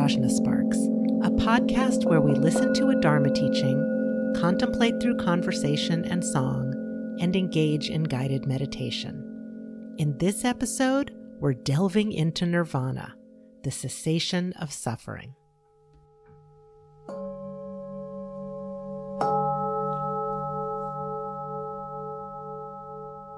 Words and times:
Prajna 0.00 0.30
Sparks, 0.30 0.78
a 1.26 1.30
podcast 1.30 2.06
where 2.06 2.22
we 2.22 2.32
listen 2.32 2.72
to 2.72 2.88
a 2.88 2.98
Dharma 3.02 3.28
teaching, 3.28 4.32
contemplate 4.34 4.98
through 4.98 5.18
conversation 5.18 6.06
and 6.06 6.24
song, 6.24 6.72
and 7.20 7.36
engage 7.36 7.90
in 7.90 8.04
guided 8.04 8.46
meditation. 8.46 9.94
In 9.98 10.16
this 10.16 10.46
episode, 10.46 11.14
we're 11.38 11.52
delving 11.52 12.12
into 12.12 12.46
nirvana, 12.46 13.14
the 13.62 13.70
cessation 13.70 14.54
of 14.54 14.72
suffering. 14.72 15.34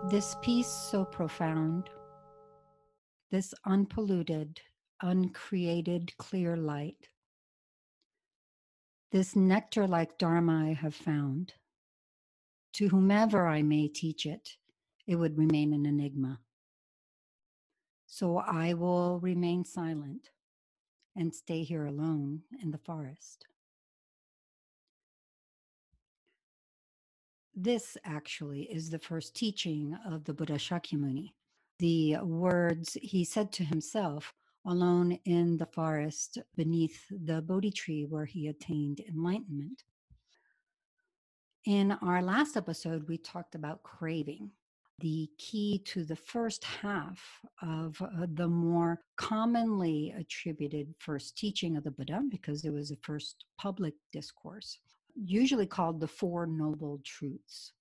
This 0.08 0.36
peace 0.42 0.68
so 0.68 1.04
profound, 1.04 1.90
this 3.32 3.52
unpolluted, 3.64 4.60
uncreated, 5.02 6.16
clear 6.16 6.56
light, 6.56 7.08
this 9.10 9.36
nectar 9.36 9.86
like 9.86 10.16
Dharma 10.16 10.70
I 10.70 10.72
have 10.72 10.94
found, 10.94 11.52
to 12.72 12.88
whomever 12.88 13.46
I 13.46 13.60
may 13.62 13.88
teach 13.88 14.24
it, 14.24 14.56
it 15.06 15.16
would 15.16 15.36
remain 15.36 15.74
an 15.74 15.84
enigma. 15.84 16.40
So 18.06 18.38
I 18.38 18.72
will 18.72 19.20
remain 19.20 19.64
silent 19.64 20.30
and 21.14 21.34
stay 21.34 21.62
here 21.62 21.84
alone 21.84 22.42
in 22.62 22.70
the 22.70 22.78
forest. 22.78 23.46
This 27.54 27.98
actually 28.04 28.62
is 28.62 28.88
the 28.88 28.98
first 28.98 29.36
teaching 29.36 29.94
of 30.06 30.24
the 30.24 30.32
Buddha 30.32 30.54
Shakyamuni. 30.54 31.32
The 31.78 32.16
words 32.22 32.96
he 33.02 33.24
said 33.24 33.52
to 33.52 33.64
himself 33.64 34.32
alone 34.66 35.18
in 35.24 35.56
the 35.56 35.66
forest 35.66 36.38
beneath 36.56 37.04
the 37.10 37.42
Bodhi 37.42 37.70
tree 37.70 38.04
where 38.08 38.24
he 38.24 38.48
attained 38.48 39.00
enlightenment. 39.00 39.82
In 41.64 41.92
our 41.92 42.22
last 42.22 42.56
episode, 42.56 43.08
we 43.08 43.18
talked 43.18 43.54
about 43.54 43.82
craving, 43.82 44.50
the 44.98 45.28
key 45.38 45.82
to 45.86 46.04
the 46.04 46.16
first 46.16 46.64
half 46.64 47.20
of 47.60 48.00
uh, 48.00 48.26
the 48.34 48.48
more 48.48 49.00
commonly 49.16 50.12
attributed 50.16 50.94
first 50.98 51.36
teaching 51.36 51.76
of 51.76 51.84
the 51.84 51.90
Buddha, 51.90 52.22
because 52.30 52.64
it 52.64 52.72
was 52.72 52.88
the 52.90 52.98
first 53.02 53.44
public 53.58 53.94
discourse 54.12 54.78
usually 55.14 55.66
called 55.66 56.00
the 56.00 56.08
Four 56.08 56.46
Noble 56.46 57.00
Truths. 57.04 57.72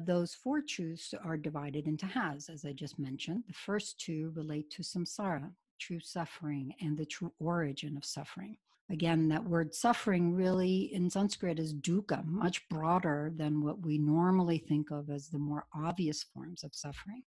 Those 0.00 0.34
four 0.34 0.62
truths 0.62 1.12
are 1.24 1.36
divided 1.36 1.86
into 1.86 2.06
halves, 2.06 2.48
as 2.48 2.64
I 2.64 2.72
just 2.72 2.98
mentioned. 2.98 3.44
The 3.48 3.54
first 3.54 4.00
two 4.00 4.32
relate 4.34 4.70
to 4.70 4.82
samsara, 4.82 5.50
true 5.78 6.00
suffering, 6.00 6.74
and 6.80 6.96
the 6.96 7.06
true 7.06 7.32
origin 7.38 7.96
of 7.96 8.04
suffering. 8.04 8.56
Again, 8.90 9.28
that 9.28 9.44
word 9.44 9.74
suffering 9.74 10.34
really 10.34 10.92
in 10.94 11.10
Sanskrit 11.10 11.58
is 11.58 11.74
dukkha, 11.74 12.24
much 12.24 12.66
broader 12.68 13.32
than 13.36 13.62
what 13.62 13.82
we 13.84 13.98
normally 13.98 14.58
think 14.58 14.90
of 14.90 15.10
as 15.10 15.28
the 15.28 15.38
more 15.38 15.66
obvious 15.74 16.22
forms 16.22 16.64
of 16.64 16.74
suffering. 16.74 17.22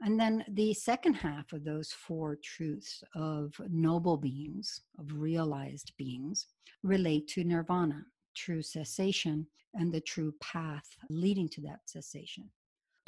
And 0.00 0.18
then 0.18 0.44
the 0.48 0.74
second 0.74 1.14
half 1.14 1.52
of 1.52 1.62
those 1.62 1.92
four 1.92 2.36
truths 2.42 3.04
of 3.14 3.54
noble 3.68 4.16
beings, 4.16 4.80
of 4.98 5.12
realized 5.12 5.92
beings, 5.96 6.46
relate 6.82 7.28
to 7.28 7.44
nirvana, 7.44 8.04
true 8.34 8.62
cessation 8.62 9.46
and 9.74 9.92
the 9.92 10.00
true 10.00 10.34
path 10.40 10.96
leading 11.08 11.48
to 11.50 11.60
that 11.62 11.80
cessation. 11.86 12.50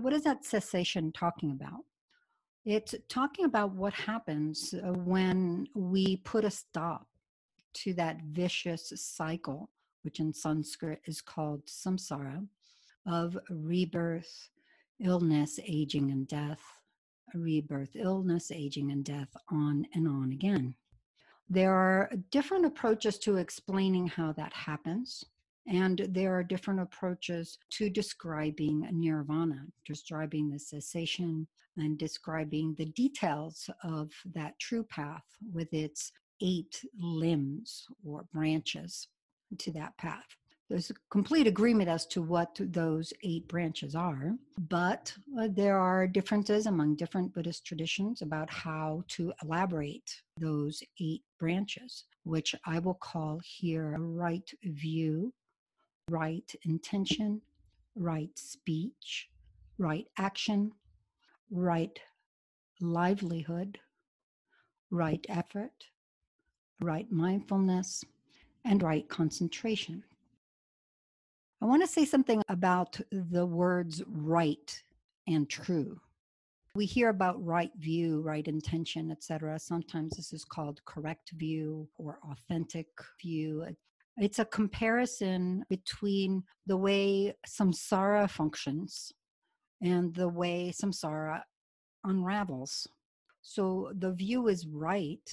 What 0.01 0.13
is 0.13 0.23
that 0.23 0.45
cessation 0.45 1.13
talking 1.13 1.51
about? 1.51 1.81
It's 2.65 2.95
talking 3.11 3.45
about 3.45 3.75
what 3.75 3.93
happens 3.93 4.73
uh, 4.75 4.93
when 4.93 5.69
we 5.75 6.17
put 6.19 6.47
a 6.47 6.51
stop 6.51 7.07
to 7.75 7.93
that 7.95 8.23
vicious 8.23 8.91
cycle, 8.97 9.69
which 10.03 10.19
in 10.19 10.33
Sanskrit 10.33 11.03
is 11.05 11.21
called 11.21 11.67
samsara, 11.67 12.47
of 13.07 13.37
rebirth, 13.51 14.49
illness, 14.99 15.61
aging, 15.63 16.11
and 16.11 16.27
death, 16.27 16.63
rebirth, 17.35 17.91
illness, 17.97 18.51
aging, 18.51 18.91
and 18.93 19.05
death, 19.05 19.29
on 19.51 19.87
and 19.95 20.09
on 20.09 20.33
again. 20.33 20.75
There 21.51 21.75
are 21.75 22.11
different 22.31 22.65
approaches 22.65 23.19
to 23.21 23.37
explaining 23.37 24.07
how 24.07 24.33
that 24.33 24.55
happens. 24.55 25.23
And 25.67 26.07
there 26.11 26.35
are 26.35 26.43
different 26.43 26.81
approaches 26.81 27.59
to 27.71 27.89
describing 27.89 28.87
nirvana, 28.93 29.65
describing 29.87 30.51
the 30.51 30.59
cessation 30.59 31.47
and 31.77 31.99
describing 31.99 32.75
the 32.75 32.87
details 32.87 33.71
of 33.83 34.11
that 34.35 34.59
true 34.59 34.85
path 34.85 35.25
with 35.53 35.73
its 35.73 36.13
eight 36.43 36.85
limbs 36.99 37.87
or 38.05 38.25
branches 38.33 39.09
to 39.59 39.73
that 39.73 39.97
path. 39.97 40.37
There's 40.71 40.91
a 40.91 40.95
complete 41.11 41.47
agreement 41.47 41.91
as 41.91 42.07
to 42.07 42.23
what 42.23 42.57
those 42.59 43.13
eight 43.23 43.47
branches 43.49 43.95
are, 43.95 44.33
but 44.69 45.15
uh, 45.39 45.49
there 45.51 45.79
are 45.79 46.07
differences 46.07 46.67
among 46.67 46.97
different 46.97 47.35
Buddhist 47.35 47.67
traditions 47.67 48.23
about 48.23 48.49
how 48.49 49.05
to 49.09 49.33
elaborate 49.43 50.23
those 50.39 50.83
eight 51.01 51.23
branches, 51.39 52.05
which 52.25 52.55
I 52.65 52.79
will 52.79 52.95
call 52.95 53.41
here 53.45 53.95
right 53.99 54.51
view, 54.65 55.33
right 56.11 56.55
intention, 56.65 57.41
right 57.97 58.31
speech, 58.39 59.29
right 59.79 60.07
action, 60.19 60.73
right 61.51 61.99
livelihood, 62.81 63.79
right 64.91 65.25
effort, 65.29 65.87
right 66.81 67.11
mindfulness, 67.11 68.05
and 68.65 68.83
right 68.83 69.09
concentration. 69.09 70.03
I 71.63 71.67
want 71.67 71.83
to 71.83 71.89
say 71.89 72.05
something 72.05 72.43
about 72.49 73.01
the 73.11 73.47
words 73.47 74.03
right 74.07 74.83
and 75.27 75.49
true. 75.49 75.99
We 76.75 76.87
hear 76.87 77.09
about 77.09 77.43
right 77.43 77.71
view, 77.79 78.21
right 78.21 78.47
intention, 78.47 79.11
etc. 79.11 79.59
Sometimes 79.59 80.17
this 80.17 80.33
is 80.33 80.45
called 80.45 80.85
correct 80.85 81.31
view 81.37 81.89
or 81.97 82.19
authentic 82.31 82.89
view. 83.23 83.65
It's 84.17 84.39
a 84.39 84.45
comparison 84.45 85.65
between 85.69 86.45
the 86.67 86.77
way 86.77 87.35
samsara 87.49 88.31
functions 88.31 89.13
and 89.83 90.15
the 90.15 90.29
way 90.29 90.73
samsara 90.73 91.43
unravels. 92.05 92.87
So 93.43 93.93
the 93.99 94.13
view 94.13 94.49
is 94.49 94.67
right 94.67 95.29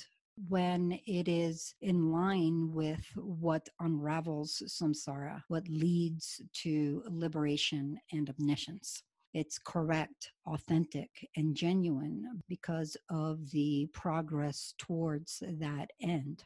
when 0.48 1.00
it 1.06 1.28
is 1.28 1.76
in 1.82 2.12
line 2.12 2.74
with 2.74 3.06
what 3.16 3.68
unravels 3.80 4.64
samsara, 4.68 5.42
what 5.50 5.68
leads 5.68 6.42
to 6.64 7.04
liberation 7.08 8.00
and 8.12 8.30
omniscience. 8.30 9.04
It's 9.34 9.60
correct, 9.60 10.32
authentic, 10.46 11.10
and 11.38 11.56
genuine 11.56 12.42
because 12.50 12.98
of 13.10 13.52
the 13.52 13.88
progress 13.94 14.74
towards 14.78 15.42
that 15.60 15.92
end. 16.02 16.44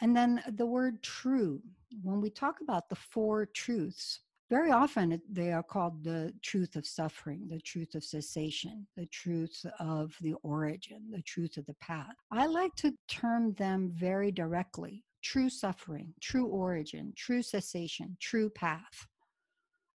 And 0.00 0.16
then 0.16 0.42
the 0.56 0.66
word 0.66 1.02
true. 1.02 1.62
When 2.02 2.20
we 2.20 2.30
talk 2.30 2.60
about 2.60 2.88
the 2.88 2.96
four 2.96 3.46
truths, 3.46 4.20
very 4.50 4.70
often 4.70 5.20
they 5.30 5.52
are 5.52 5.62
called 5.62 6.04
the 6.04 6.32
truth 6.42 6.76
of 6.76 6.86
suffering, 6.86 7.48
the 7.48 7.60
truth 7.60 7.94
of 7.94 8.04
cessation, 8.04 8.86
the 8.96 9.06
truth 9.06 9.64
of 9.78 10.14
the 10.20 10.34
origin, 10.42 11.10
the 11.10 11.22
truth 11.22 11.56
of 11.56 11.66
the 11.66 11.74
path. 11.74 12.14
I 12.30 12.46
like 12.46 12.74
to 12.76 12.92
term 13.08 13.54
them 13.54 13.90
very 13.94 14.30
directly 14.30 15.04
true 15.22 15.48
suffering, 15.48 16.12
true 16.20 16.46
origin, 16.46 17.12
true 17.16 17.42
cessation, 17.42 18.16
true 18.20 18.50
path. 18.50 19.06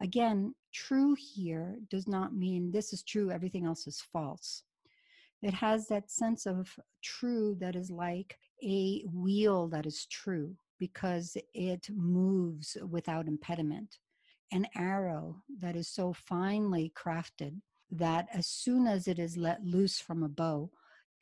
Again, 0.01 0.55
true 0.73 1.17
here 1.19 1.79
does 1.91 2.07
not 2.07 2.35
mean 2.35 2.71
this 2.71 2.93
is 2.93 3.03
true, 3.03 3.33
everything 3.33 3.67
else 3.67 3.87
is 3.89 4.01
false. 4.13 4.63
It 5.43 5.55
has 5.55 5.89
that 5.89 6.11
sense 6.11 6.47
of 6.47 6.79
true 7.03 7.57
that 7.61 7.75
is 7.75 7.91
like 7.91 8.39
a 8.63 9.03
wheel 9.13 9.69
that 9.69 9.87
is 9.87 10.07
true 10.07 10.55
because 10.79 11.37
it 11.55 11.89
moves 11.91 12.77
without 12.89 13.27
impediment 13.29 13.99
an 14.53 14.67
arrow 14.77 15.43
that 15.61 15.77
is 15.77 15.89
so 15.89 16.13
finely 16.13 16.93
crafted 16.97 17.61
that 17.91 18.27
as 18.33 18.47
soon 18.47 18.87
as 18.87 19.09
it 19.09 19.19
is 19.19 19.37
let 19.37 19.65
loose 19.65 19.99
from 19.99 20.23
a 20.23 20.29
bow, 20.29 20.71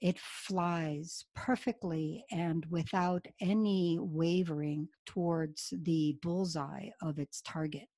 it 0.01 0.19
flies 0.19 1.25
perfectly 1.35 2.25
and 2.31 2.67
without 2.69 3.25
any 3.41 3.99
wavering 4.01 4.89
towards 5.07 5.73
the 5.83 6.17
bullseye 6.23 6.89
of 7.01 7.19
its 7.19 7.41
target. 7.43 7.89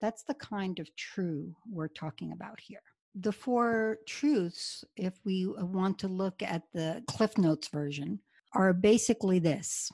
That's 0.00 0.24
the 0.24 0.34
kind 0.34 0.78
of 0.78 0.94
true 0.96 1.54
we're 1.70 1.88
talking 1.88 2.32
about 2.32 2.58
here. 2.60 2.82
The 3.14 3.32
four 3.32 3.98
truths, 4.06 4.84
if 4.96 5.14
we 5.24 5.46
uh, 5.46 5.64
want 5.64 5.98
to 6.00 6.08
look 6.08 6.42
at 6.42 6.62
the 6.74 7.02
Cliff 7.06 7.38
Notes 7.38 7.68
version, 7.68 8.20
are 8.56 8.72
basically 8.72 9.38
this 9.38 9.92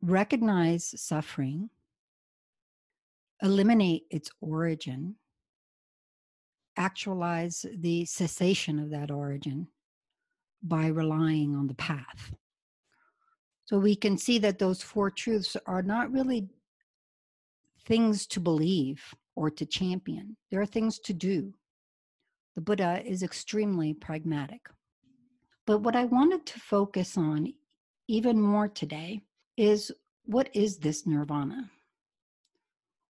recognize 0.00 0.94
suffering, 0.96 1.68
eliminate 3.42 4.04
its 4.08 4.30
origin, 4.40 5.16
actualize 6.76 7.66
the 7.78 8.04
cessation 8.04 8.78
of 8.78 8.90
that 8.90 9.10
origin 9.10 9.66
by 10.62 10.86
relying 10.86 11.56
on 11.56 11.66
the 11.66 11.74
path. 11.74 12.32
So 13.64 13.78
we 13.78 13.96
can 13.96 14.16
see 14.16 14.38
that 14.38 14.60
those 14.60 14.80
four 14.80 15.10
truths 15.10 15.56
are 15.66 15.82
not 15.82 16.12
really 16.12 16.48
things 17.84 18.28
to 18.28 18.38
believe 18.38 19.02
or 19.34 19.50
to 19.50 19.66
champion, 19.66 20.36
they 20.50 20.56
are 20.56 20.66
things 20.66 21.00
to 21.00 21.12
do. 21.12 21.52
The 22.54 22.60
Buddha 22.60 23.02
is 23.04 23.24
extremely 23.24 23.92
pragmatic. 23.92 24.68
But 25.66 25.78
what 25.78 25.96
I 25.96 26.04
wanted 26.04 26.46
to 26.46 26.60
focus 26.60 27.18
on 27.18 27.52
even 28.06 28.40
more 28.40 28.68
today 28.68 29.22
is 29.56 29.90
what 30.24 30.48
is 30.54 30.78
this 30.78 31.06
nirvana? 31.06 31.70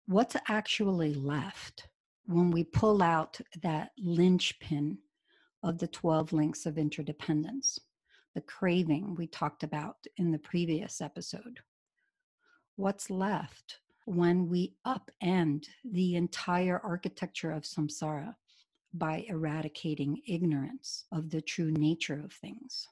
What's 0.06 0.36
actually 0.46 1.14
left 1.14 1.88
when 2.26 2.52
we 2.52 2.62
pull 2.62 3.02
out 3.02 3.40
that 3.62 3.90
linchpin 3.98 4.98
of 5.64 5.78
the 5.78 5.88
12 5.88 6.32
links 6.32 6.64
of 6.64 6.78
interdependence, 6.78 7.80
the 8.34 8.40
craving 8.40 9.16
we 9.16 9.26
talked 9.26 9.64
about 9.64 9.96
in 10.16 10.30
the 10.30 10.38
previous 10.38 11.00
episode? 11.00 11.58
What's 12.76 13.10
left 13.10 13.80
when 14.04 14.48
we 14.48 14.74
upend 14.86 15.66
the 15.84 16.14
entire 16.14 16.80
architecture 16.84 17.50
of 17.50 17.64
samsara 17.64 18.36
by 18.94 19.24
eradicating 19.28 20.22
ignorance 20.26 21.04
of 21.12 21.30
the 21.30 21.42
true 21.42 21.70
nature 21.70 22.20
of 22.24 22.32
things? 22.32 22.88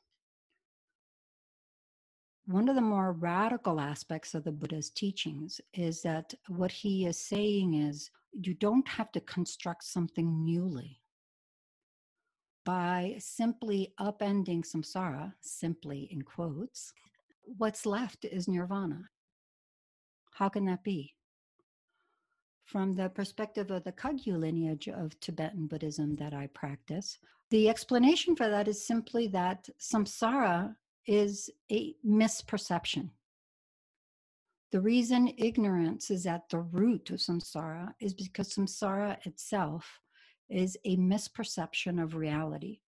one 2.47 2.69
of 2.69 2.75
the 2.75 2.81
more 2.81 3.13
radical 3.13 3.79
aspects 3.81 4.35
of 4.35 4.45
the 4.45 4.53
Buddha's 4.53 4.91
teachings 4.91 5.61
is 5.75 6.03
that 6.03 6.35
what 6.49 6.73
he 6.73 7.07
is 7.07 7.17
saying 7.17 7.75
is 7.75 8.11
you 8.33 8.55
don't 8.55 8.87
have 8.89 9.13
to 9.13 9.21
construct 9.21 9.85
something 9.85 10.45
newly. 10.45 11.01
By 12.65 13.17
simply 13.19 13.93
upending 14.01 14.65
samsara, 14.65 15.33
simply 15.41 16.09
in 16.11 16.23
quotes, 16.23 16.93
what's 17.59 17.87
left 17.87 18.25
is 18.25 18.49
nirvana. 18.49 19.09
How 20.33 20.49
can 20.49 20.65
that 20.67 20.83
be? 20.83 21.15
From 22.65 22.95
the 22.95 23.09
perspective 23.11 23.71
of 23.71 23.85
the 23.85 23.93
Kagyu 23.93 24.39
lineage 24.39 24.89
of 24.89 25.19
Tibetan 25.21 25.67
Buddhism 25.67 26.17
that 26.17 26.33
I 26.33 26.47
practice, 26.49 27.19
the 27.51 27.69
explanation 27.69 28.35
for 28.35 28.49
that 28.49 28.69
is 28.69 28.87
simply 28.87 29.27
that 29.29 29.69
samsara 29.79 30.75
is 31.07 31.51
a 31.71 31.95
misperception. 32.07 33.11
The 34.71 34.81
reason 34.81 35.35
ignorance 35.37 36.11
is 36.11 36.27
at 36.27 36.49
the 36.49 36.61
root 36.61 37.11
of 37.11 37.19
samsara 37.19 37.93
is 38.01 38.15
because 38.15 38.55
samsara 38.55 39.19
itself 39.27 40.01
is 40.49 40.79
a 40.87 40.97
misperception 40.97 42.03
of 42.03 42.15
reality 42.15 42.81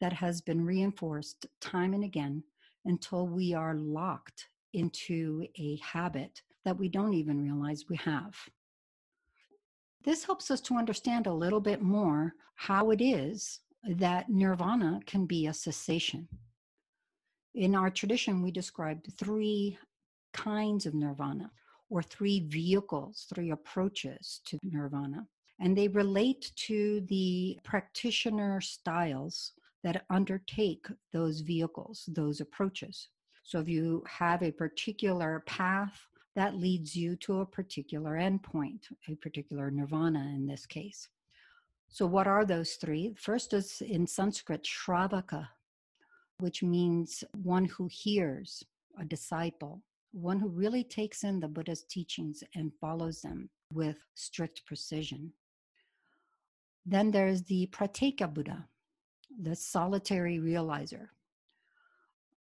that 0.00 0.12
has 0.12 0.40
been 0.40 0.64
reinforced 0.64 1.46
time 1.60 1.92
and 1.92 2.04
again 2.04 2.44
until 2.84 3.26
we 3.26 3.52
are 3.52 3.74
locked 3.74 4.48
into 4.74 5.44
a 5.58 5.76
habit 5.82 6.42
that 6.64 6.78
we 6.78 6.88
don't 6.88 7.14
even 7.14 7.42
realize 7.42 7.88
we 7.88 7.96
have. 7.96 8.36
This 10.08 10.24
helps 10.24 10.50
us 10.50 10.62
to 10.62 10.76
understand 10.78 11.26
a 11.26 11.34
little 11.34 11.60
bit 11.60 11.82
more 11.82 12.32
how 12.54 12.92
it 12.92 13.02
is 13.02 13.60
that 13.86 14.30
nirvana 14.30 15.00
can 15.04 15.26
be 15.26 15.46
a 15.46 15.52
cessation. 15.52 16.26
In 17.54 17.74
our 17.74 17.90
tradition, 17.90 18.40
we 18.40 18.50
described 18.50 19.12
three 19.18 19.76
kinds 20.32 20.86
of 20.86 20.94
nirvana 20.94 21.50
or 21.90 22.02
three 22.02 22.40
vehicles, 22.48 23.26
three 23.34 23.50
approaches 23.50 24.40
to 24.46 24.58
nirvana. 24.62 25.26
And 25.60 25.76
they 25.76 25.88
relate 25.88 26.52
to 26.68 27.02
the 27.02 27.58
practitioner 27.62 28.62
styles 28.62 29.52
that 29.84 30.06
undertake 30.08 30.86
those 31.12 31.40
vehicles, 31.40 32.08
those 32.08 32.40
approaches. 32.40 33.08
So 33.42 33.58
if 33.58 33.68
you 33.68 34.02
have 34.08 34.42
a 34.42 34.52
particular 34.52 35.42
path, 35.44 36.00
that 36.38 36.54
leads 36.54 36.94
you 36.94 37.16
to 37.16 37.40
a 37.40 37.46
particular 37.46 38.12
endpoint, 38.12 38.82
a 39.08 39.16
particular 39.16 39.72
nirvana 39.72 40.20
in 40.36 40.46
this 40.46 40.66
case. 40.66 41.08
So, 41.88 42.06
what 42.06 42.28
are 42.28 42.44
those 42.44 42.74
three? 42.74 43.12
First 43.18 43.54
is 43.54 43.80
in 43.80 44.06
Sanskrit, 44.06 44.62
Shravaka, 44.62 45.48
which 46.38 46.62
means 46.62 47.24
one 47.42 47.64
who 47.64 47.88
hears, 47.90 48.62
a 49.00 49.04
disciple, 49.04 49.82
one 50.12 50.38
who 50.38 50.48
really 50.48 50.84
takes 50.84 51.24
in 51.24 51.40
the 51.40 51.48
Buddha's 51.48 51.82
teachings 51.82 52.44
and 52.54 52.72
follows 52.80 53.20
them 53.20 53.50
with 53.72 53.98
strict 54.14 54.64
precision. 54.64 55.32
Then 56.86 57.10
there's 57.10 57.42
the 57.42 57.68
Pratyeka 57.72 58.32
Buddha, 58.32 58.64
the 59.42 59.56
solitary 59.56 60.38
realizer. 60.38 61.08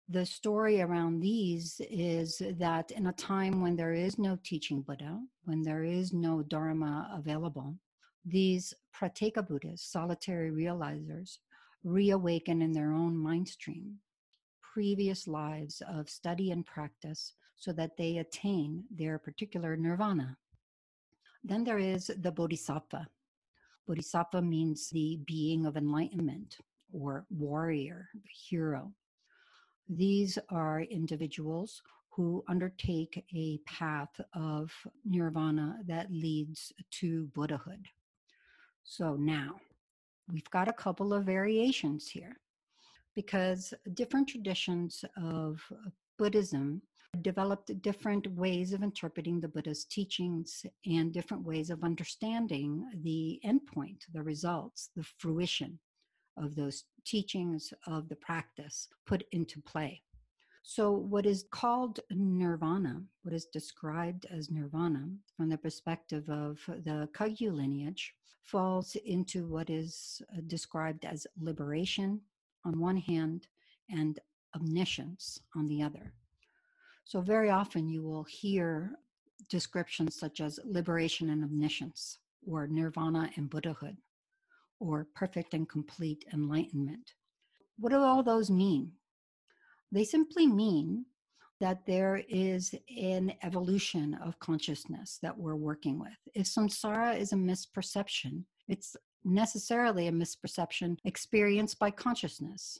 The 0.09 0.25
story 0.25 0.81
around 0.81 1.21
these 1.21 1.79
is 1.89 2.41
that 2.59 2.91
in 2.91 3.07
a 3.07 3.13
time 3.13 3.61
when 3.61 3.75
there 3.75 3.93
is 3.93 4.19
no 4.19 4.37
teaching 4.43 4.81
Buddha, 4.81 5.19
when 5.45 5.63
there 5.63 5.83
is 5.83 6.13
no 6.13 6.43
Dharma 6.43 7.09
available, 7.13 7.75
these 8.25 8.73
Pratyeka 8.95 9.47
Buddhas, 9.47 9.81
solitary 9.81 10.51
realizers, 10.51 11.37
reawaken 11.83 12.61
in 12.61 12.71
their 12.71 12.93
own 12.93 13.17
mind 13.17 13.47
stream 13.47 13.99
previous 14.73 15.27
lives 15.27 15.83
of 15.87 16.09
study 16.09 16.49
and 16.49 16.65
practice 16.65 17.33
so 17.55 17.71
that 17.71 17.95
they 17.95 18.17
attain 18.17 18.83
their 18.89 19.19
particular 19.19 19.77
nirvana. 19.77 20.35
Then 21.43 21.63
there 21.63 21.77
is 21.77 22.09
the 22.17 22.31
bodhisattva. 22.31 23.07
Bodhisattva 23.87 24.41
means 24.41 24.89
the 24.89 25.19
being 25.27 25.65
of 25.67 25.77
enlightenment 25.77 26.57
or 26.91 27.25
warrior, 27.29 28.09
hero. 28.49 28.91
These 29.89 30.39
are 30.49 30.81
individuals 30.81 31.81
who 32.09 32.43
undertake 32.47 33.25
a 33.35 33.59
path 33.65 34.19
of 34.33 34.71
nirvana 35.03 35.79
that 35.87 36.11
leads 36.11 36.71
to 36.99 37.25
Buddhahood. 37.33 37.85
So 38.83 39.15
now, 39.15 39.59
we've 40.31 40.49
got 40.51 40.67
a 40.67 40.73
couple 40.73 41.13
of 41.13 41.25
variations 41.25 42.07
here 42.07 42.37
because 43.15 43.73
different 43.93 44.27
traditions 44.27 45.03
of 45.17 45.61
Buddhism 46.17 46.81
developed 47.21 47.81
different 47.81 48.27
ways 48.33 48.73
of 48.73 48.83
interpreting 48.83 49.39
the 49.39 49.47
Buddha's 49.47 49.85
teachings 49.85 50.65
and 50.85 51.11
different 51.11 51.43
ways 51.43 51.69
of 51.69 51.83
understanding 51.83 52.85
the 53.03 53.39
endpoint, 53.45 54.01
the 54.13 54.21
results, 54.21 54.89
the 54.95 55.05
fruition 55.17 55.79
of 56.37 56.55
those 56.55 56.85
teachings, 57.05 57.73
of 57.87 58.09
the 58.09 58.15
practice 58.15 58.87
put 59.05 59.23
into 59.31 59.61
play. 59.61 60.01
So, 60.65 60.91
what 60.91 61.25
is 61.25 61.45
called 61.51 61.99
nirvana, 62.09 63.03
what 63.23 63.33
is 63.33 63.45
described 63.45 64.25
as 64.31 64.49
nirvana 64.49 65.09
from 65.35 65.49
the 65.49 65.57
perspective 65.57 66.29
of 66.29 66.57
the 66.67 67.09
Kagyu 67.13 67.53
lineage, 67.53 68.13
falls 68.43 68.95
into 69.05 69.45
what 69.45 69.69
is 69.69 70.21
uh, 70.31 70.41
described 70.47 71.03
as 71.03 71.27
liberation 71.39 72.21
on 72.65 72.79
one 72.79 72.97
hand 72.97 73.47
and 73.89 74.19
omniscience 74.55 75.39
on 75.53 75.67
the 75.67 75.83
other. 75.83 76.13
So, 77.03 77.19
very 77.19 77.49
often 77.49 77.89
you 77.89 78.01
will 78.01 78.23
hear 78.23 78.91
descriptions 79.49 80.15
such 80.15 80.39
as 80.39 80.61
liberation 80.63 81.29
and 81.29 81.43
omniscience, 81.43 82.19
or 82.47 82.67
nirvana 82.67 83.29
and 83.35 83.49
Buddhahood, 83.49 83.97
or 84.83 85.07
perfect 85.15 85.53
and 85.53 85.69
complete 85.69 86.25
enlightenment. 86.33 87.13
What 87.79 87.91
do 87.91 87.99
all 87.99 88.21
those 88.21 88.51
mean? 88.51 88.91
They 89.91 90.03
simply 90.03 90.45
mean 90.45 91.05
that 91.61 91.85
there 91.85 92.23
is 92.27 92.75
an 92.97 93.33
evolution 93.43 94.17
of 94.25 94.39
consciousness 94.39 95.19
that 95.21 95.37
we're 95.37 95.55
working 95.55 95.99
with. 95.99 96.17
If 96.35 96.47
samsara 96.47 97.17
is 97.17 97.31
a 97.31 97.37
misperception, 97.37 98.43
it's 98.67 98.97
necessarily 99.23 100.07
a 100.07 100.11
misperception 100.11 100.97
experienced 101.05 101.79
by 101.79 101.91
consciousness. 101.91 102.79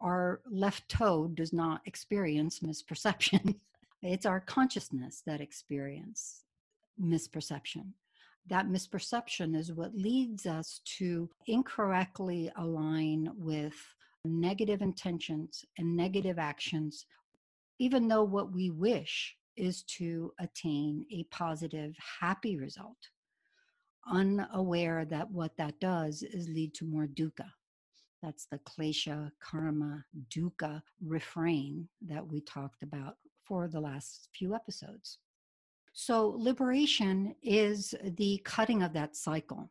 Our 0.00 0.40
left 0.48 0.88
toe 0.88 1.28
does 1.34 1.52
not 1.52 1.80
experience 1.86 2.60
misperception. 2.60 3.56
it's 4.02 4.26
our 4.26 4.40
consciousness 4.40 5.22
that 5.26 5.40
experience 5.40 6.44
misperception. 7.02 7.92
That 8.48 8.68
misperception 8.68 9.56
is 9.56 9.72
what 9.72 9.94
leads 9.94 10.46
us 10.46 10.80
to 10.98 11.28
incorrectly 11.46 12.50
align 12.56 13.30
with 13.36 13.74
negative 14.24 14.82
intentions 14.82 15.64
and 15.78 15.96
negative 15.96 16.38
actions 16.38 17.06
even 17.78 18.08
though 18.08 18.24
what 18.24 18.52
we 18.52 18.70
wish 18.70 19.36
is 19.56 19.82
to 19.82 20.32
attain 20.40 21.04
a 21.10 21.24
positive, 21.24 21.94
happy 22.20 22.56
result, 22.56 22.96
unaware 24.10 25.04
that 25.04 25.30
what 25.30 25.56
that 25.56 25.78
does 25.80 26.22
is 26.22 26.48
lead 26.48 26.74
to 26.74 26.84
more 26.84 27.06
dukkha. 27.06 27.50
That's 28.22 28.46
the 28.46 28.58
klesha, 28.58 29.30
karma, 29.40 30.04
dukkha 30.34 30.82
refrain 31.04 31.88
that 32.06 32.26
we 32.26 32.40
talked 32.40 32.82
about 32.82 33.16
for 33.44 33.68
the 33.68 33.80
last 33.80 34.28
few 34.36 34.54
episodes. 34.54 35.18
So, 35.98 36.34
liberation 36.36 37.34
is 37.42 37.94
the 38.18 38.38
cutting 38.44 38.82
of 38.82 38.92
that 38.92 39.16
cycle, 39.16 39.70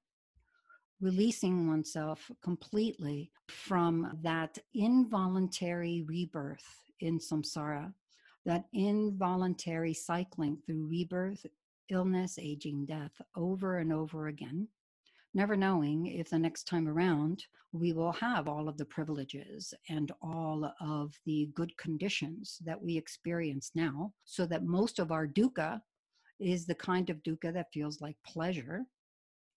releasing 0.99 1.67
oneself 1.67 2.31
completely 2.41 3.29
from 3.47 4.17
that 4.23 4.57
involuntary 4.73 6.03
rebirth 6.07 6.65
in 6.99 7.19
samsara 7.19 7.93
that 8.43 8.65
involuntary 8.73 9.93
cycling 9.93 10.57
through 10.65 10.87
rebirth, 10.87 11.45
illness, 11.89 12.39
aging, 12.41 12.87
death 12.87 13.21
over 13.35 13.77
and 13.77 13.93
over 13.93 14.27
again, 14.27 14.67
never 15.35 15.55
knowing 15.55 16.07
if 16.07 16.31
the 16.31 16.39
next 16.39 16.63
time 16.63 16.87
around 16.87 17.45
we 17.71 17.93
will 17.93 18.13
have 18.13 18.47
all 18.47 18.67
of 18.67 18.77
the 18.77 18.85
privileges 18.85 19.75
and 19.89 20.11
all 20.23 20.73
of 20.81 21.13
the 21.27 21.51
good 21.53 21.77
conditions 21.77 22.57
that 22.65 22.81
we 22.81 22.97
experience 22.97 23.71
now, 23.75 24.11
so 24.23 24.47
that 24.47 24.63
most 24.63 24.97
of 24.97 25.11
our 25.11 25.27
dukkha 25.27 25.79
is 26.39 26.65
the 26.65 26.75
kind 26.75 27.09
of 27.09 27.23
dukkha 27.23 27.53
that 27.53 27.71
feels 27.73 28.01
like 28.01 28.15
pleasure, 28.25 28.85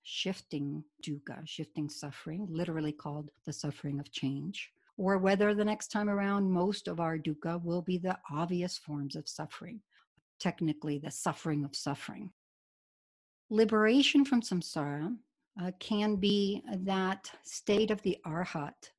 shifting 0.02 0.84
dukkha, 1.04 1.46
shifting 1.46 1.88
suffering, 1.88 2.46
literally 2.50 2.92
called 2.92 3.30
the 3.46 3.52
suffering 3.52 4.00
of 4.00 4.10
change, 4.12 4.70
or 4.96 5.18
whether 5.18 5.54
the 5.54 5.64
next 5.64 5.88
time 5.88 6.08
around 6.08 6.50
most 6.50 6.88
of 6.88 7.00
our 7.00 7.18
dukkha 7.18 7.62
will 7.62 7.82
be 7.82 7.98
the 7.98 8.16
obvious 8.30 8.78
forms 8.78 9.16
of 9.16 9.28
suffering, 9.28 9.80
technically, 10.38 10.98
the 10.98 11.10
suffering 11.10 11.64
of 11.64 11.74
suffering. 11.74 12.30
Liberation 13.50 14.24
from 14.24 14.42
samsara 14.42 15.16
uh, 15.60 15.70
can 15.78 16.16
be 16.16 16.62
that 16.84 17.30
state 17.42 17.90
of 17.90 18.00
the 18.02 18.18
arhat, 18.26 18.90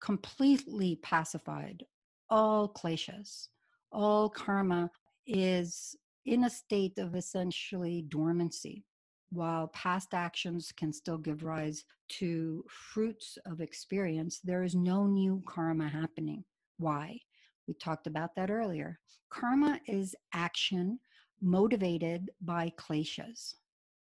completely 0.00 0.98
pacified, 1.02 1.84
all 2.30 2.68
kleshas, 2.68 3.48
all 3.92 4.28
karma 4.28 4.90
is 5.26 5.94
in 6.24 6.44
a 6.44 6.50
state 6.50 6.98
of 6.98 7.14
essentially 7.14 8.02
dormancy. 8.08 8.84
While 9.30 9.68
past 9.68 10.12
actions 10.12 10.72
can 10.76 10.92
still 10.92 11.18
give 11.18 11.42
rise 11.42 11.84
to 12.18 12.64
fruits 12.68 13.38
of 13.46 13.60
experience, 13.60 14.40
there 14.44 14.62
is 14.62 14.74
no 14.74 15.06
new 15.06 15.42
karma 15.46 15.88
happening. 15.88 16.44
Why? 16.78 17.18
We 17.66 17.74
talked 17.74 18.06
about 18.06 18.34
that 18.36 18.50
earlier. 18.50 18.98
Karma 19.30 19.80
is 19.86 20.14
action 20.34 20.98
motivated 21.40 22.30
by 22.42 22.72
kleshas. 22.76 23.54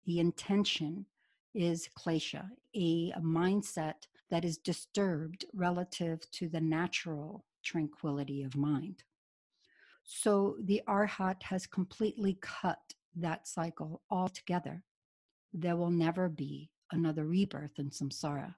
The 0.05 0.19
intention 0.19 1.05
is 1.55 1.89
klesha, 1.97 2.49
a, 2.75 3.13
a 3.15 3.21
mindset 3.21 4.07
that 4.29 4.45
is 4.45 4.57
disturbed 4.57 5.45
relative 5.53 6.29
to 6.31 6.49
the 6.49 6.61
natural 6.61 7.45
tranquility 7.63 8.43
of 8.43 8.55
mind. 8.55 9.03
So 10.05 10.55
the 10.61 10.81
arhat 10.87 11.41
has 11.43 11.65
completely 11.65 12.37
cut 12.39 12.93
that 13.15 13.47
cycle 13.47 14.03
altogether. 14.11 14.83
There 15.51 15.75
will 15.75 15.89
never 15.89 16.29
be 16.29 16.69
another 16.91 17.25
rebirth 17.25 17.79
in 17.79 17.89
samsara. 17.89 18.53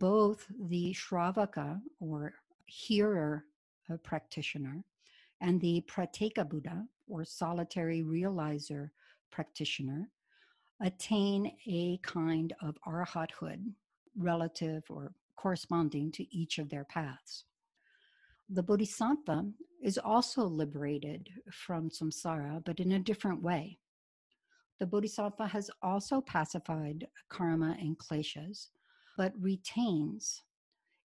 Both 0.00 0.46
the 0.58 0.94
Shravaka 0.94 1.80
or 2.00 2.34
hearer 2.66 3.44
uh, 3.92 3.98
practitioner 3.98 4.82
and 5.42 5.60
the 5.60 5.84
Pratyeka 5.86 6.48
Buddha 6.48 6.86
or 7.08 7.24
solitary 7.24 8.02
realizer 8.02 8.88
practitioner 9.30 10.08
attain 10.80 11.52
a 11.66 11.98
kind 12.02 12.54
of 12.62 12.78
arhathood 12.86 13.62
relative 14.16 14.84
or 14.88 15.12
corresponding 15.36 16.10
to 16.12 16.34
each 16.34 16.58
of 16.58 16.70
their 16.70 16.84
paths. 16.84 17.44
The 18.50 18.62
Bodhisattva 18.62 19.52
is 19.82 19.98
also 19.98 20.44
liberated 20.44 21.30
from 21.50 21.88
samsara, 21.88 22.62
but 22.64 22.78
in 22.78 22.92
a 22.92 22.98
different 22.98 23.42
way. 23.42 23.78
The 24.80 24.86
Bodhisattva 24.86 25.46
has 25.46 25.70
also 25.82 26.20
pacified 26.20 27.08
karma 27.30 27.76
and 27.80 27.98
kleshas, 27.98 28.68
but 29.16 29.32
retains 29.40 30.42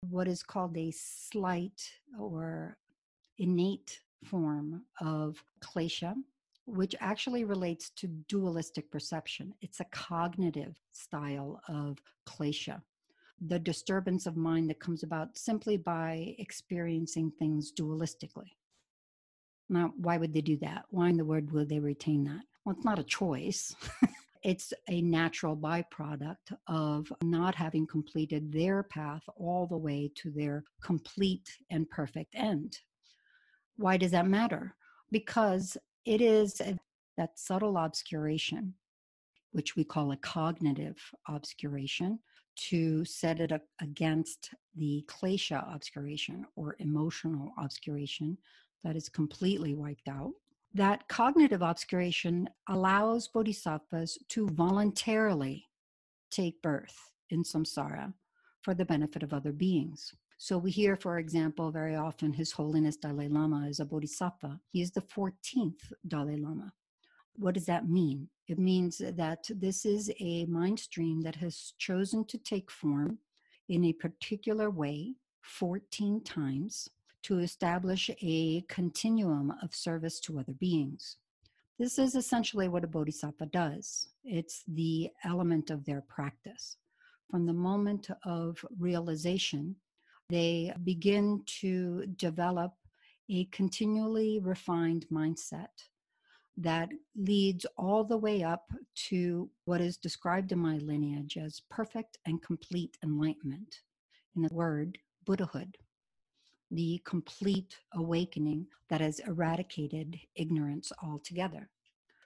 what 0.00 0.28
is 0.28 0.42
called 0.42 0.76
a 0.76 0.90
slight 0.92 1.82
or 2.18 2.78
innate 3.38 4.00
form 4.24 4.82
of 5.00 5.42
klesha, 5.60 6.14
which 6.64 6.94
actually 7.00 7.44
relates 7.44 7.90
to 7.90 8.06
dualistic 8.06 8.90
perception. 8.90 9.52
It's 9.60 9.80
a 9.80 9.86
cognitive 9.86 10.80
style 10.92 11.60
of 11.68 11.98
klesha 12.26 12.82
the 13.44 13.58
disturbance 13.58 14.26
of 14.26 14.36
mind 14.36 14.70
that 14.70 14.80
comes 14.80 15.02
about 15.02 15.36
simply 15.36 15.76
by 15.76 16.34
experiencing 16.38 17.30
things 17.38 17.72
dualistically. 17.72 18.52
Now, 19.68 19.92
why 19.96 20.16
would 20.16 20.32
they 20.32 20.40
do 20.40 20.56
that? 20.58 20.84
Why 20.90 21.08
in 21.08 21.16
the 21.16 21.24
world 21.24 21.50
would 21.52 21.68
they 21.68 21.80
retain 21.80 22.24
that? 22.24 22.42
Well, 22.64 22.74
it's 22.74 22.84
not 22.84 22.98
a 22.98 23.04
choice. 23.04 23.74
it's 24.42 24.72
a 24.88 25.02
natural 25.02 25.56
byproduct 25.56 26.56
of 26.68 27.12
not 27.22 27.54
having 27.54 27.86
completed 27.86 28.52
their 28.52 28.84
path 28.84 29.22
all 29.36 29.66
the 29.66 29.76
way 29.76 30.10
to 30.16 30.30
their 30.30 30.64
complete 30.82 31.50
and 31.70 31.90
perfect 31.90 32.34
end. 32.34 32.78
Why 33.76 33.96
does 33.96 34.12
that 34.12 34.26
matter? 34.26 34.74
Because 35.10 35.76
it 36.04 36.20
is 36.20 36.60
a, 36.60 36.78
that 37.16 37.38
subtle 37.38 37.76
obscuration, 37.76 38.74
which 39.50 39.74
we 39.74 39.84
call 39.84 40.12
a 40.12 40.16
cognitive 40.16 40.96
obscuration, 41.28 42.20
to 42.56 43.04
set 43.04 43.40
it 43.40 43.52
up 43.52 43.62
against 43.80 44.50
the 44.74 45.04
klesha 45.08 45.74
obscuration 45.74 46.44
or 46.56 46.76
emotional 46.78 47.52
obscuration 47.58 48.36
that 48.84 48.96
is 48.96 49.08
completely 49.08 49.74
wiped 49.74 50.08
out. 50.08 50.32
That 50.74 51.08
cognitive 51.08 51.62
obscuration 51.62 52.48
allows 52.68 53.28
bodhisattvas 53.28 54.18
to 54.28 54.48
voluntarily 54.48 55.66
take 56.30 56.60
birth 56.62 57.12
in 57.30 57.42
samsara 57.42 58.12
for 58.62 58.74
the 58.74 58.84
benefit 58.84 59.22
of 59.22 59.32
other 59.32 59.52
beings. 59.52 60.12
So 60.38 60.58
we 60.58 60.70
hear, 60.70 60.96
for 60.96 61.18
example, 61.18 61.70
very 61.70 61.96
often 61.96 62.32
His 62.32 62.52
Holiness 62.52 62.96
Dalai 62.96 63.28
Lama 63.28 63.66
is 63.68 63.80
a 63.80 63.86
bodhisattva. 63.86 64.60
He 64.70 64.82
is 64.82 64.90
the 64.90 65.00
14th 65.00 65.92
Dalai 66.06 66.36
Lama. 66.36 66.72
What 67.38 67.54
does 67.54 67.66
that 67.66 67.88
mean? 67.88 68.28
It 68.48 68.58
means 68.58 68.98
that 68.98 69.48
this 69.50 69.84
is 69.84 70.10
a 70.20 70.46
mind 70.46 70.78
stream 70.78 71.20
that 71.22 71.36
has 71.36 71.74
chosen 71.78 72.24
to 72.26 72.38
take 72.38 72.70
form 72.70 73.18
in 73.68 73.84
a 73.84 73.92
particular 73.92 74.70
way 74.70 75.14
14 75.42 76.22
times 76.22 76.88
to 77.22 77.40
establish 77.40 78.10
a 78.22 78.60
continuum 78.68 79.52
of 79.62 79.74
service 79.74 80.20
to 80.20 80.38
other 80.38 80.52
beings. 80.52 81.16
This 81.78 81.98
is 81.98 82.14
essentially 82.14 82.68
what 82.68 82.84
a 82.84 82.88
bodhisattva 82.88 83.46
does. 83.46 84.08
It's 84.24 84.62
the 84.68 85.10
element 85.24 85.70
of 85.70 85.84
their 85.84 86.02
practice. 86.02 86.76
From 87.30 87.44
the 87.44 87.52
moment 87.52 88.08
of 88.24 88.64
realization, 88.78 89.76
they 90.30 90.72
begin 90.84 91.42
to 91.60 92.06
develop 92.16 92.72
a 93.28 93.44
continually 93.46 94.40
refined 94.40 95.06
mindset 95.12 95.88
that 96.56 96.88
leads 97.14 97.66
all 97.76 98.04
the 98.04 98.16
way 98.16 98.42
up 98.42 98.64
to 99.08 99.50
what 99.66 99.80
is 99.80 99.96
described 99.96 100.52
in 100.52 100.58
my 100.58 100.78
lineage 100.78 101.36
as 101.36 101.60
perfect 101.70 102.18
and 102.26 102.42
complete 102.42 102.96
enlightenment. 103.04 103.80
In 104.34 104.42
the 104.42 104.54
word, 104.54 104.98
Buddhahood, 105.24 105.76
the 106.70 107.00
complete 107.04 107.76
awakening 107.94 108.66
that 108.88 109.00
has 109.00 109.20
eradicated 109.20 110.18
ignorance 110.34 110.92
altogether. 111.02 111.68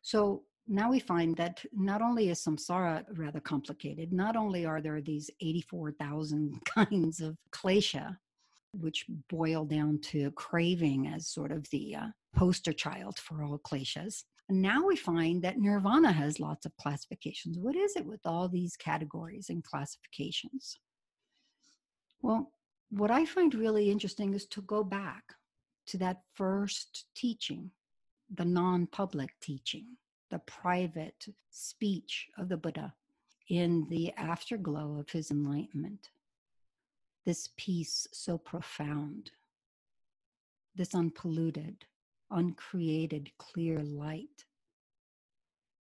So 0.03 0.45
now 0.69 0.91
we 0.91 1.01
find 1.01 1.37
that 1.37 1.65
not 1.73 2.01
only 2.01 2.31
is 2.31 2.41
samsara 2.41 3.05
rather 3.17 3.41
complicated, 3.41 4.13
not 4.13 4.37
only 4.37 4.65
are 4.65 4.81
there 4.81 5.01
these 5.01 5.31
84,000 5.41 6.61
kinds 6.65 7.21
of 7.21 7.37
klesha, 7.53 8.17
which 8.73 9.07
boil 9.29 9.65
down 9.65 9.99
to 10.01 10.31
craving 10.33 11.09
as 11.09 11.27
sort 11.27 11.51
of 11.51 11.69
the 11.71 11.97
uh, 11.97 12.07
poster 12.35 12.73
child 12.73 13.19
for 13.19 13.43
all 13.43 13.59
kleshas. 13.59 14.25
And 14.49 14.61
now 14.63 14.85
we 14.85 14.97
find 14.97 15.43
that 15.43 15.59
nirvana 15.59 16.13
has 16.13 16.41
lots 16.41 16.67
of 16.67 16.77
classifications. 16.77 17.59
What 17.59 17.77
is 17.77 17.97
it 17.97 18.05
with 18.05 18.21
all 18.25 18.49
these 18.49 18.77
categories 18.77 19.49
and 19.49 19.63
classifications? 19.63 20.79
Well, 22.23 22.53
what 22.91 23.11
I 23.11 23.25
find 23.25 23.55
really 23.55 23.91
interesting 23.91 24.35
is 24.35 24.47
to 24.47 24.63
go 24.63 24.83
back 24.83 25.23
to 25.87 25.99
that 25.99 26.23
first 26.35 27.07
teaching, 27.15 27.71
the 28.35 28.45
non 28.45 28.87
public 28.87 29.31
teaching, 29.41 29.87
the 30.31 30.41
private 30.41 31.27
speech 31.51 32.29
of 32.39 32.49
the 32.49 32.57
Buddha 32.57 32.95
in 33.49 33.87
the 33.91 34.13
afterglow 34.15 34.99
of 34.99 35.11
his 35.11 35.31
enlightenment. 35.31 36.11
This 37.27 37.51
peace 37.57 38.07
so 38.13 38.39
profound, 38.39 39.31
this 40.75 40.95
unpolluted, 40.95 41.85
uncreated, 42.31 43.31
clear 43.39 43.83
light. 43.83 44.45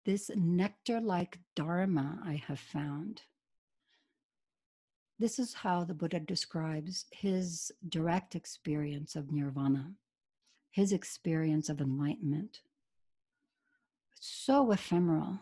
This 0.04 0.30
nectar 0.36 1.00
like 1.00 1.38
Dharma 1.54 2.20
I 2.24 2.42
have 2.46 2.60
found. 2.60 3.22
This 5.18 5.38
is 5.38 5.54
how 5.54 5.84
the 5.84 5.94
Buddha 5.94 6.20
describes 6.20 7.06
his 7.10 7.72
direct 7.88 8.34
experience 8.34 9.16
of 9.16 9.32
nirvana, 9.32 9.92
his 10.70 10.92
experience 10.92 11.68
of 11.68 11.80
enlightenment. 11.80 12.60
So 14.20 14.70
ephemeral, 14.72 15.40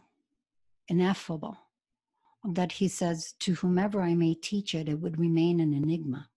ineffable, 0.89 1.59
that 2.45 2.73
he 2.73 2.89
says, 2.89 3.35
To 3.41 3.55
whomever 3.55 4.01
I 4.01 4.15
may 4.15 4.35
teach 4.35 4.75
it, 4.75 4.89
it 4.89 5.01
would 5.01 5.19
remain 5.19 5.61
an 5.61 5.73
enigma. 5.73 6.29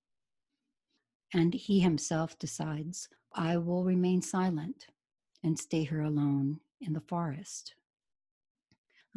And 1.33 1.53
he 1.53 1.79
himself 1.79 2.37
decides, 2.39 3.09
I 3.33 3.57
will 3.57 3.83
remain 3.83 4.21
silent 4.21 4.87
and 5.43 5.57
stay 5.57 5.83
here 5.83 6.01
alone 6.01 6.59
in 6.81 6.93
the 6.93 7.01
forest. 7.01 7.75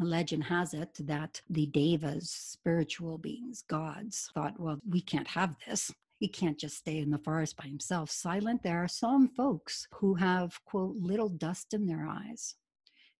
A 0.00 0.04
legend 0.04 0.44
has 0.44 0.72
it 0.72 0.96
that 1.00 1.42
the 1.50 1.66
devas, 1.66 2.30
spiritual 2.30 3.18
beings, 3.18 3.62
gods, 3.68 4.30
thought, 4.34 4.58
well, 4.58 4.78
we 4.88 5.00
can't 5.00 5.28
have 5.28 5.54
this. 5.66 5.92
He 6.18 6.28
can't 6.28 6.58
just 6.58 6.78
stay 6.78 6.98
in 6.98 7.10
the 7.10 7.18
forest 7.18 7.56
by 7.56 7.64
himself, 7.64 8.10
silent. 8.10 8.62
There 8.62 8.82
are 8.82 8.88
some 8.88 9.28
folks 9.28 9.86
who 9.94 10.14
have, 10.14 10.62
quote, 10.64 10.96
little 10.96 11.28
dust 11.28 11.74
in 11.74 11.86
their 11.86 12.06
eyes. 12.06 12.56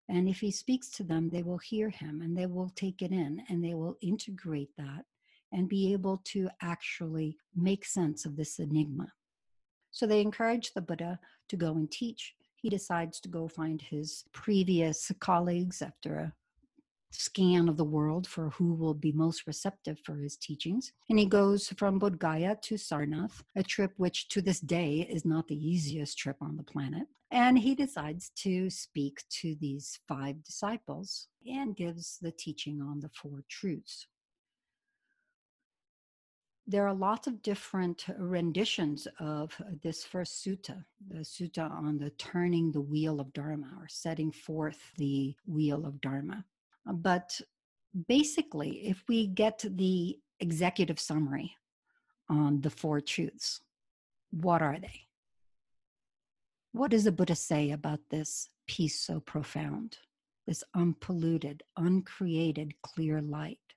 And 0.08 0.28
if 0.28 0.40
he 0.40 0.50
speaks 0.50 0.90
to 0.92 1.04
them, 1.04 1.28
they 1.28 1.42
will 1.42 1.58
hear 1.58 1.90
him 1.90 2.20
and 2.22 2.36
they 2.36 2.46
will 2.46 2.70
take 2.74 3.00
it 3.02 3.12
in 3.12 3.42
and 3.48 3.62
they 3.62 3.74
will 3.74 3.96
integrate 4.00 4.70
that 4.76 5.04
and 5.52 5.68
be 5.68 5.92
able 5.92 6.20
to 6.24 6.48
actually 6.62 7.36
make 7.54 7.84
sense 7.84 8.24
of 8.24 8.36
this 8.36 8.58
enigma. 8.58 9.12
So 9.90 10.06
they 10.06 10.20
encourage 10.20 10.72
the 10.72 10.80
Buddha 10.80 11.18
to 11.48 11.56
go 11.56 11.72
and 11.72 11.90
teach. 11.90 12.34
He 12.54 12.68
decides 12.68 13.20
to 13.20 13.28
go 13.28 13.48
find 13.48 13.80
his 13.80 14.24
previous 14.32 15.10
colleagues 15.18 15.82
after 15.82 16.14
a 16.16 16.32
scan 17.10 17.68
of 17.68 17.76
the 17.76 17.84
world 17.84 18.26
for 18.26 18.50
who 18.50 18.74
will 18.74 18.94
be 18.94 19.12
most 19.12 19.46
receptive 19.46 19.98
for 20.04 20.16
his 20.16 20.36
teachings. 20.36 20.92
And 21.08 21.18
he 21.18 21.26
goes 21.26 21.68
from 21.76 21.98
Bodh 21.98 22.18
Gaya 22.18 22.56
to 22.62 22.76
Sarnath, 22.76 23.42
a 23.56 23.62
trip 23.62 23.92
which 23.96 24.28
to 24.28 24.40
this 24.40 24.60
day 24.60 25.08
is 25.10 25.24
not 25.24 25.48
the 25.48 25.68
easiest 25.68 26.18
trip 26.18 26.36
on 26.40 26.56
the 26.56 26.62
planet. 26.62 27.08
And 27.32 27.58
he 27.58 27.74
decides 27.74 28.30
to 28.36 28.70
speak 28.70 29.22
to 29.40 29.56
these 29.60 30.00
five 30.08 30.42
disciples 30.42 31.28
and 31.46 31.76
gives 31.76 32.18
the 32.20 32.32
teaching 32.32 32.80
on 32.80 33.00
the 33.00 33.10
Four 33.10 33.44
Truths. 33.48 34.06
There 36.70 36.86
are 36.86 36.94
lots 36.94 37.26
of 37.26 37.42
different 37.42 38.06
renditions 38.16 39.08
of 39.18 39.52
uh, 39.58 39.70
this 39.82 40.04
first 40.04 40.44
sutta, 40.44 40.84
the 41.08 41.24
sutta 41.24 41.68
on 41.68 41.98
the 41.98 42.10
turning 42.10 42.70
the 42.70 42.80
wheel 42.80 43.18
of 43.18 43.32
Dharma 43.32 43.72
or 43.80 43.88
setting 43.88 44.30
forth 44.30 44.92
the 44.96 45.34
wheel 45.48 45.84
of 45.84 46.00
Dharma. 46.00 46.44
Uh, 46.88 46.92
but 46.92 47.40
basically, 48.06 48.86
if 48.86 49.02
we 49.08 49.26
get 49.26 49.64
the 49.68 50.20
executive 50.38 51.00
summary 51.00 51.56
on 52.28 52.60
the 52.60 52.70
four 52.70 53.00
truths, 53.00 53.62
what 54.30 54.62
are 54.62 54.78
they? 54.78 55.08
What 56.70 56.92
does 56.92 57.02
the 57.02 57.10
Buddha 57.10 57.34
say 57.34 57.72
about 57.72 57.98
this 58.10 58.48
peace 58.68 58.96
so 58.96 59.18
profound, 59.18 59.98
this 60.46 60.62
unpolluted, 60.74 61.64
uncreated, 61.76 62.80
clear 62.82 63.20
light, 63.20 63.69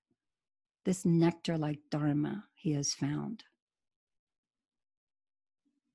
this 0.86 1.06
nectar 1.06 1.58
like 1.58 1.80
Dharma 1.90 2.46
he 2.54 2.74
has 2.74 2.94
found? 2.94 3.44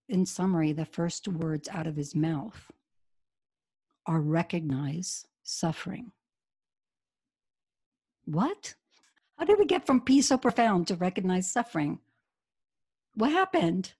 In 0.09 0.25
summary, 0.25 0.73
the 0.73 0.87
first 0.87 1.29
words 1.29 1.69
out 1.69 1.87
of 1.87 1.97
his 1.97 2.15
mouth 2.15 2.71
are 4.07 4.21
recognize 4.21 5.27
suffering. 5.43 6.13
What? 8.25 8.75
How 9.39 9.45
did 9.45 9.59
we 9.59 9.67
get 9.67 9.87
from 9.87 10.01
peace 10.01 10.29
so 10.29 10.39
profound 10.39 10.87
to 10.89 10.97
recognize 10.97 11.51
suffering? 11.51 12.01
What 13.15 13.33
happened? 13.33 13.93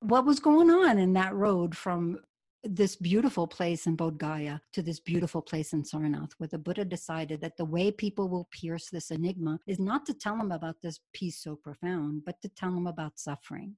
What 0.00 0.26
was 0.26 0.40
going 0.40 0.70
on 0.70 0.98
in 0.98 1.14
that 1.14 1.34
road 1.34 1.76
from 1.76 2.18
this 2.64 2.96
beautiful 2.96 3.46
place 3.46 3.86
in 3.86 3.96
Bodh 3.96 4.16
Gaya 4.16 4.60
to 4.72 4.82
this 4.82 4.98
beautiful 4.98 5.42
place 5.42 5.74
in 5.74 5.82
Sarnath, 5.82 6.32
where 6.38 6.48
the 6.48 6.58
Buddha 6.58 6.84
decided 6.84 7.40
that 7.42 7.56
the 7.56 7.64
way 7.64 7.90
people 7.90 8.28
will 8.28 8.48
pierce 8.50 8.88
this 8.88 9.10
enigma 9.10 9.60
is 9.66 9.78
not 9.78 10.06
to 10.06 10.14
tell 10.14 10.38
them 10.38 10.50
about 10.50 10.80
this 10.80 11.00
peace 11.12 11.42
so 11.42 11.56
profound, 11.56 12.24
but 12.24 12.40
to 12.40 12.48
tell 12.48 12.72
them 12.72 12.86
about 12.86 13.18
suffering. 13.18 13.76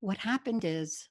What 0.00 0.18
happened 0.18 0.64
is 0.64 1.08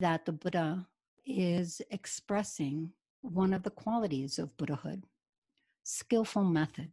that 0.00 0.26
the 0.26 0.32
Buddha 0.32 0.86
is 1.24 1.80
expressing 1.90 2.90
one 3.22 3.54
of 3.54 3.62
the 3.62 3.70
qualities 3.70 4.38
of 4.38 4.56
Buddhahood 4.56 5.04
skillful 5.86 6.44
method. 6.44 6.90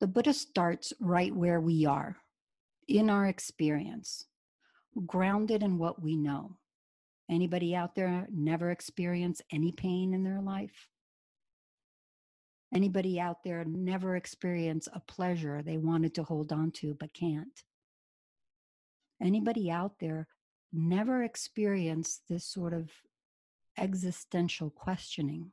The 0.00 0.08
Buddha 0.08 0.32
starts 0.32 0.92
right 1.00 1.34
where 1.34 1.60
we 1.60 1.86
are, 1.86 2.16
in 2.88 3.08
our 3.08 3.26
experience, 3.26 4.26
grounded 5.06 5.62
in 5.62 5.78
what 5.78 6.02
we 6.02 6.16
know. 6.16 6.56
Anybody 7.30 7.74
out 7.74 7.94
there 7.94 8.26
never 8.32 8.70
experience 8.70 9.42
any 9.52 9.72
pain 9.72 10.14
in 10.14 10.24
their 10.24 10.40
life? 10.40 10.88
Anybody 12.74 13.18
out 13.18 13.42
there 13.44 13.64
never 13.64 14.16
experience 14.16 14.88
a 14.92 15.00
pleasure 15.00 15.62
they 15.62 15.78
wanted 15.78 16.14
to 16.14 16.22
hold 16.22 16.52
on 16.52 16.70
to 16.72 16.94
but 16.94 17.14
can't? 17.14 17.62
Anybody 19.20 19.70
out 19.70 19.98
there 20.00 20.28
never 20.72 21.22
experience 21.22 22.20
this 22.28 22.44
sort 22.44 22.72
of 22.72 22.90
existential 23.76 24.70
questioning, 24.70 25.52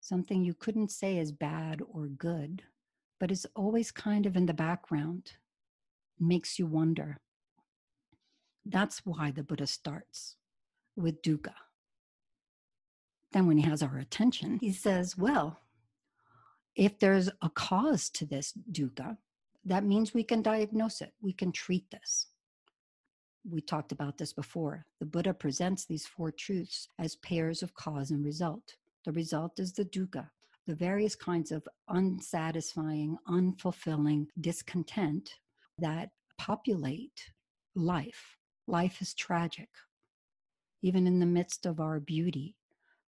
something 0.00 0.44
you 0.44 0.54
couldn't 0.54 0.90
say 0.90 1.18
is 1.18 1.32
bad 1.32 1.80
or 1.88 2.06
good, 2.06 2.62
but 3.20 3.30
is 3.30 3.46
always 3.54 3.90
kind 3.90 4.26
of 4.26 4.36
in 4.36 4.46
the 4.46 4.54
background, 4.54 5.32
makes 6.18 6.58
you 6.58 6.66
wonder. 6.66 7.20
That's 8.64 9.04
why 9.04 9.30
the 9.30 9.42
Buddha 9.42 9.66
starts 9.66 10.36
with 10.96 11.22
dukkha. 11.22 11.54
Then, 13.32 13.46
when 13.46 13.58
he 13.58 13.68
has 13.68 13.82
our 13.82 13.98
attention, 13.98 14.58
he 14.60 14.72
says, 14.72 15.18
Well, 15.18 15.60
if 16.76 16.98
there's 16.98 17.28
a 17.42 17.50
cause 17.50 18.08
to 18.10 18.26
this 18.26 18.52
dukkha, 18.70 19.16
that 19.64 19.84
means 19.84 20.14
we 20.14 20.24
can 20.24 20.42
diagnose 20.42 21.00
it, 21.00 21.12
we 21.20 21.32
can 21.32 21.52
treat 21.52 21.90
this 21.90 22.28
we 23.48 23.60
talked 23.60 23.92
about 23.92 24.18
this 24.18 24.32
before. 24.32 24.86
The 25.00 25.06
Buddha 25.06 25.34
presents 25.34 25.84
these 25.84 26.06
four 26.06 26.30
truths 26.30 26.88
as 26.98 27.16
pairs 27.16 27.62
of 27.62 27.74
cause 27.74 28.10
and 28.10 28.24
result. 28.24 28.76
The 29.04 29.12
result 29.12 29.58
is 29.58 29.72
the 29.72 29.84
dukkha, 29.84 30.28
the 30.66 30.74
various 30.74 31.14
kinds 31.14 31.52
of 31.52 31.66
unsatisfying, 31.88 33.18
unfulfilling 33.28 34.26
discontent 34.40 35.34
that 35.78 36.10
populate 36.38 37.32
life. 37.74 38.38
Life 38.66 39.00
is 39.02 39.14
tragic. 39.14 39.68
Even 40.82 41.06
in 41.06 41.18
the 41.18 41.26
midst 41.26 41.66
of 41.66 41.80
our 41.80 42.00
beauty, 42.00 42.56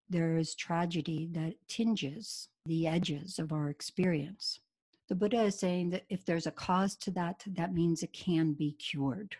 there 0.08 0.36
is 0.36 0.54
tragedy 0.54 1.28
that 1.32 1.54
tinges 1.68 2.48
the 2.66 2.86
edges 2.86 3.38
of 3.38 3.52
our 3.52 3.70
experience. 3.70 4.60
The 5.08 5.14
Buddha 5.14 5.42
is 5.42 5.58
saying 5.58 5.90
that 5.90 6.04
if 6.08 6.24
there's 6.24 6.46
a 6.46 6.52
cause 6.52 6.96
to 6.96 7.10
that, 7.12 7.42
that 7.46 7.74
means 7.74 8.02
it 8.02 8.12
can 8.12 8.52
be 8.52 8.72
cured 8.72 9.36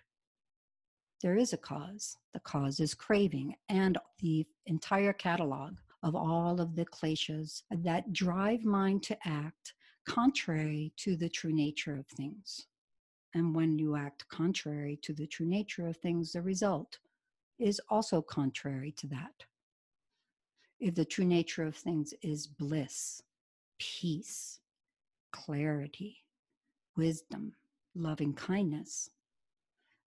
there 1.22 1.37
is 1.37 1.52
a 1.52 1.59
cause. 1.59 2.18
The 2.35 2.40
cause 2.40 2.81
is 2.81 2.94
craving 2.94 3.57
and 3.68 3.98
the 4.20 4.46
entire 4.66 5.12
catalog 5.12 5.76
of 6.02 6.14
all 6.14 6.61
of 6.61 6.76
the 6.76 6.85
kleshas 6.85 7.62
that 7.70 8.12
drive 8.12 8.64
mind 8.64 9.02
to 9.05 9.18
act 9.26 9.74
contrary 10.07 10.92
to 10.98 11.16
the 11.16 11.29
true 11.29 11.52
nature 11.52 11.96
of 11.96 12.07
things. 12.07 12.66
And 13.37 13.55
when 13.55 13.79
you 13.79 13.96
act 13.96 14.29
contrary 14.31 14.99
to 15.05 15.14
the 15.14 15.29
true 15.29 15.46
nature 15.46 15.88
of 15.88 15.99
things, 15.99 16.33
the 16.33 16.42
result 16.42 16.99
is 17.61 17.81
also 17.90 18.22
contrary 18.22 18.92
to 18.99 19.09
that. 19.09 19.44
If 20.81 20.96
the 20.96 21.07
true 21.07 21.27
nature 21.27 21.64
of 21.64 21.77
things 21.77 22.14
is 22.22 22.46
bliss, 22.49 23.22
peace, 23.79 24.61
clarity, 25.33 26.25
wisdom, 26.96 27.55
loving 27.94 28.35
kindness, 28.35 29.11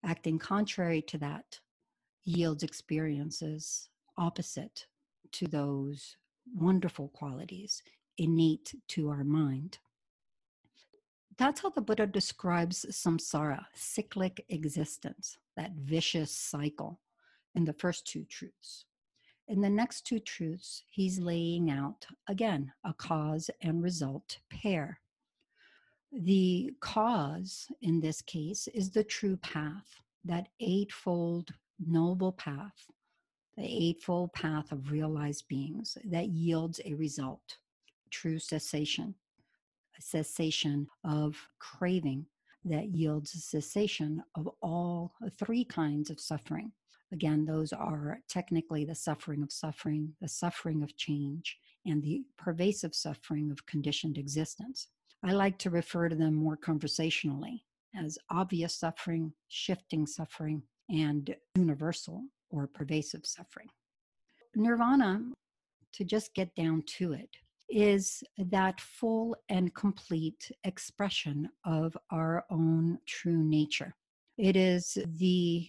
Acting 0.04 0.40
contrary 0.40 1.02
to 1.04 1.20
that 1.20 1.60
yields 2.26 2.64
experiences 2.64 3.90
opposite 4.18 4.88
to 5.34 5.48
those 5.48 6.18
wonderful 6.56 7.10
qualities 7.10 7.84
innate 8.18 8.76
to 8.90 9.10
our 9.10 9.24
mind. 9.26 9.80
That's 11.38 11.62
how 11.62 11.70
the 11.70 11.82
Buddha 11.82 12.08
describes 12.08 12.86
samsara, 12.90 13.66
cyclic 13.74 14.46
existence, 14.48 15.38
that 15.58 15.74
vicious 15.74 16.32
cycle, 16.32 17.02
in 17.56 17.66
the 17.66 17.74
first 17.74 18.08
two 18.08 18.24
truths. 18.26 18.86
In 19.48 19.62
the 19.62 19.70
next 19.70 20.06
two 20.08 20.20
truths, 20.20 20.84
he's 20.90 21.20
laying 21.20 21.70
out, 21.70 22.06
again, 22.28 22.72
a 22.86 22.94
cause 22.94 23.50
and 23.62 23.84
result 23.84 24.40
pair. 24.50 25.00
The 26.12 26.74
cause 26.80 27.68
in 27.82 28.00
this 28.00 28.22
case 28.22 28.68
is 28.74 28.90
the 28.92 29.04
true 29.04 29.36
path, 29.38 30.02
that 30.24 30.48
eightfold 30.62 31.54
noble 31.86 32.32
path, 32.32 32.90
the 33.58 33.66
eightfold 33.66 34.32
path 34.32 34.72
of 34.72 34.90
realized 34.90 35.48
beings 35.50 35.98
that 36.06 36.30
yields 36.30 36.80
a 36.86 36.94
result, 36.94 37.58
true 38.10 38.40
cessation, 38.40 39.16
cessation 40.00 40.88
of 41.04 41.36
craving 41.60 42.26
that 42.66 42.90
yields 42.90 43.36
a 43.36 43.40
cessation 43.40 44.24
of 44.36 44.50
all 44.62 45.14
three 45.38 45.64
kinds 45.64 46.10
of 46.10 46.20
suffering. 46.20 46.72
Again, 47.12 47.46
those 47.46 47.72
are 47.72 48.20
technically 48.28 48.84
the 48.86 48.96
suffering 48.96 49.44
of 49.44 49.52
suffering, 49.52 50.14
the 50.22 50.28
suffering 50.28 50.82
of 50.82 50.98
change, 50.98 51.58
and 51.86 52.02
the 52.02 52.24
pervasive 52.38 52.96
suffering 52.96 53.52
of 53.52 53.66
conditioned 53.68 54.18
existence. 54.18 54.88
I 55.24 55.34
like 55.34 55.58
to 55.60 55.70
refer 55.70 56.10
to 56.10 56.16
them 56.16 56.34
more 56.34 56.58
conversationally 56.58 57.64
as 57.96 58.18
obvious 58.30 58.76
suffering, 58.76 59.32
shifting 59.48 60.06
suffering, 60.06 60.64
and 60.90 61.36
universal 61.56 62.24
or 62.50 62.68
pervasive 62.68 63.26
suffering. 63.26 63.68
Nirvana, 64.56 65.22
to 65.94 66.04
just 66.04 66.34
get 66.34 66.54
down 66.56 66.84
to 66.98 67.14
it, 67.14 67.30
is 67.70 68.24
that 68.38 68.80
full 68.80 69.36
and 69.50 69.74
complete 69.74 70.52
expression 70.64 71.50
of 71.66 71.98
our 72.12 72.46
own 72.50 73.00
true 73.06 73.44
nature. 73.44 73.96
It 74.38 74.56
is 74.56 74.98
the 75.06 75.68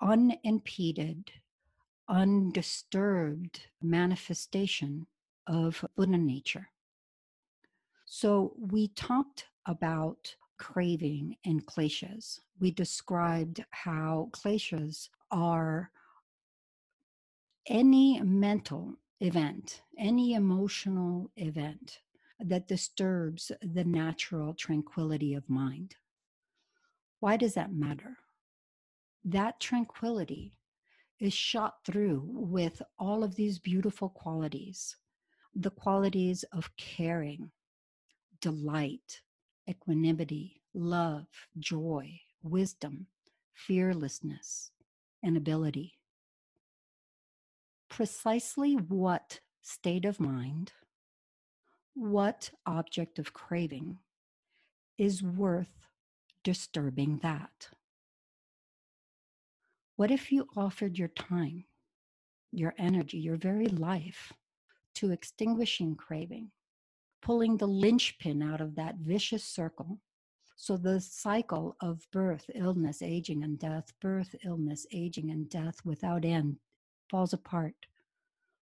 unimpeded, 0.00 1.30
undisturbed 2.08 3.60
manifestation 3.82 5.06
of 5.46 5.84
Buddha 5.96 6.18
nature. 6.18 6.68
So 8.04 8.54
we 8.58 8.88
talked 8.88 9.46
about 9.66 10.34
craving 10.58 11.36
and 11.44 11.64
kleshas. 11.66 12.40
We 12.60 12.70
described 12.70 13.64
how 13.70 14.28
kleshas 14.32 15.08
are 15.30 15.90
any 17.66 18.20
mental 18.20 18.94
event, 19.20 19.82
any 19.98 20.34
emotional 20.34 21.30
event 21.36 22.00
that 22.40 22.68
disturbs 22.68 23.52
the 23.62 23.84
natural 23.84 24.54
tranquility 24.54 25.34
of 25.34 25.48
mind. 25.48 25.96
Why 27.20 27.36
does 27.36 27.54
that 27.54 27.72
matter? 27.72 28.18
That 29.24 29.60
tranquility 29.60 30.52
is 31.20 31.32
shot 31.32 31.76
through 31.86 32.22
with 32.26 32.82
all 32.98 33.24
of 33.24 33.36
these 33.36 33.58
beautiful 33.58 34.08
qualities 34.10 34.96
the 35.56 35.70
qualities 35.70 36.44
of 36.52 36.70
caring, 36.76 37.50
delight, 38.40 39.20
equanimity, 39.68 40.60
love, 40.74 41.26
joy, 41.58 42.20
wisdom, 42.42 43.06
fearlessness, 43.54 44.72
and 45.22 45.36
ability. 45.36 45.94
Precisely 47.88 48.74
what 48.74 49.40
state 49.62 50.04
of 50.04 50.20
mind, 50.20 50.72
what 51.94 52.50
object 52.66 53.18
of 53.18 53.32
craving 53.32 53.98
is 54.98 55.22
worth 55.22 55.88
disturbing 56.42 57.18
that? 57.22 57.68
What 59.96 60.10
if 60.10 60.32
you 60.32 60.48
offered 60.56 60.98
your 60.98 61.08
time, 61.08 61.64
your 62.50 62.74
energy, 62.78 63.18
your 63.18 63.36
very 63.36 63.66
life 63.66 64.32
to 64.96 65.12
extinguishing 65.12 65.94
craving, 65.94 66.50
pulling 67.22 67.56
the 67.56 67.68
linchpin 67.68 68.42
out 68.42 68.60
of 68.60 68.74
that 68.74 68.96
vicious 68.96 69.44
circle? 69.44 70.00
So 70.56 70.76
the 70.76 71.00
cycle 71.00 71.76
of 71.80 72.06
birth, 72.12 72.48
illness, 72.54 73.02
aging, 73.02 73.42
and 73.44 73.58
death, 73.58 73.92
birth, 74.00 74.34
illness, 74.44 74.86
aging, 74.92 75.30
and 75.30 75.48
death 75.48 75.76
without 75.84 76.24
end 76.24 76.58
falls 77.10 77.32
apart, 77.32 77.74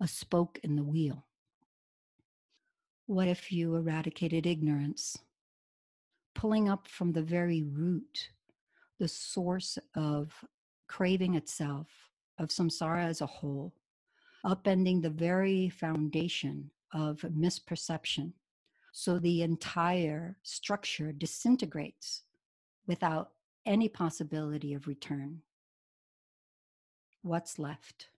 a 0.01 0.09
spoke 0.09 0.59
in 0.63 0.77
the 0.77 0.85
wheel. 0.85 1.27
What 3.07 3.29
if 3.29 3.53
you 3.53 3.77
eradicated 3.77 4.47
ignorance, 4.47 5.19
pulling 6.35 6.69
up 6.69 6.89
from 6.89 7.13
the 7.13 7.23
very 7.23 7.63
root, 7.63 8.31
the 8.99 9.09
source 9.09 9.79
of 9.95 10.33
craving 10.87 11.35
itself, 11.35 11.89
of 12.39 12.49
samsara 12.49 13.05
as 13.05 13.21
a 13.21 13.27
whole, 13.27 13.73
upending 14.45 15.03
the 15.03 15.11
very 15.11 15.69
foundation 15.69 16.71
of 16.93 17.21
misperception. 17.21 18.33
So 18.93 19.19
the 19.19 19.43
entire 19.43 20.37
structure 20.43 21.13
disintegrates 21.13 22.23
without 22.87 23.31
any 23.67 23.89
possibility 23.89 24.75
of 24.75 24.87
return. 24.87 25.43
What's 27.23 27.59
left? 27.59 28.09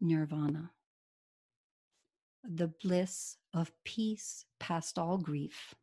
Nirvana. 0.00 0.70
The 2.44 2.68
bliss 2.68 3.36
of 3.52 3.72
peace 3.84 4.44
past 4.58 4.98
all 4.98 5.18
grief, 5.18 5.74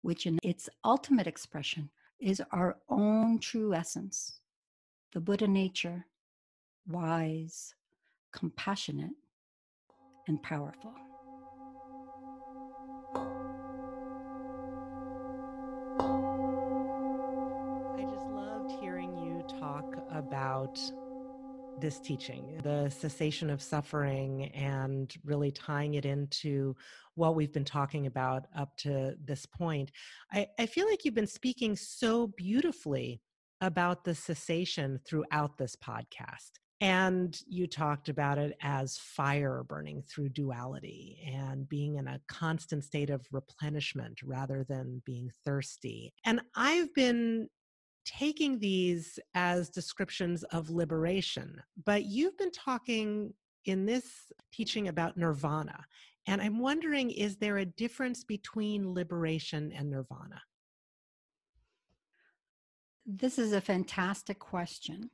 which 0.00 0.26
in 0.26 0.38
its 0.42 0.68
ultimate 0.84 1.26
expression 1.26 1.90
is 2.20 2.40
our 2.52 2.78
own 2.88 3.38
true 3.38 3.74
essence, 3.74 4.40
the 5.12 5.20
Buddha 5.20 5.48
nature, 5.48 6.06
wise, 6.86 7.74
compassionate, 8.32 9.14
and 10.28 10.42
powerful. 10.42 10.94
I 17.98 18.02
just 18.02 18.26
loved 18.26 18.70
hearing 18.80 19.16
you 19.18 19.44
talk 19.58 19.96
about 20.10 20.78
this 21.80 22.00
teaching, 22.00 22.60
the 22.62 22.88
cessation 22.90 23.50
of 23.50 23.62
suffering, 23.62 24.46
and 24.54 25.14
really 25.24 25.50
tying 25.50 25.94
it 25.94 26.06
into 26.06 26.74
what 27.14 27.34
we've 27.34 27.52
been 27.52 27.64
talking 27.64 28.06
about 28.06 28.46
up 28.56 28.76
to 28.78 29.14
this 29.24 29.46
point. 29.46 29.90
I, 30.32 30.48
I 30.58 30.66
feel 30.66 30.88
like 30.88 31.04
you've 31.04 31.14
been 31.14 31.26
speaking 31.26 31.76
so 31.76 32.28
beautifully 32.28 33.20
about 33.60 34.04
the 34.04 34.14
cessation 34.14 35.00
throughout 35.06 35.56
this 35.58 35.76
podcast. 35.76 36.50
And 36.80 37.40
you 37.46 37.66
talked 37.66 38.08
about 38.08 38.36
it 38.36 38.56
as 38.60 38.98
fire 38.98 39.64
burning 39.66 40.02
through 40.02 40.30
duality 40.30 41.18
and 41.26 41.68
being 41.68 41.96
in 41.96 42.08
a 42.08 42.20
constant 42.28 42.84
state 42.84 43.10
of 43.10 43.26
replenishment 43.32 44.20
rather 44.22 44.64
than 44.68 45.00
being 45.06 45.30
thirsty. 45.44 46.12
And 46.26 46.40
I've 46.56 46.92
been 46.92 47.48
taking 48.04 48.58
these 48.58 49.18
as 49.34 49.70
descriptions 49.70 50.42
of 50.44 50.70
liberation, 50.70 51.62
but 51.84 52.04
you've 52.04 52.36
been 52.38 52.50
talking 52.50 53.32
in 53.64 53.86
this 53.86 54.32
teaching 54.52 54.88
about 54.88 55.16
nirvana. 55.16 55.84
And 56.26 56.40
I'm 56.40 56.58
wondering 56.58 57.10
is 57.10 57.36
there 57.36 57.58
a 57.58 57.66
difference 57.66 58.24
between 58.24 58.94
liberation 58.94 59.72
and 59.72 59.90
nirvana? 59.90 60.40
This 63.06 63.38
is 63.38 63.52
a 63.52 63.60
fantastic 63.60 64.38
question 64.38 65.10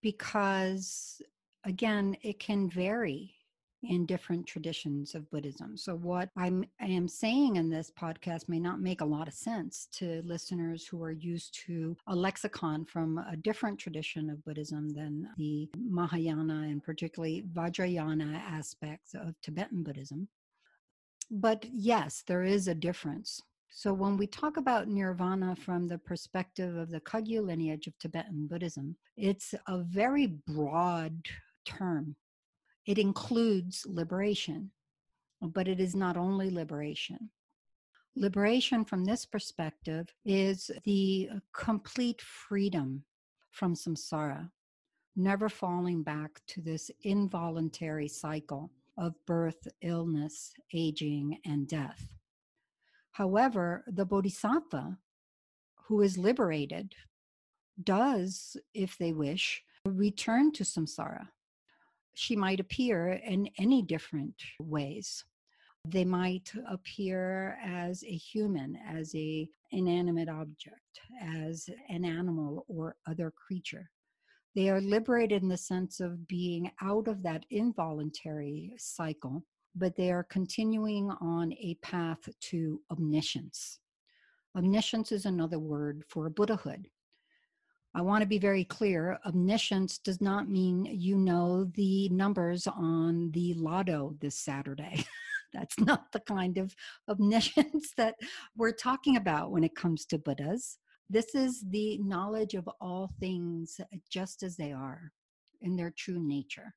because, 0.00 1.20
again, 1.64 2.16
it 2.22 2.38
can 2.38 2.70
vary 2.70 3.34
in 3.82 4.06
different 4.06 4.46
traditions 4.46 5.14
of 5.14 5.30
Buddhism. 5.30 5.76
So, 5.76 5.94
what 5.94 6.28
I'm, 6.36 6.64
I 6.80 6.86
am 6.86 7.08
saying 7.08 7.56
in 7.56 7.70
this 7.70 7.90
podcast 7.90 8.48
may 8.48 8.60
not 8.60 8.80
make 8.80 9.00
a 9.00 9.06
lot 9.06 9.28
of 9.28 9.34
sense 9.34 9.88
to 9.92 10.22
listeners 10.24 10.86
who 10.86 11.02
are 11.02 11.12
used 11.12 11.54
to 11.66 11.96
a 12.06 12.14
lexicon 12.14 12.84
from 12.84 13.18
a 13.18 13.36
different 13.36 13.78
tradition 13.78 14.28
of 14.30 14.44
Buddhism 14.44 14.90
than 14.90 15.28
the 15.38 15.68
Mahayana 15.76 16.66
and 16.68 16.82
particularly 16.82 17.44
Vajrayana 17.52 18.34
aspects 18.34 19.14
of 19.14 19.34
Tibetan 19.42 19.82
Buddhism. 19.82 20.28
But 21.30 21.64
yes, 21.72 22.22
there 22.26 22.42
is 22.42 22.68
a 22.68 22.74
difference. 22.74 23.40
So, 23.70 23.94
when 23.94 24.16
we 24.16 24.26
talk 24.26 24.56
about 24.56 24.88
nirvana 24.88 25.56
from 25.56 25.86
the 25.86 25.98
perspective 25.98 26.76
of 26.76 26.90
the 26.90 27.00
Kagyu 27.00 27.42
lineage 27.46 27.86
of 27.86 27.96
Tibetan 27.98 28.46
Buddhism, 28.46 28.96
it's 29.16 29.54
a 29.68 29.78
very 29.78 30.26
broad 30.26 31.14
term 31.64 32.16
it 32.90 32.98
includes 32.98 33.86
liberation, 33.88 34.68
but 35.40 35.68
it 35.68 35.78
is 35.78 35.94
not 35.94 36.16
only 36.16 36.50
liberation. 36.50 37.30
Liberation 38.16 38.84
from 38.84 39.04
this 39.04 39.24
perspective 39.24 40.08
is 40.24 40.72
the 40.84 41.28
uh, 41.32 41.38
complete 41.52 42.20
freedom 42.20 43.04
from 43.52 43.76
samsara, 43.76 44.50
never 45.14 45.48
falling 45.48 46.02
back 46.02 46.40
to 46.48 46.60
this 46.60 46.90
involuntary 47.04 48.08
cycle 48.08 48.72
of 48.98 49.14
birth, 49.24 49.68
illness, 49.82 50.52
aging, 50.74 51.38
and 51.44 51.68
death. 51.68 52.02
However, 53.12 53.84
the 53.86 54.04
bodhisattva 54.04 54.98
who 55.86 56.00
is 56.00 56.18
liberated 56.18 56.96
does, 57.84 58.56
if 58.74 58.98
they 58.98 59.12
wish, 59.12 59.62
return 59.84 60.50
to 60.54 60.64
samsara 60.64 61.28
she 62.14 62.36
might 62.36 62.60
appear 62.60 63.12
in 63.12 63.48
any 63.58 63.82
different 63.82 64.34
ways. 64.60 65.24
They 65.88 66.04
might 66.04 66.52
appear 66.68 67.58
as 67.64 68.04
a 68.04 68.16
human, 68.16 68.76
as 68.86 69.14
a 69.14 69.48
inanimate 69.70 70.28
object, 70.28 71.00
as 71.22 71.68
an 71.88 72.04
animal 72.04 72.66
or 72.68 72.96
other 73.06 73.30
creature. 73.30 73.90
They 74.54 74.68
are 74.68 74.80
liberated 74.80 75.42
in 75.42 75.48
the 75.48 75.56
sense 75.56 76.00
of 76.00 76.26
being 76.26 76.70
out 76.82 77.06
of 77.08 77.22
that 77.22 77.46
involuntary 77.50 78.74
cycle, 78.78 79.44
but 79.76 79.96
they 79.96 80.10
are 80.10 80.24
continuing 80.24 81.10
on 81.20 81.52
a 81.52 81.78
path 81.82 82.28
to 82.40 82.80
omniscience. 82.90 83.78
Omniscience 84.56 85.12
is 85.12 85.26
another 85.26 85.60
word 85.60 86.02
for 86.08 86.28
Buddhahood. 86.28 86.88
I 87.94 88.02
want 88.02 88.22
to 88.22 88.28
be 88.28 88.38
very 88.38 88.64
clear 88.64 89.18
omniscience 89.26 89.98
does 89.98 90.20
not 90.20 90.48
mean 90.48 90.84
you 90.84 91.16
know 91.16 91.64
the 91.74 92.08
numbers 92.10 92.66
on 92.68 93.32
the 93.32 93.54
lotto 93.54 94.14
this 94.20 94.36
Saturday. 94.36 95.04
That's 95.52 95.78
not 95.80 96.12
the 96.12 96.20
kind 96.20 96.58
of 96.58 96.76
omniscience 97.08 97.92
that 97.96 98.14
we're 98.56 98.72
talking 98.72 99.16
about 99.16 99.50
when 99.50 99.64
it 99.64 99.74
comes 99.74 100.06
to 100.06 100.18
Buddhas. 100.18 100.78
This 101.08 101.34
is 101.34 101.64
the 101.68 101.98
knowledge 101.98 102.54
of 102.54 102.68
all 102.80 103.10
things 103.18 103.80
just 104.08 104.44
as 104.44 104.56
they 104.56 104.70
are 104.70 105.10
in 105.60 105.74
their 105.74 105.90
true 105.90 106.20
nature, 106.20 106.74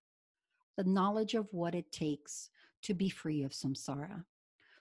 the 0.76 0.84
knowledge 0.84 1.36
of 1.36 1.47
what 1.52 1.76
it 1.76 1.91
takes 1.91 2.49
to 2.82 2.95
be 2.95 3.10
free 3.10 3.43
of 3.43 3.52
samsara. 3.52 4.23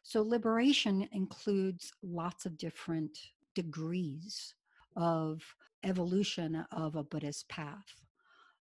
So, 0.02 0.22
liberation 0.22 1.06
includes 1.12 1.92
lots 2.02 2.46
of 2.46 2.56
different 2.56 3.16
degrees 3.54 4.54
of 4.96 5.42
evolution 5.84 6.64
of 6.72 6.96
a 6.96 7.02
Buddhist 7.02 7.48
path. 7.48 7.86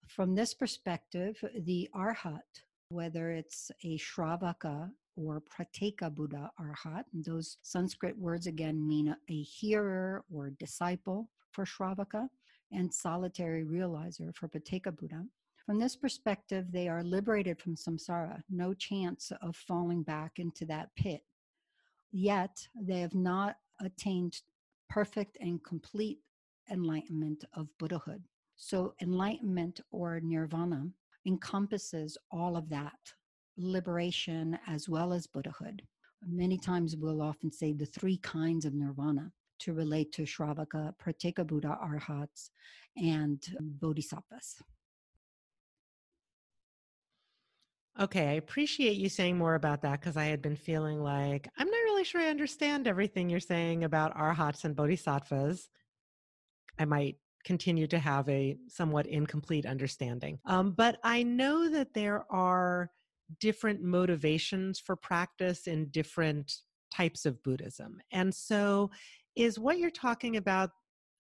From 0.07 0.35
this 0.35 0.55
perspective, 0.55 1.43
the 1.61 1.89
Arhat, 1.95 2.41
whether 2.89 3.31
it's 3.31 3.71
a 3.85 3.99
Shravaka 3.99 4.91
or 5.17 5.43
Pratyeka 5.43 6.15
Buddha 6.15 6.51
Arhat, 6.61 7.05
those 7.13 7.59
Sanskrit 7.63 8.17
words 8.19 8.47
again 8.47 8.87
mean 8.87 9.17
a 9.29 9.43
hearer 9.43 10.25
or 10.33 10.51
disciple 10.51 11.29
for 11.53 11.65
Shravaka, 11.65 12.29
and 12.73 12.93
solitary 12.93 13.65
realizer 13.65 14.35
for 14.35 14.49
Pratyeka 14.49 14.97
Buddha. 14.97 15.25
From 15.67 15.79
this 15.79 15.95
perspective, 15.95 16.73
they 16.73 16.89
are 16.89 17.05
liberated 17.05 17.61
from 17.61 17.77
samsara, 17.77 18.43
no 18.51 18.75
chance 18.75 19.31
of 19.43 19.55
falling 19.55 20.03
back 20.03 20.39
into 20.39 20.65
that 20.67 20.89
pit. 20.97 21.21
Yet, 22.11 22.67
they 22.75 23.01
have 23.01 23.15
not 23.15 23.57
attained 23.81 24.41
perfect 24.89 25.37
and 25.41 25.63
complete 25.63 26.19
enlightenment 26.73 27.45
of 27.55 27.69
Buddhahood. 27.79 28.25
So, 28.57 28.95
enlightenment 29.01 29.81
or 29.91 30.21
nirvana 30.21 30.89
encompasses 31.27 32.17
all 32.31 32.57
of 32.57 32.69
that 32.71 32.99
liberation 33.57 34.59
as 34.67 34.89
well 34.89 35.13
as 35.13 35.27
Buddhahood. 35.27 35.83
Many 36.27 36.59
times 36.59 36.97
we'll 36.97 37.23
often 37.23 37.51
say 37.51 37.73
the 37.73 37.87
three 37.87 38.17
kinds 38.19 38.65
of 38.65 38.75
nirvana 38.75 39.33
to 39.61 39.73
relate 39.73 40.13
to 40.13 40.23
Shravaka, 40.23 40.95
Pratyeka 41.03 41.47
Buddha, 41.47 41.79
Arhats, 41.83 42.51
and 42.97 43.41
Bodhisattvas. 43.61 44.63
Okay, 48.01 48.29
I 48.29 48.33
appreciate 48.33 48.97
you 48.97 49.09
saying 49.09 49.37
more 49.37 49.55
about 49.55 49.83
that 49.83 50.01
because 50.01 50.17
I 50.17 50.25
had 50.25 50.41
been 50.41 50.57
feeling 50.57 51.03
like 51.03 51.49
I'm 51.59 51.69
not 51.69 51.77
really 51.85 52.05
sure 52.05 52.23
I 52.23 52.29
understand 52.29 52.87
everything 52.89 53.29
you're 53.29 53.39
saying 53.39 53.85
about 53.85 54.17
arhats 54.17 54.65
and 54.65 54.75
bodhisattvas. 54.75 55.69
I 56.79 56.85
might 56.85 57.17
continue 57.45 57.87
to 57.89 57.99
have 57.99 58.29
a 58.29 58.57
somewhat 58.69 59.07
incomplete 59.07 59.67
understanding. 59.67 60.39
Um, 60.47 60.73
but 60.73 60.99
I 61.03 61.23
know 61.23 61.69
that 61.71 61.95
there 61.95 62.25
are 62.31 62.91
different 63.41 63.83
motivations 63.83 64.79
for 64.79 64.97
practice 64.97 65.67
in 65.67 65.87
different 65.87 66.53
types 66.93 67.27
of 67.27 67.43
Buddhism. 67.43 67.99
And 68.13 68.35
so, 68.35 68.91
is 69.35 69.59
what 69.59 69.79
you're 69.79 69.91
talking 69.91 70.37
about 70.37 70.71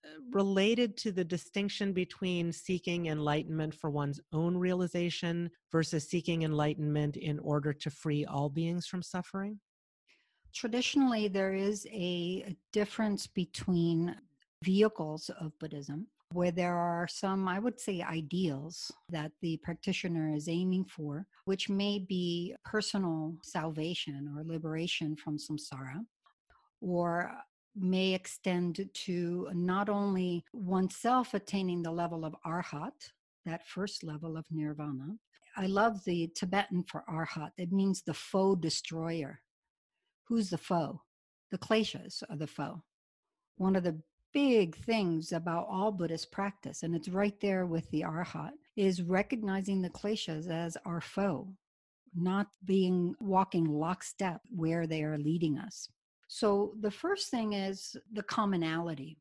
uh, 0.04 0.08
related 0.32 0.96
to 0.98 1.12
the 1.12 1.24
distinction 1.24 1.92
between 1.94 2.52
seeking 2.52 3.06
enlightenment 3.06 3.74
for 3.74 3.88
one's 3.88 4.20
own 4.32 4.56
realization 4.56 5.50
versus 5.70 6.08
seeking 6.08 6.42
enlightenment 6.42 7.16
in 7.16 7.38
order 7.38 7.72
to 7.72 7.90
free 7.90 8.24
all 8.26 8.50
beings 8.50 8.86
from 8.86 9.02
suffering? 9.02 9.58
Traditionally, 10.54 11.28
there 11.28 11.54
is 11.54 11.86
a 11.90 12.54
difference 12.72 13.26
between 13.26 14.14
vehicles 14.62 15.30
of 15.40 15.58
Buddhism 15.58 16.06
where 16.32 16.50
there 16.50 16.76
are 16.76 17.06
some, 17.06 17.46
I 17.46 17.58
would 17.58 17.78
say, 17.78 18.02
ideals 18.02 18.90
that 19.10 19.32
the 19.40 19.58
practitioner 19.58 20.34
is 20.34 20.48
aiming 20.48 20.86
for, 20.86 21.26
which 21.44 21.68
may 21.68 21.98
be 21.98 22.54
personal 22.64 23.36
salvation 23.42 24.34
or 24.36 24.44
liberation 24.44 25.16
from 25.16 25.38
samsara, 25.38 26.00
or 26.80 27.32
may 27.76 28.12
extend 28.12 28.88
to 28.92 29.48
not 29.54 29.88
only 29.88 30.44
oneself 30.52 31.34
attaining 31.34 31.82
the 31.82 31.90
level 31.90 32.24
of 32.24 32.34
arhat, 32.46 33.10
that 33.44 33.66
first 33.66 34.04
level 34.04 34.36
of 34.36 34.44
nirvana. 34.50 35.16
I 35.56 35.66
love 35.66 36.02
the 36.04 36.30
Tibetan 36.34 36.84
for 36.84 37.04
arhat. 37.08 37.50
It 37.58 37.72
means 37.72 38.02
the 38.02 38.14
foe 38.14 38.54
destroyer. 38.54 39.40
Who's 40.28 40.50
the 40.50 40.58
foe? 40.58 41.02
The 41.50 41.58
kleshas 41.58 42.22
are 42.30 42.36
the 42.36 42.46
foe. 42.46 42.82
One 43.56 43.76
of 43.76 43.84
the 43.84 44.00
big 44.32 44.76
things 44.76 45.32
about 45.32 45.66
all 45.70 45.92
Buddhist 45.92 46.30
practice, 46.30 46.82
and 46.82 46.94
it's 46.94 47.08
right 47.08 47.38
there 47.40 47.66
with 47.66 47.90
the 47.90 48.02
arhat, 48.02 48.52
is 48.76 49.02
recognizing 49.02 49.82
the 49.82 49.90
kleshas 49.90 50.50
as 50.50 50.76
our 50.84 51.00
foe, 51.00 51.48
not 52.14 52.48
being 52.64 53.14
walking 53.20 53.64
lockstep 53.64 54.40
where 54.54 54.86
they 54.86 55.02
are 55.02 55.18
leading 55.18 55.58
us. 55.58 55.88
So 56.28 56.74
the 56.80 56.90
first 56.90 57.30
thing 57.30 57.52
is 57.52 57.96
the 58.12 58.22
commonality, 58.22 59.18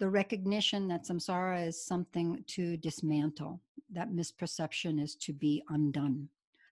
the 0.00 0.08
recognition 0.08 0.88
that 0.88 1.04
samsara 1.04 1.68
is 1.68 1.86
something 1.86 2.42
to 2.48 2.76
dismantle, 2.76 3.60
that 3.92 4.10
misperception 4.10 5.00
is 5.00 5.14
to 5.16 5.32
be 5.32 5.62
undone. 5.68 6.28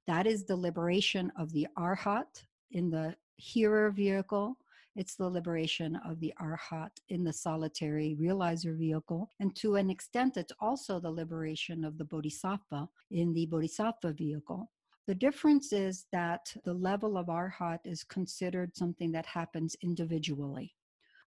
That 0.08 0.26
is 0.26 0.44
the 0.44 0.56
liberation 0.56 1.30
of 1.38 1.52
the 1.52 1.68
arhat 1.78 2.42
in 2.72 2.90
the 2.90 3.14
hearer 3.36 3.90
vehicle 3.90 4.56
it's 4.94 5.14
the 5.14 5.28
liberation 5.28 5.96
of 6.06 6.20
the 6.20 6.34
arhat 6.40 6.90
in 7.08 7.24
the 7.24 7.32
solitary 7.32 8.16
realizer 8.20 8.76
vehicle. 8.76 9.30
And 9.40 9.54
to 9.56 9.76
an 9.76 9.90
extent, 9.90 10.36
it's 10.36 10.52
also 10.60 11.00
the 11.00 11.10
liberation 11.10 11.84
of 11.84 11.98
the 11.98 12.04
bodhisattva 12.04 12.88
in 13.10 13.32
the 13.32 13.46
bodhisattva 13.46 14.12
vehicle. 14.12 14.70
The 15.06 15.14
difference 15.14 15.72
is 15.72 16.06
that 16.12 16.54
the 16.64 16.74
level 16.74 17.16
of 17.16 17.26
arhat 17.26 17.80
is 17.84 18.04
considered 18.04 18.76
something 18.76 19.10
that 19.12 19.26
happens 19.26 19.76
individually. 19.82 20.74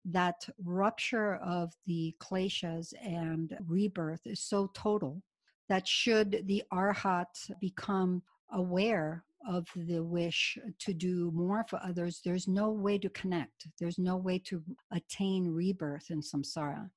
That 0.05 0.47
rupture 0.63 1.35
of 1.37 1.73
the 1.87 2.15
kleshas 2.19 2.93
and 3.03 3.57
rebirth 3.67 4.21
is 4.25 4.39
so 4.41 4.71
total 4.73 5.23
that 5.67 5.87
should 5.87 6.43
the 6.45 6.63
arhat 6.71 7.51
become 7.59 8.21
aware 8.55 9.23
of 9.47 9.67
the 9.75 9.99
wish 9.99 10.57
to 10.79 10.93
do 10.93 11.31
more 11.31 11.65
for 11.69 11.79
others, 11.83 12.21
there's 12.25 12.47
no 12.47 12.71
way 12.71 12.97
to 12.97 13.09
connect. 13.09 13.67
There's 13.79 13.99
no 13.99 14.17
way 14.17 14.39
to 14.39 14.63
attain 14.91 15.47
rebirth 15.47 16.09
in 16.09 16.21
samsara. 16.21 16.89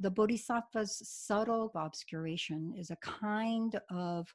The 0.00 0.10
bodhisattva's 0.10 1.02
subtle 1.04 1.70
obscuration 1.74 2.74
is 2.76 2.90
a 2.90 2.96
kind 2.96 3.78
of 3.90 4.34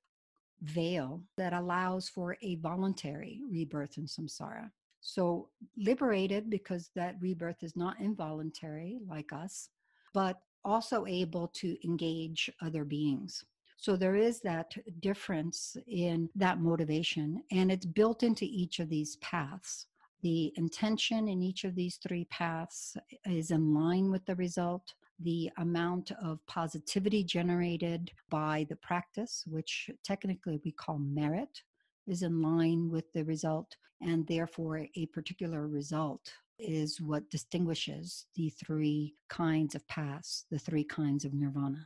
veil 0.61 1.21
that 1.37 1.53
allows 1.53 2.07
for 2.07 2.37
a 2.41 2.55
voluntary 2.55 3.41
rebirth 3.51 3.97
in 3.97 4.05
samsara. 4.05 4.71
So, 5.01 5.49
liberated 5.77 6.49
because 6.49 6.89
that 6.95 7.15
rebirth 7.19 7.61
is 7.61 7.75
not 7.75 7.99
involuntary 7.99 8.99
like 9.07 9.31
us, 9.33 9.69
but 10.13 10.39
also 10.63 11.05
able 11.05 11.47
to 11.55 11.77
engage 11.85 12.49
other 12.61 12.83
beings. 12.83 13.43
So 13.77 13.95
there 13.95 14.15
is 14.15 14.39
that 14.41 14.73
difference 15.01 15.77
in 15.87 16.29
that 16.35 16.59
motivation, 16.59 17.43
and 17.51 17.71
it's 17.71 17.85
built 17.85 18.23
into 18.23 18.45
each 18.45 18.79
of 18.79 18.89
these 18.89 19.17
paths. 19.17 19.87
The 20.21 20.53
intention 20.55 21.27
in 21.27 21.43
each 21.43 21.65
of 21.65 21.75
these 21.75 21.97
three 21.97 22.25
paths 22.25 22.97
is 23.25 23.51
in 23.51 23.73
line 23.73 24.09
with 24.09 24.25
the 24.25 24.35
result. 24.35 24.93
The 25.19 25.51
amount 25.57 26.11
of 26.23 26.45
positivity 26.47 27.23
generated 27.23 28.11
by 28.29 28.65
the 28.69 28.75
practice, 28.77 29.43
which 29.45 29.89
technically 30.03 30.59
we 30.65 30.71
call 30.71 30.97
merit, 30.97 31.61
is 32.07 32.23
in 32.23 32.41
line 32.41 32.89
with 32.89 33.11
the 33.13 33.23
result, 33.23 33.75
and 34.01 34.25
therefore 34.25 34.87
a 34.95 35.05
particular 35.07 35.67
result 35.67 36.33
is 36.57 37.01
what 37.01 37.29
distinguishes 37.29 38.25
the 38.35 38.49
three 38.49 39.13
kinds 39.29 39.75
of 39.75 39.87
paths, 39.87 40.45
the 40.49 40.59
three 40.59 40.83
kinds 40.83 41.25
of 41.25 41.33
nirvana. 41.33 41.85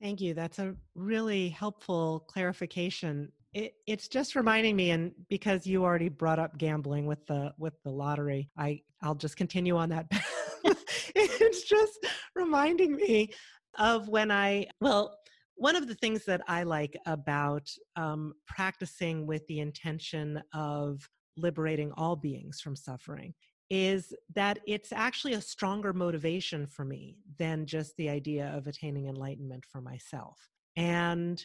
Thank 0.00 0.20
you. 0.20 0.32
That's 0.32 0.58
a 0.58 0.74
really 0.94 1.48
helpful 1.48 2.24
clarification. 2.28 3.32
It, 3.52 3.74
it's 3.86 4.06
just 4.06 4.36
reminding 4.36 4.76
me, 4.76 4.90
and 4.90 5.12
because 5.28 5.66
you 5.66 5.84
already 5.84 6.08
brought 6.08 6.38
up 6.38 6.56
gambling 6.56 7.06
with 7.06 7.26
the 7.26 7.52
with 7.58 7.74
the 7.82 7.90
lottery, 7.90 8.50
I 8.56 8.82
I'll 9.02 9.16
just 9.16 9.36
continue 9.36 9.76
on 9.76 9.88
that. 9.88 10.06
it's 11.14 11.62
just 11.62 12.06
reminding 12.34 12.94
me 12.94 13.30
of 13.78 14.08
when 14.08 14.30
I 14.30 14.66
well. 14.80 15.18
One 15.60 15.74
of 15.74 15.88
the 15.88 15.96
things 15.96 16.24
that 16.26 16.40
I 16.46 16.62
like 16.62 16.96
about 17.04 17.68
um, 17.96 18.34
practicing 18.46 19.26
with 19.26 19.44
the 19.48 19.58
intention 19.58 20.40
of 20.54 21.00
liberating 21.36 21.90
all 21.96 22.14
beings 22.14 22.60
from 22.60 22.76
suffering 22.76 23.34
is 23.70 24.14
that 24.34 24.60
it's 24.66 24.92
actually 24.92 25.34
a 25.34 25.40
stronger 25.40 25.92
motivation 25.92 26.66
for 26.66 26.84
me 26.84 27.16
than 27.38 27.66
just 27.66 27.96
the 27.96 28.08
idea 28.08 28.52
of 28.56 28.66
attaining 28.66 29.06
enlightenment 29.08 29.64
for 29.70 29.80
myself. 29.80 30.48
And 30.76 31.44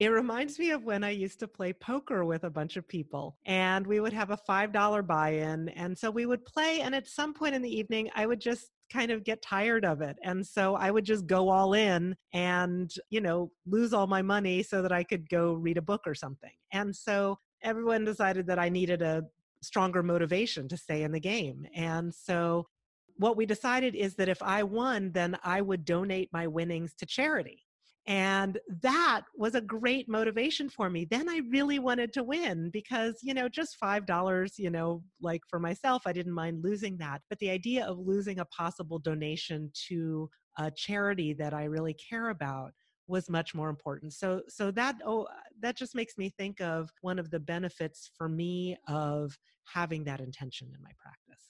it 0.00 0.08
reminds 0.08 0.58
me 0.58 0.70
of 0.70 0.84
when 0.84 1.04
I 1.04 1.10
used 1.10 1.40
to 1.40 1.48
play 1.48 1.74
poker 1.74 2.24
with 2.24 2.44
a 2.44 2.50
bunch 2.50 2.76
of 2.78 2.88
people, 2.88 3.36
and 3.44 3.86
we 3.86 4.00
would 4.00 4.14
have 4.14 4.30
a 4.30 4.38
$5 4.48 5.06
buy 5.06 5.30
in. 5.30 5.68
And 5.70 5.96
so 5.96 6.10
we 6.10 6.24
would 6.24 6.44
play, 6.46 6.80
and 6.80 6.94
at 6.94 7.06
some 7.06 7.34
point 7.34 7.54
in 7.54 7.60
the 7.60 7.76
evening, 7.76 8.10
I 8.16 8.26
would 8.26 8.40
just 8.40 8.70
kind 8.90 9.10
of 9.10 9.24
get 9.24 9.42
tired 9.42 9.84
of 9.84 10.00
it. 10.00 10.16
And 10.24 10.44
so 10.44 10.74
I 10.74 10.90
would 10.90 11.04
just 11.04 11.26
go 11.26 11.50
all 11.50 11.74
in 11.74 12.16
and, 12.32 12.90
you 13.10 13.20
know, 13.20 13.52
lose 13.66 13.92
all 13.92 14.06
my 14.06 14.22
money 14.22 14.62
so 14.62 14.82
that 14.82 14.90
I 14.90 15.04
could 15.04 15.28
go 15.28 15.52
read 15.52 15.76
a 15.76 15.82
book 15.82 16.00
or 16.06 16.14
something. 16.14 16.50
And 16.72 16.96
so 16.96 17.38
everyone 17.62 18.04
decided 18.04 18.46
that 18.46 18.58
I 18.58 18.70
needed 18.70 19.02
a 19.02 19.22
stronger 19.62 20.02
motivation 20.02 20.68
to 20.68 20.76
stay 20.76 21.02
in 21.02 21.12
the 21.12 21.20
game. 21.20 21.66
And 21.74 22.14
so 22.14 22.66
what 23.16 23.36
we 23.36 23.46
decided 23.46 23.94
is 23.94 24.14
that 24.14 24.28
if 24.28 24.42
I 24.42 24.62
won, 24.62 25.12
then 25.12 25.36
I 25.44 25.60
would 25.60 25.84
donate 25.84 26.30
my 26.32 26.46
winnings 26.46 26.94
to 26.98 27.06
charity. 27.06 27.64
And 28.06 28.58
that 28.82 29.22
was 29.36 29.54
a 29.54 29.60
great 29.60 30.08
motivation 30.08 30.70
for 30.70 30.88
me. 30.88 31.04
Then 31.04 31.28
I 31.28 31.42
really 31.50 31.78
wanted 31.78 32.12
to 32.14 32.24
win 32.24 32.70
because, 32.70 33.18
you 33.22 33.34
know, 33.34 33.48
just 33.48 33.76
$5, 33.80 34.52
you 34.56 34.70
know, 34.70 35.02
like 35.20 35.42
for 35.48 35.60
myself, 35.60 36.02
I 36.06 36.12
didn't 36.12 36.32
mind 36.32 36.64
losing 36.64 36.96
that. 36.98 37.20
But 37.28 37.38
the 37.40 37.50
idea 37.50 37.84
of 37.84 37.98
losing 37.98 38.38
a 38.38 38.46
possible 38.46 38.98
donation 38.98 39.70
to 39.88 40.30
a 40.58 40.70
charity 40.70 41.34
that 41.34 41.52
I 41.52 41.64
really 41.64 41.94
care 41.94 42.30
about 42.30 42.72
was 43.10 43.28
much 43.28 43.54
more 43.54 43.68
important. 43.68 44.12
So 44.14 44.42
so 44.48 44.70
that 44.72 44.96
oh 45.04 45.26
that 45.60 45.76
just 45.76 45.94
makes 45.94 46.16
me 46.16 46.30
think 46.30 46.60
of 46.60 46.90
one 47.02 47.18
of 47.18 47.30
the 47.30 47.40
benefits 47.40 48.10
for 48.16 48.28
me 48.28 48.76
of 48.88 49.36
having 49.64 50.04
that 50.04 50.20
intention 50.20 50.68
in 50.74 50.82
my 50.82 50.92
practice. 50.98 51.44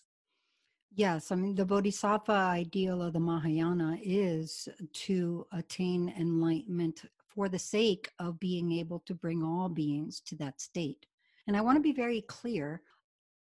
Yes, 0.92 1.31
I 1.31 1.37
mean, 1.37 1.55
the 1.55 1.64
Bodhisattva 1.64 2.33
ideal 2.33 3.01
of 3.01 3.12
the 3.12 3.20
Mahayana 3.20 3.99
is 4.03 4.68
to 4.92 5.46
attain 5.53 6.12
enlightenment 6.18 7.03
for 7.29 7.49
the 7.49 7.61
sake 7.61 8.11
of 8.18 8.40
being 8.40 8.73
able 8.73 8.99
to 9.07 9.14
bring 9.14 9.40
all 9.42 9.68
beings 9.68 10.20
to 10.27 10.35
that 10.37 10.61
state. 10.61 11.07
And 11.46 11.57
I 11.57 11.61
want 11.61 11.77
to 11.77 11.83
be 11.83 11.92
very 11.92 12.23
clear 12.23 12.83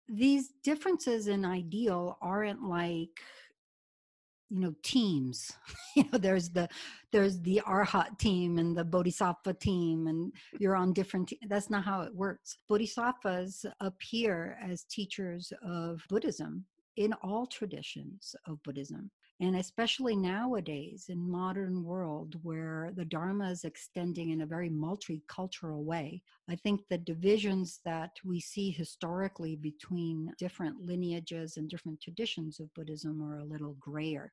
these 0.09 0.49
differences 0.61 1.27
in 1.27 1.45
ideal 1.45 2.17
aren't 2.21 2.63
like 2.63 3.21
you 4.51 4.59
know 4.59 4.73
teams 4.83 5.53
you 5.95 6.03
know 6.11 6.17
there's 6.17 6.49
the 6.49 6.67
there's 7.11 7.39
the 7.41 7.61
arhat 7.65 8.17
team 8.19 8.59
and 8.59 8.77
the 8.77 8.83
bodhisattva 8.83 9.53
team 9.53 10.07
and 10.07 10.33
you're 10.59 10.75
on 10.75 10.93
different 10.93 11.29
te- 11.29 11.39
that's 11.47 11.69
not 11.69 11.83
how 11.83 12.01
it 12.01 12.13
works 12.13 12.57
bodhisattvas 12.67 13.65
appear 13.79 14.57
as 14.61 14.83
teachers 14.83 15.53
of 15.63 16.01
buddhism 16.09 16.65
in 16.97 17.13
all 17.21 17.45
traditions 17.45 18.35
of 18.45 18.61
Buddhism. 18.63 19.09
And 19.39 19.55
especially 19.55 20.15
nowadays 20.15 21.05
in 21.09 21.29
modern 21.29 21.83
world 21.83 22.35
where 22.43 22.91
the 22.95 23.05
Dharma 23.05 23.49
is 23.49 23.63
extending 23.63 24.29
in 24.29 24.41
a 24.41 24.45
very 24.45 24.69
multicultural 24.69 25.83
way, 25.83 26.21
I 26.47 26.55
think 26.55 26.81
the 26.89 26.99
divisions 26.99 27.79
that 27.85 28.11
we 28.23 28.39
see 28.39 28.69
historically 28.69 29.55
between 29.55 30.31
different 30.37 30.81
lineages 30.85 31.57
and 31.57 31.67
different 31.69 32.01
traditions 32.01 32.59
of 32.59 32.73
Buddhism 32.75 33.23
are 33.23 33.39
a 33.39 33.45
little 33.45 33.75
grayer. 33.79 34.31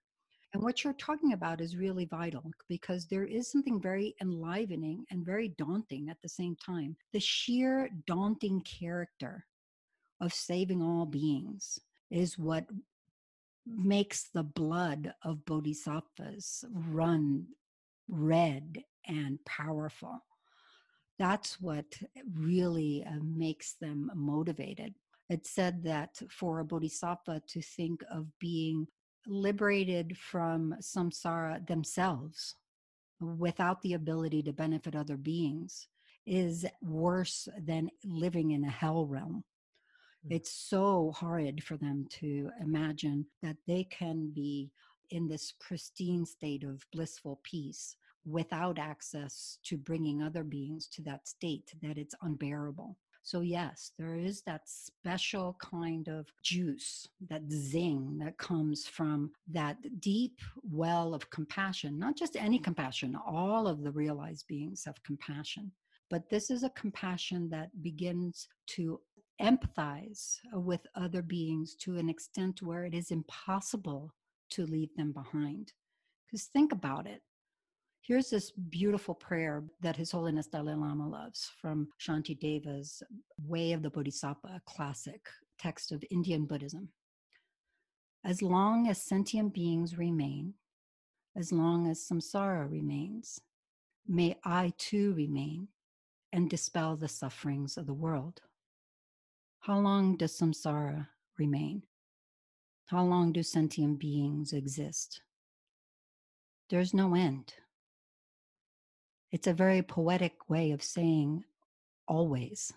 And 0.55 0.63
what 0.63 0.83
you're 0.83 0.95
talking 0.95 1.35
about 1.35 1.61
is 1.61 1.77
really 1.77 2.07
vital 2.07 2.51
because 2.69 3.07
there 3.07 3.25
is 3.25 3.51
something 3.51 3.81
very 3.81 4.15
enlivening 4.23 5.05
and 5.11 5.25
very 5.25 5.49
daunting 5.59 6.09
at 6.09 6.17
the 6.23 6.29
same 6.29 6.57
time. 6.57 6.97
The 7.13 7.21
sheer 7.21 7.91
daunting 8.07 8.63
character 8.63 9.45
of 10.21 10.33
saving 10.33 10.83
all 10.83 11.05
beings 11.05 11.79
is 12.11 12.39
what 12.39 12.67
makes 13.67 14.31
the 14.33 14.43
blood 14.43 15.13
of 15.23 15.45
bodhisattvas 15.45 16.65
run 16.73 17.47
red 18.09 18.83
and 19.07 19.39
powerful. 19.45 20.25
That's 21.19 21.61
what 21.61 21.85
really 22.33 23.05
uh, 23.05 23.19
makes 23.23 23.75
them 23.75 24.11
motivated. 24.15 24.95
It's 25.29 25.51
said 25.51 25.85
that 25.85 26.23
for 26.31 26.61
a 26.61 26.65
bodhisattva 26.65 27.43
to 27.49 27.61
think 27.61 28.03
of 28.11 28.27
being 28.39 28.87
liberated 29.29 30.17
from 30.17 30.75
samsara 30.81 31.65
themselves 31.67 32.55
without 33.21 33.83
the 33.83 33.95
ability 33.95 34.43
to 34.43 34.53
benefit 34.53 34.97
other 34.97 35.17
beings 35.17 35.89
is 36.27 36.67
worse 36.83 37.49
than 37.65 37.91
living 38.05 38.53
in 38.53 38.65
a 38.65 38.71
hell 38.71 39.07
realm. 39.07 39.45
Mm. 40.27 40.37
It's 40.37 40.53
so 40.53 41.13
horrid 41.17 41.63
for 41.65 41.77
them 41.77 42.07
to 42.21 42.51
imagine 42.61 43.27
that 43.43 43.57
they 43.67 43.85
can 43.85 44.31
be 44.35 44.71
in 45.11 45.27
this 45.27 45.55
pristine 45.59 46.27
state 46.27 46.65
of 46.65 46.85
blissful 46.93 47.41
peace 47.43 47.97
without 48.27 48.79
access 48.79 49.59
to 49.65 49.79
bringing 49.79 50.23
other 50.23 50.45
beings 50.45 50.87
to 50.89 51.03
that 51.03 51.27
state 51.27 51.73
that 51.83 51.97
it's 51.97 52.15
unbearable. 52.23 52.97
So, 53.29 53.43
yes, 53.43 53.93
there 53.99 54.15
is 54.15 54.41
that 54.47 54.63
special 54.65 55.55
kind 55.61 56.09
of 56.09 56.29
juice, 56.43 57.07
that 57.29 57.43
zing 57.53 58.17
that 58.21 58.39
comes 58.39 58.87
from 58.87 59.33
that 59.53 60.01
deep 60.01 60.41
well 60.63 61.13
of 61.13 61.29
compassion, 61.29 61.99
not 61.99 62.17
just 62.17 62.37
any 62.37 62.59
compassion, 62.59 63.15
all 63.27 63.69
of 63.69 63.83
the 63.83 63.91
realized 63.93 64.47
beings 64.49 64.85
have 64.87 65.03
compassion. 65.03 65.71
But 66.09 66.31
this 66.31 66.51
is 66.51 66.63
a 66.63 66.71
compassion 66.71 67.51
that 67.51 67.69
begins 67.83 68.49
to 68.69 68.99
empathize 69.43 70.39
with 70.55 70.87
other 70.95 71.21
beings 71.21 71.75
to 71.81 71.99
an 71.99 72.09
extent 72.09 72.63
where 72.63 72.87
it 72.87 72.95
is 72.95 73.11
impossible 73.11 74.15
to 74.53 74.65
leave 74.65 74.97
them 74.97 75.13
behind. 75.13 75.75
Because 76.27 76.47
think 76.47 76.73
about 76.73 77.07
it. 77.07 77.21
Here's 78.09 78.31
this 78.31 78.51
beautiful 78.53 79.15
prayer 79.15 79.65
that 79.83 79.95
His 79.95 80.11
Holiness 80.11 80.47
Dalai 80.47 80.73
Lama 80.73 81.07
loves 81.07 81.51
from 81.61 81.89
Shanti 82.01 82.41
Deva's 82.41 83.03
Way 83.45 83.73
of 83.73 83.83
the 83.83 83.91
Bodhisattva, 83.91 84.63
classic 84.65 85.29
text 85.59 85.93
of 85.93 86.03
Indian 86.11 86.47
Buddhism. 86.47 86.89
As 88.25 88.41
long 88.41 88.89
as 88.89 89.03
sentient 89.03 89.53
beings 89.53 89.99
remain, 89.99 90.55
as 91.37 91.53
long 91.53 91.87
as 91.87 92.01
samsara 92.01 92.73
remains, 92.73 93.43
may 94.07 94.39
I 94.43 94.73
too 94.79 95.13
remain 95.13 95.69
and 96.33 96.49
dispel 96.49 96.97
the 96.97 97.09
sufferings 97.09 97.77
of 97.77 97.85
the 97.85 97.93
world. 97.93 98.41
How 99.61 99.79
long 99.79 100.17
does 100.17 100.35
samsara 100.35 101.09
remain? 101.39 101.83
How 102.87 103.05
long 103.05 103.33
do 103.33 103.43
sentient 103.43 103.99
beings 103.99 104.55
exist? 104.55 105.21
There's 106.71 106.95
no 106.95 107.15
end. 107.15 107.53
It's 109.31 109.47
a 109.47 109.53
very 109.53 109.83
poetic 109.83 110.49
way 110.49 110.71
of 110.71 110.83
saying 110.83 111.45
always. 112.07 112.73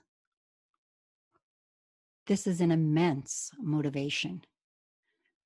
This 2.27 2.47
is 2.47 2.61
an 2.61 2.71
immense 2.71 3.51
motivation. 3.59 4.43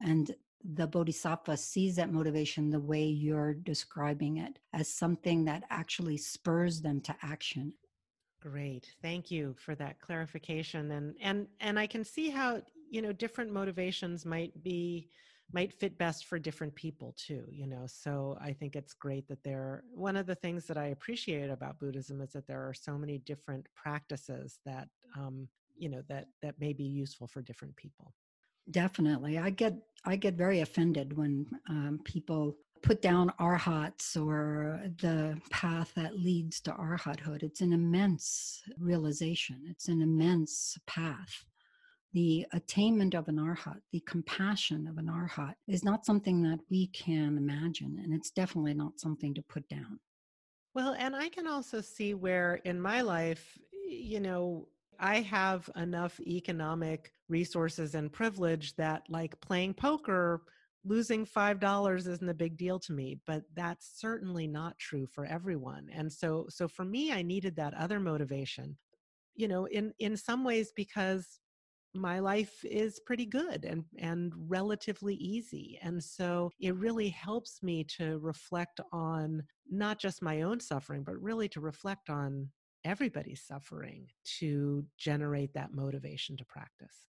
And 0.01 0.35
the 0.63 0.87
bodhisattva 0.87 1.57
sees 1.57 1.95
that 1.95 2.11
motivation 2.11 2.69
the 2.69 2.79
way 2.79 3.03
you're 3.05 3.53
describing 3.53 4.37
it 4.37 4.57
as 4.73 4.87
something 4.87 5.45
that 5.45 5.63
actually 5.69 6.17
spurs 6.17 6.81
them 6.81 7.01
to 7.01 7.15
action 7.21 7.73
Great. 8.51 8.93
Thank 9.01 9.31
you 9.31 9.55
for 9.57 9.73
that 9.73 9.99
clarification. 9.99 10.91
And 10.91 11.15
and 11.19 11.47
and 11.61 11.79
I 11.79 11.87
can 11.87 12.03
see 12.03 12.29
how, 12.29 12.61
you 12.91 13.01
know, 13.01 13.11
different 13.11 13.51
motivations 13.51 14.23
might 14.23 14.61
be 14.61 15.09
might 15.51 15.73
fit 15.73 15.97
best 15.97 16.25
for 16.25 16.39
different 16.39 16.75
people 16.75 17.15
too, 17.17 17.45
you 17.49 17.67
know. 17.67 17.85
So 17.87 18.37
I 18.41 18.53
think 18.53 18.75
it's 18.75 18.93
great 18.93 19.27
that 19.27 19.43
there 19.43 19.83
one 19.93 20.15
of 20.15 20.25
the 20.25 20.35
things 20.35 20.65
that 20.67 20.77
I 20.77 20.87
appreciate 20.87 21.49
about 21.49 21.79
Buddhism 21.79 22.21
is 22.21 22.31
that 22.33 22.47
there 22.47 22.67
are 22.67 22.73
so 22.73 22.97
many 22.97 23.19
different 23.19 23.67
practices 23.75 24.59
that 24.65 24.87
um, 25.17 25.47
you 25.77 25.89
know, 25.89 26.01
that 26.09 26.27
that 26.41 26.59
may 26.59 26.73
be 26.73 26.83
useful 26.83 27.27
for 27.27 27.41
different 27.41 27.75
people. 27.75 28.13
Definitely. 28.71 29.37
I 29.37 29.49
get 29.51 29.75
I 30.05 30.15
get 30.15 30.35
very 30.35 30.61
offended 30.61 31.15
when 31.15 31.45
um, 31.69 31.99
people 32.03 32.55
put 32.81 33.01
down 33.01 33.31
arhats 33.39 34.15
or 34.15 34.81
the 35.01 35.39
path 35.49 35.91
that 35.95 36.19
leads 36.19 36.61
to 36.61 36.71
arhathood. 36.71 37.43
It's 37.43 37.61
an 37.61 37.73
immense 37.73 38.61
realization, 38.79 39.61
it's 39.69 39.87
an 39.87 40.01
immense 40.01 40.77
path. 40.87 41.45
The 42.15 42.45
attainment 42.53 43.13
of 43.13 43.27
an 43.27 43.35
arhat, 43.35 43.81
the 43.91 43.99
compassion 44.07 44.87
of 44.87 44.97
an 44.97 45.07
arhat, 45.07 45.55
is 45.67 45.83
not 45.83 46.05
something 46.05 46.41
that 46.43 46.59
we 46.71 46.87
can 46.87 47.37
imagine, 47.37 47.99
and 48.01 48.13
it's 48.13 48.31
definitely 48.31 48.73
not 48.73 49.01
something 49.01 49.33
to 49.33 49.41
put 49.41 49.67
down. 49.67 49.99
Well, 50.73 50.95
and 50.97 51.13
I 51.13 51.27
can 51.27 51.45
also 51.45 51.81
see 51.81 52.13
where 52.13 52.55
in 52.63 52.79
my 52.79 53.01
life, 53.01 53.57
you 53.85 54.21
know, 54.21 54.69
I 54.97 55.19
have 55.21 55.69
enough 55.75 56.17
economic 56.21 57.11
resources 57.27 57.95
and 57.95 58.13
privilege 58.13 58.77
that, 58.77 59.03
like 59.09 59.37
playing 59.41 59.73
poker, 59.73 60.43
losing 60.85 61.25
$5 61.25 61.97
isn't 62.07 62.29
a 62.29 62.33
big 62.33 62.55
deal 62.57 62.79
to 62.79 62.93
me 62.93 63.19
but 63.25 63.43
that's 63.55 63.99
certainly 63.99 64.47
not 64.47 64.77
true 64.77 65.07
for 65.07 65.25
everyone 65.25 65.87
and 65.91 66.13
so 66.13 66.45
so 66.47 66.67
for 66.67 66.85
me 66.85 67.11
i 67.11 67.23
needed 67.23 67.55
that 67.55 67.73
other 67.73 67.99
motivation 67.99 68.77
you 69.35 69.47
know 69.47 69.65
in 69.65 69.91
in 69.97 70.15
some 70.15 70.43
ways 70.43 70.71
because 70.75 71.39
my 71.95 72.19
life 72.19 72.63
is 72.63 72.99
pretty 73.05 73.25
good 73.25 73.65
and 73.65 73.83
and 73.97 74.33
relatively 74.47 75.15
easy 75.15 75.79
and 75.81 76.03
so 76.03 76.49
it 76.59 76.75
really 76.75 77.09
helps 77.09 77.61
me 77.63 77.83
to 77.83 78.17
reflect 78.19 78.79
on 78.91 79.43
not 79.69 79.99
just 79.99 80.21
my 80.21 80.41
own 80.41 80.59
suffering 80.59 81.03
but 81.03 81.21
really 81.21 81.47
to 81.47 81.59
reflect 81.61 82.09
on 82.09 82.49
everybody's 82.83 83.41
suffering 83.41 84.07
to 84.23 84.85
generate 84.97 85.53
that 85.53 85.73
motivation 85.73 86.37
to 86.37 86.45
practice 86.45 87.05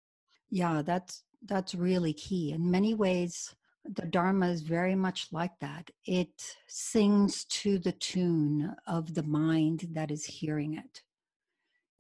yeah 0.51 0.83
that's 0.83 1.25
that's 1.47 1.75
really 1.75 2.13
key 2.13 2.53
in 2.53 2.71
many 2.71 2.95
ways 2.95 3.55
The 3.87 4.07
Dharma 4.07 4.49
is 4.49 4.63
very 4.63 4.95
much 4.95 5.29
like 5.31 5.59
that. 5.61 5.91
It 6.07 6.57
sings 6.69 7.45
to 7.63 7.79
the 7.79 7.93
tune 7.93 8.75
of 8.87 9.13
the 9.15 9.23
mind 9.23 9.89
that 9.93 10.11
is 10.11 10.25
hearing 10.25 10.75
it. 10.79 11.03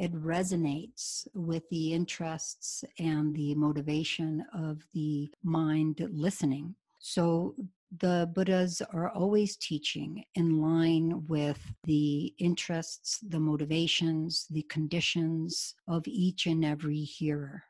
It 0.04 0.12
resonates 0.12 1.26
with 1.32 1.66
the 1.70 1.94
interests 1.94 2.84
and 2.98 3.34
the 3.34 3.54
motivation 3.54 4.44
of 4.52 4.82
the 4.92 5.32
mind 5.42 6.06
listening. 6.12 6.74
So 6.98 7.54
the 8.00 8.30
Buddhas 8.34 8.82
are 8.92 9.08
always 9.08 9.56
teaching 9.56 10.22
in 10.34 10.60
line 10.60 11.24
with 11.26 11.58
the 11.84 12.34
interests, 12.38 13.18
the 13.26 13.40
motivations, 13.40 14.46
the 14.50 14.66
conditions 14.68 15.74
of 15.88 16.02
each 16.06 16.44
and 16.44 16.66
every 16.66 17.00
hearer. 17.00 17.62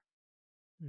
Hmm. 0.82 0.88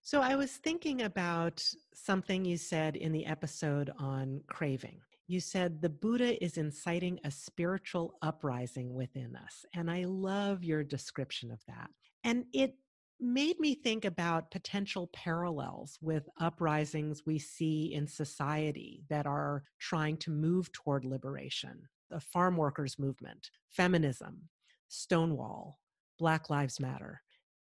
So 0.00 0.22
I 0.22 0.34
was 0.34 0.52
thinking 0.52 1.02
about 1.02 1.62
something 1.92 2.46
you 2.46 2.56
said 2.56 2.96
in 2.96 3.12
the 3.12 3.26
episode 3.26 3.92
on 3.98 4.40
craving. 4.46 4.98
You 5.28 5.40
said 5.40 5.80
the 5.80 5.88
Buddha 5.88 6.42
is 6.42 6.56
inciting 6.56 7.18
a 7.24 7.30
spiritual 7.30 8.14
uprising 8.22 8.94
within 8.94 9.36
us. 9.36 9.64
And 9.74 9.90
I 9.90 10.04
love 10.04 10.64
your 10.64 10.84
description 10.84 11.50
of 11.50 11.60
that. 11.66 11.90
And 12.24 12.44
it 12.52 12.74
made 13.20 13.60
me 13.60 13.74
think 13.74 14.04
about 14.04 14.50
potential 14.50 15.08
parallels 15.12 15.96
with 16.02 16.28
uprisings 16.40 17.22
we 17.24 17.38
see 17.38 17.94
in 17.94 18.06
society 18.06 19.04
that 19.08 19.26
are 19.26 19.62
trying 19.78 20.16
to 20.18 20.30
move 20.30 20.70
toward 20.72 21.04
liberation 21.04 21.88
the 22.10 22.20
farm 22.20 22.58
workers 22.58 22.98
movement, 22.98 23.48
feminism, 23.70 24.42
Stonewall, 24.88 25.78
Black 26.18 26.50
Lives 26.50 26.78
Matter. 26.78 27.22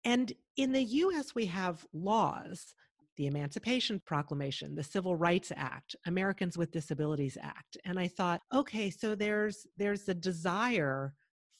And 0.03 0.32
in 0.57 0.72
the 0.72 0.82
US, 0.82 1.34
we 1.34 1.44
have 1.46 1.84
laws 1.92 2.74
the 3.21 3.27
Emancipation 3.27 4.01
Proclamation, 4.07 4.75
the 4.75 4.83
Civil 4.83 5.14
Rights 5.14 5.53
Act, 5.55 5.95
Americans 6.07 6.57
with 6.57 6.71
Disabilities 6.71 7.37
Act. 7.43 7.77
And 7.85 7.99
I 7.99 8.09
thought, 8.09 8.41
okay, 8.51 8.89
so 8.89 9.14
there's 9.14 9.66
there's 9.77 10.09
a 10.09 10.14
desire 10.14 11.12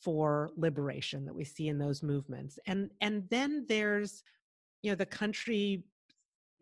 for 0.03 0.49
liberation 0.57 1.27
that 1.27 1.35
we 1.35 1.45
see 1.45 1.69
in 1.69 1.79
those 1.79 2.03
movements 2.03 2.59
and 2.67 2.91
and 3.03 3.25
then 3.29 3.67
there's 3.69 4.23
you 4.81 4.91
know 4.91 4.95
the 4.95 5.05
country 5.05 5.85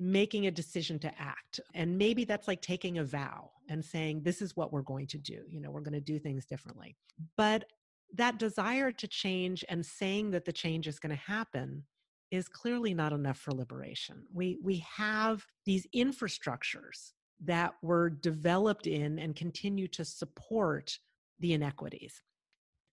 making 0.00 0.48
a 0.48 0.50
decision 0.50 0.98
to 0.98 1.12
act 1.20 1.60
and 1.76 1.96
maybe 1.96 2.24
that's 2.24 2.48
like 2.48 2.60
taking 2.60 2.98
a 2.98 3.04
vow 3.04 3.48
and 3.68 3.84
saying 3.84 4.20
this 4.24 4.42
is 4.42 4.56
what 4.56 4.72
we're 4.72 4.82
going 4.82 5.06
to 5.06 5.18
do 5.18 5.42
you 5.48 5.60
know 5.60 5.70
we're 5.70 5.80
going 5.80 5.92
to 5.92 6.00
do 6.00 6.18
things 6.18 6.44
differently 6.46 6.96
but 7.36 7.64
that 8.12 8.40
desire 8.40 8.90
to 8.90 9.06
change 9.06 9.64
and 9.68 9.86
saying 9.86 10.32
that 10.32 10.44
the 10.44 10.52
change 10.52 10.88
is 10.88 10.98
going 10.98 11.14
to 11.14 11.22
happen 11.22 11.84
is 12.30 12.48
clearly 12.48 12.94
not 12.94 13.12
enough 13.12 13.38
for 13.38 13.52
liberation 13.52 14.24
we 14.32 14.58
we 14.62 14.84
have 14.96 15.44
these 15.64 15.86
infrastructures 15.94 17.12
that 17.40 17.74
were 17.82 18.10
developed 18.10 18.86
in 18.86 19.18
and 19.18 19.36
continue 19.36 19.86
to 19.86 20.04
support 20.04 20.98
the 21.40 21.52
inequities 21.52 22.22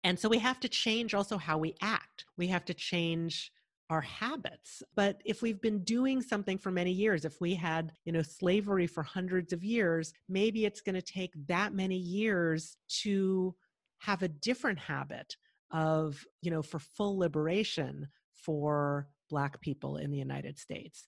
and 0.05 0.19
so 0.19 0.29
we 0.29 0.37
have 0.37 0.59
to 0.59 0.69
change 0.69 1.15
also 1.15 1.35
how 1.35 1.57
we 1.57 1.73
act. 1.81 2.25
We 2.37 2.45
have 2.49 2.63
to 2.65 2.75
change 2.75 3.51
our 3.89 4.01
habits. 4.01 4.83
But 4.95 5.19
if 5.25 5.41
we've 5.41 5.59
been 5.59 5.83
doing 5.83 6.21
something 6.21 6.59
for 6.59 6.69
many 6.69 6.91
years, 6.91 7.25
if 7.25 7.41
we 7.41 7.55
had, 7.55 7.91
you 8.05 8.11
know, 8.11 8.21
slavery 8.21 8.85
for 8.85 9.01
hundreds 9.01 9.51
of 9.51 9.63
years, 9.63 10.13
maybe 10.29 10.63
it's 10.63 10.81
going 10.81 10.93
to 10.93 11.01
take 11.01 11.33
that 11.47 11.73
many 11.73 11.97
years 11.97 12.77
to 13.01 13.55
have 13.97 14.21
a 14.21 14.27
different 14.27 14.77
habit 14.77 15.35
of, 15.71 16.23
you 16.43 16.51
know, 16.51 16.61
for 16.61 16.77
full 16.77 17.17
liberation 17.17 18.07
for 18.33 19.07
black 19.35 19.59
people 19.59 19.97
in 19.97 20.11
the 20.11 20.17
United 20.17 20.57
States 20.57 21.07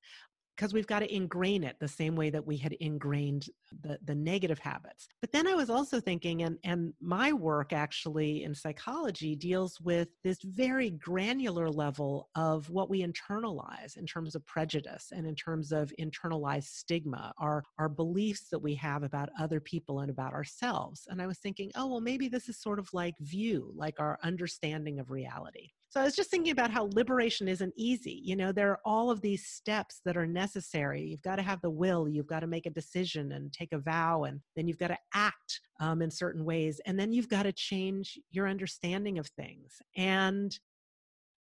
because 0.57 0.73
we've 0.73 0.88
got 0.88 0.99
to 0.99 1.15
ingrain 1.15 1.63
it 1.63 1.75
the 1.80 1.88
same 1.88 2.15
way 2.15 2.32
that 2.32 2.45
we 2.45 2.57
had 2.57 2.73
ingrained 2.73 3.45
the, 3.84 3.99
the 4.05 4.15
negative 4.15 4.57
habits. 4.57 5.07
But 5.21 5.32
then 5.32 5.45
I 5.45 5.53
was 5.53 5.69
also 5.69 5.99
thinking, 5.99 6.41
and, 6.41 6.57
and 6.63 6.93
my 6.99 7.32
work 7.32 7.73
actually 7.73 8.43
in 8.43 8.55
psychology 8.55 9.36
deals 9.36 9.80
with 9.80 10.07
this 10.23 10.39
very 10.43 10.89
granular 10.89 11.69
level 11.69 12.30
of 12.36 12.67
what 12.71 12.89
we 12.89 13.05
internalize 13.05 13.97
in 13.97 14.07
terms 14.07 14.36
of 14.36 14.45
prejudice 14.47 15.09
and 15.11 15.28
in 15.28 15.36
terms 15.36 15.71
of 15.71 15.93
internalized 15.99 16.69
stigma, 16.75 17.34
our, 17.38 17.63
our 17.78 17.89
beliefs 17.89 18.47
that 18.49 18.59
we 18.59 18.73
have 18.75 19.03
about 19.03 19.30
other 19.39 19.59
people 19.59 19.99
and 19.99 20.09
about 20.09 20.34
ourselves. 20.34 21.05
And 21.09 21.21
I 21.21 21.28
was 21.28 21.38
thinking, 21.38 21.71
oh, 21.75 21.86
well, 21.86 22.01
maybe 22.01 22.28
this 22.30 22.49
is 22.49 22.59
sort 22.59 22.80
of 22.80 22.89
like 22.93 23.15
view, 23.19 23.71
like 23.75 23.99
our 23.99 24.17
understanding 24.23 24.99
of 24.99 25.11
reality. 25.11 25.69
So 25.89 26.01
I 26.01 26.03
was 26.03 26.15
just 26.15 26.29
thinking 26.29 26.51
about 26.51 26.71
how 26.71 26.89
liberation 26.93 27.47
isn't 27.47 27.73
easy. 27.77 28.21
You 28.23 28.35
know, 28.35 28.51
there 28.51 28.71
are 28.71 28.79
all 28.83 29.09
of 29.09 29.21
these 29.21 29.47
steps 29.47 30.01
that 30.03 30.17
are 30.17 30.27
necessary. 30.27 31.03
You've 31.03 31.21
got 31.21 31.38
to 31.38 31.41
have 31.41 31.61
the 31.61 31.69
will, 31.69 32.09
you've 32.09 32.27
got 32.27 32.41
to 32.41 32.47
make 32.47 32.65
a 32.65 32.71
decision 32.71 33.31
and 33.31 33.53
take 33.53 33.71
a 33.71 33.79
vow, 33.79 34.23
and 34.23 34.41
then 34.55 34.67
you've 34.67 34.77
got 34.77 34.89
to 34.89 34.97
act 35.13 35.61
um, 35.79 36.01
in 36.01 36.11
certain 36.11 36.43
ways, 36.43 36.81
and 36.85 36.99
then 36.99 37.13
you've 37.13 37.29
got 37.29 37.43
to 37.43 37.53
change 37.53 38.19
your 38.31 38.47
understanding 38.47 39.17
of 39.17 39.27
things. 39.27 39.81
And 39.95 40.57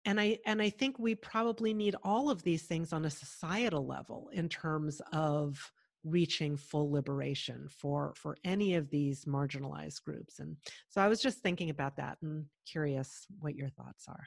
and 0.04 0.20
I 0.20 0.38
and 0.46 0.62
I 0.62 0.70
think 0.70 0.98
we 0.98 1.14
probably 1.14 1.74
need 1.74 1.96
all 2.04 2.30
of 2.30 2.42
these 2.42 2.62
things 2.62 2.92
on 2.92 3.04
a 3.04 3.10
societal 3.10 3.86
level 3.86 4.30
in 4.32 4.48
terms 4.48 5.00
of 5.12 5.72
reaching 6.06 6.56
full 6.56 6.90
liberation 6.90 7.68
for 7.68 8.14
for 8.16 8.36
any 8.44 8.74
of 8.74 8.88
these 8.90 9.24
marginalized 9.24 10.02
groups 10.04 10.38
and 10.38 10.56
so 10.88 11.00
i 11.00 11.08
was 11.08 11.20
just 11.20 11.38
thinking 11.38 11.70
about 11.70 11.96
that 11.96 12.16
and 12.22 12.44
curious 12.66 13.26
what 13.40 13.54
your 13.54 13.70
thoughts 13.70 14.06
are. 14.08 14.26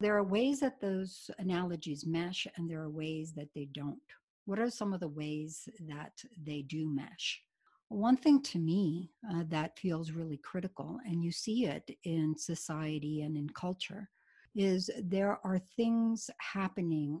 There 0.00 0.16
are 0.16 0.24
ways 0.24 0.60
that 0.60 0.80
those 0.80 1.30
analogies 1.38 2.04
mesh 2.06 2.46
and 2.56 2.68
there 2.68 2.80
are 2.80 2.90
ways 2.90 3.32
that 3.34 3.48
they 3.54 3.68
don't. 3.72 4.00
What 4.46 4.58
are 4.58 4.70
some 4.70 4.92
of 4.92 5.00
the 5.00 5.08
ways 5.08 5.68
that 5.86 6.12
they 6.42 6.62
do 6.62 6.92
mesh? 6.92 7.40
One 7.88 8.16
thing 8.16 8.42
to 8.44 8.58
me 8.58 9.12
uh, 9.30 9.44
that 9.48 9.78
feels 9.78 10.10
really 10.10 10.38
critical 10.38 10.98
and 11.06 11.22
you 11.22 11.30
see 11.30 11.66
it 11.66 11.88
in 12.04 12.34
society 12.36 13.20
and 13.22 13.36
in 13.36 13.48
culture 13.50 14.08
is 14.56 14.90
there 15.02 15.38
are 15.44 15.60
things 15.76 16.28
happening 16.38 17.20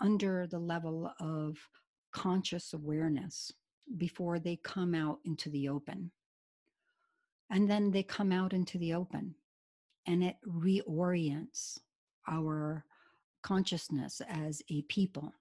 under 0.00 0.46
the 0.46 0.58
level 0.58 1.10
of 1.20 1.56
conscious 2.12 2.72
awareness 2.72 3.52
before 3.96 4.38
they 4.38 4.56
come 4.56 4.94
out 4.94 5.18
into 5.24 5.50
the 5.50 5.68
open. 5.68 6.10
And 7.50 7.68
then 7.68 7.90
they 7.90 8.02
come 8.02 8.32
out 8.32 8.52
into 8.52 8.78
the 8.78 8.94
open 8.94 9.34
and 10.06 10.22
it 10.22 10.36
reorients 10.46 11.78
our 12.28 12.84
consciousness 13.42 14.20
as 14.28 14.62
a 14.70 14.82
people, 14.82 15.32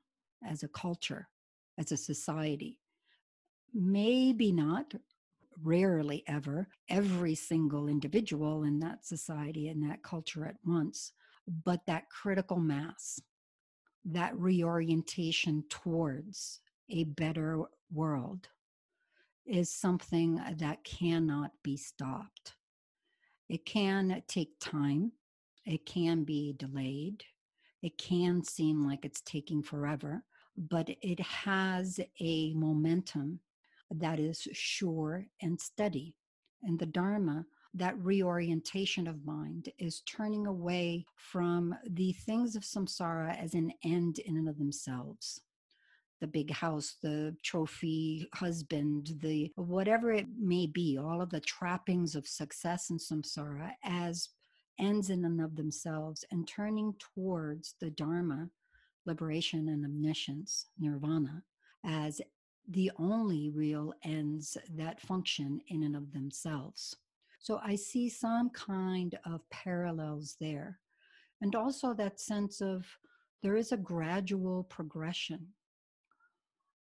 as 0.47 0.63
a 0.63 0.67
culture, 0.69 1.27
as 1.77 1.91
a 1.91 1.97
society. 1.97 2.79
Maybe 3.73 4.51
not, 4.51 4.93
rarely 5.61 6.23
ever, 6.27 6.67
every 6.89 7.35
single 7.35 7.87
individual 7.87 8.63
in 8.63 8.79
that 8.79 9.05
society 9.05 9.67
and 9.67 9.83
that 9.89 10.01
culture 10.03 10.45
at 10.45 10.55
once, 10.65 11.11
but 11.65 11.85
that 11.85 12.09
critical 12.09 12.57
mass 12.57 13.19
that 14.05 14.37
reorientation 14.37 15.63
towards 15.69 16.59
a 16.89 17.03
better 17.03 17.63
world 17.91 18.47
is 19.45 19.71
something 19.71 20.39
uh, 20.39 20.53
that 20.57 20.83
cannot 20.83 21.51
be 21.63 21.75
stopped. 21.75 22.53
It 23.49 23.65
can 23.65 24.21
take 24.27 24.59
time, 24.59 25.11
it 25.65 25.85
can 25.85 26.23
be 26.23 26.53
delayed, 26.53 27.23
it 27.81 27.97
can 27.97 28.43
seem 28.43 28.85
like 28.85 29.05
it's 29.05 29.21
taking 29.21 29.63
forever, 29.63 30.23
but 30.57 30.89
it 31.01 31.19
has 31.19 31.99
a 32.19 32.53
momentum 32.53 33.39
that 33.91 34.19
is 34.19 34.47
sure 34.53 35.25
and 35.41 35.59
steady. 35.59 36.15
And 36.61 36.77
the 36.77 36.85
Dharma 36.85 37.45
that 37.73 37.97
reorientation 38.03 39.07
of 39.07 39.25
mind 39.25 39.69
is 39.77 40.01
turning 40.01 40.47
away 40.47 41.05
from 41.15 41.75
the 41.91 42.13
things 42.13 42.55
of 42.55 42.63
samsara 42.63 43.37
as 43.37 43.53
an 43.53 43.71
end 43.83 44.19
in 44.19 44.37
and 44.37 44.49
of 44.49 44.57
themselves 44.57 45.41
the 46.19 46.27
big 46.27 46.51
house, 46.51 46.95
the 47.01 47.35
trophy 47.43 48.27
husband, 48.33 49.17
the 49.21 49.51
whatever 49.55 50.11
it 50.11 50.27
may 50.37 50.67
be, 50.67 50.97
all 50.97 51.21
of 51.21 51.29
the 51.29 51.39
trappings 51.39 52.15
of 52.15 52.27
success 52.27 52.89
in 52.89 52.97
samsara 52.97 53.71
as 53.83 54.29
ends 54.79 55.09
in 55.09 55.25
and 55.25 55.41
of 55.41 55.55
themselves, 55.55 56.23
and 56.31 56.47
turning 56.47 56.93
towards 56.99 57.75
the 57.79 57.89
Dharma, 57.91 58.49
liberation 59.05 59.69
and 59.69 59.85
omniscience, 59.85 60.67
nirvana, 60.77 61.43
as 61.85 62.21
the 62.67 62.91
only 62.97 63.49
real 63.49 63.93
ends 64.03 64.57
that 64.75 65.01
function 65.01 65.59
in 65.67 65.83
and 65.83 65.95
of 65.95 66.11
themselves. 66.13 66.95
So 67.39 67.59
I 67.63 67.75
see 67.75 68.09
some 68.09 68.49
kind 68.49 69.17
of 69.25 69.49
parallels 69.49 70.35
there. 70.39 70.79
And 71.41 71.55
also 71.55 71.93
that 71.93 72.19
sense 72.19 72.61
of 72.61 72.85
there 73.41 73.55
is 73.55 73.71
a 73.71 73.77
gradual 73.77 74.65
progression. 74.65 75.47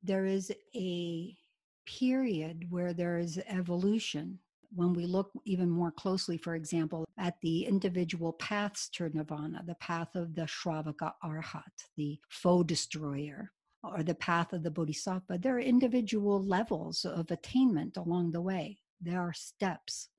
There 0.02 0.26
is 0.26 0.52
a 0.76 1.38
period 1.86 2.66
where 2.70 2.94
there 2.94 3.20
is 3.20 3.40
evolution. 3.48 4.40
When 4.74 4.94
we 4.94 5.06
look 5.06 5.32
even 5.46 5.70
more 5.70 5.92
closely, 5.92 6.38
for 6.38 6.56
example, 6.56 7.06
at 7.18 7.36
the 7.42 7.66
individual 7.66 8.34
paths 8.34 8.90
to 8.90 9.10
nirvana, 9.10 9.64
the 9.66 9.76
path 9.76 10.16
of 10.16 10.36
the 10.36 10.44
Shravaka 10.44 11.14
Arhat, 11.24 11.90
the 11.96 12.20
foe 12.30 12.64
destroyer, 12.64 13.52
or 13.84 14.04
the 14.04 14.16
path 14.16 14.54
of 14.54 14.64
the 14.64 14.72
bodhisattva, 14.72 15.38
there 15.40 15.56
are 15.56 15.62
individual 15.62 16.44
levels 16.44 17.06
of 17.06 17.32
attainment 17.32 17.98
along 17.98 18.32
the 18.32 18.42
way. 18.42 18.80
There 19.02 19.22
are 19.22 19.34
steps. 19.34 20.10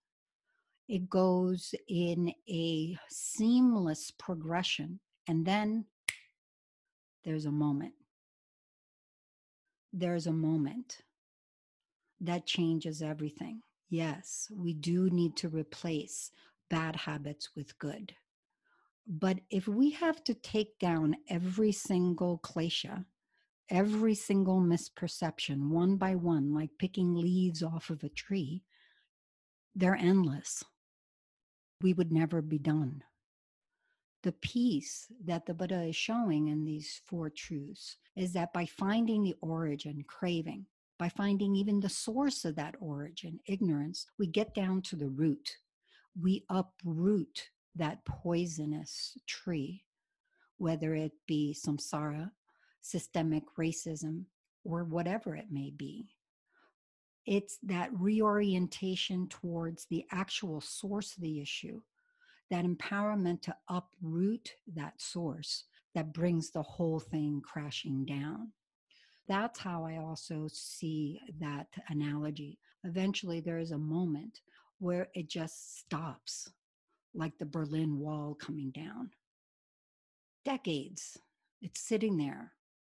It 0.90 1.08
goes 1.08 1.72
in 1.86 2.34
a 2.48 2.98
seamless 3.08 4.10
progression. 4.10 4.98
And 5.28 5.46
then 5.46 5.84
there's 7.24 7.46
a 7.46 7.52
moment. 7.52 7.92
There's 9.92 10.26
a 10.26 10.32
moment 10.32 10.98
that 12.20 12.44
changes 12.44 13.02
everything. 13.02 13.62
Yes, 13.88 14.48
we 14.52 14.74
do 14.74 15.08
need 15.10 15.36
to 15.36 15.48
replace 15.48 16.32
bad 16.70 16.96
habits 16.96 17.50
with 17.54 17.78
good. 17.78 18.12
But 19.06 19.38
if 19.48 19.68
we 19.68 19.90
have 19.92 20.24
to 20.24 20.34
take 20.34 20.76
down 20.80 21.14
every 21.28 21.70
single 21.70 22.40
klesha, 22.42 23.04
every 23.68 24.16
single 24.16 24.60
misperception 24.60 25.68
one 25.68 25.98
by 25.98 26.16
one, 26.16 26.52
like 26.52 26.70
picking 26.80 27.14
leaves 27.14 27.62
off 27.62 27.90
of 27.90 28.02
a 28.02 28.08
tree, 28.08 28.64
they're 29.76 29.94
endless. 29.94 30.64
We 31.82 31.92
would 31.94 32.12
never 32.12 32.42
be 32.42 32.58
done. 32.58 33.02
The 34.22 34.32
peace 34.32 35.06
that 35.24 35.46
the 35.46 35.54
Buddha 35.54 35.82
is 35.84 35.96
showing 35.96 36.48
in 36.48 36.64
these 36.64 37.00
four 37.06 37.30
truths 37.30 37.96
is 38.16 38.34
that 38.34 38.52
by 38.52 38.66
finding 38.66 39.22
the 39.22 39.36
origin, 39.40 40.04
craving, 40.06 40.66
by 40.98 41.08
finding 41.08 41.56
even 41.56 41.80
the 41.80 41.88
source 41.88 42.44
of 42.44 42.56
that 42.56 42.74
origin, 42.80 43.40
ignorance, 43.46 44.06
we 44.18 44.26
get 44.26 44.54
down 44.54 44.82
to 44.82 44.96
the 44.96 45.08
root. 45.08 45.56
We 46.20 46.44
uproot 46.50 47.48
that 47.76 48.04
poisonous 48.04 49.16
tree, 49.26 49.84
whether 50.58 50.94
it 50.94 51.12
be 51.26 51.56
samsara, 51.58 52.30
systemic 52.82 53.44
racism, 53.58 54.24
or 54.64 54.84
whatever 54.84 55.34
it 55.34 55.50
may 55.50 55.70
be. 55.70 56.10
It's 57.30 57.58
that 57.62 57.90
reorientation 57.92 59.28
towards 59.28 59.86
the 59.86 60.04
actual 60.10 60.60
source 60.60 61.14
of 61.14 61.22
the 61.22 61.40
issue, 61.40 61.80
that 62.50 62.64
empowerment 62.64 63.42
to 63.42 63.54
uproot 63.68 64.52
that 64.74 65.00
source 65.00 65.62
that 65.94 66.12
brings 66.12 66.50
the 66.50 66.62
whole 66.64 66.98
thing 66.98 67.40
crashing 67.44 68.04
down. 68.04 68.48
That's 69.28 69.60
how 69.60 69.84
I 69.84 69.98
also 69.98 70.48
see 70.50 71.20
that 71.38 71.68
analogy. 71.88 72.58
Eventually, 72.82 73.38
there 73.38 73.58
is 73.58 73.70
a 73.70 73.78
moment 73.78 74.40
where 74.80 75.06
it 75.14 75.28
just 75.28 75.78
stops 75.78 76.50
like 77.14 77.38
the 77.38 77.46
Berlin 77.46 78.00
Wall 78.00 78.36
coming 78.40 78.72
down. 78.72 79.10
Decades, 80.44 81.16
it's 81.62 81.80
sitting 81.80 82.16
there, 82.16 82.54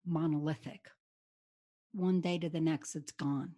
monolithic. 0.05 0.85
One 1.93 2.21
day 2.21 2.39
to 2.39 2.47
the 2.47 2.61
next, 2.61 2.95
it's 2.95 3.11
gone. 3.11 3.55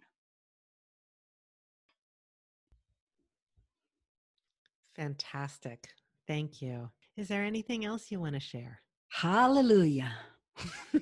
Fantastic. 4.96 5.88
Thank 6.26 6.62
you. 6.62 6.90
Is 7.16 7.28
there 7.28 7.44
anything 7.44 7.84
else 7.84 8.10
you 8.10 8.20
want 8.20 8.34
to 8.34 8.40
share? 8.40 8.80
Hallelujah. 9.08 10.12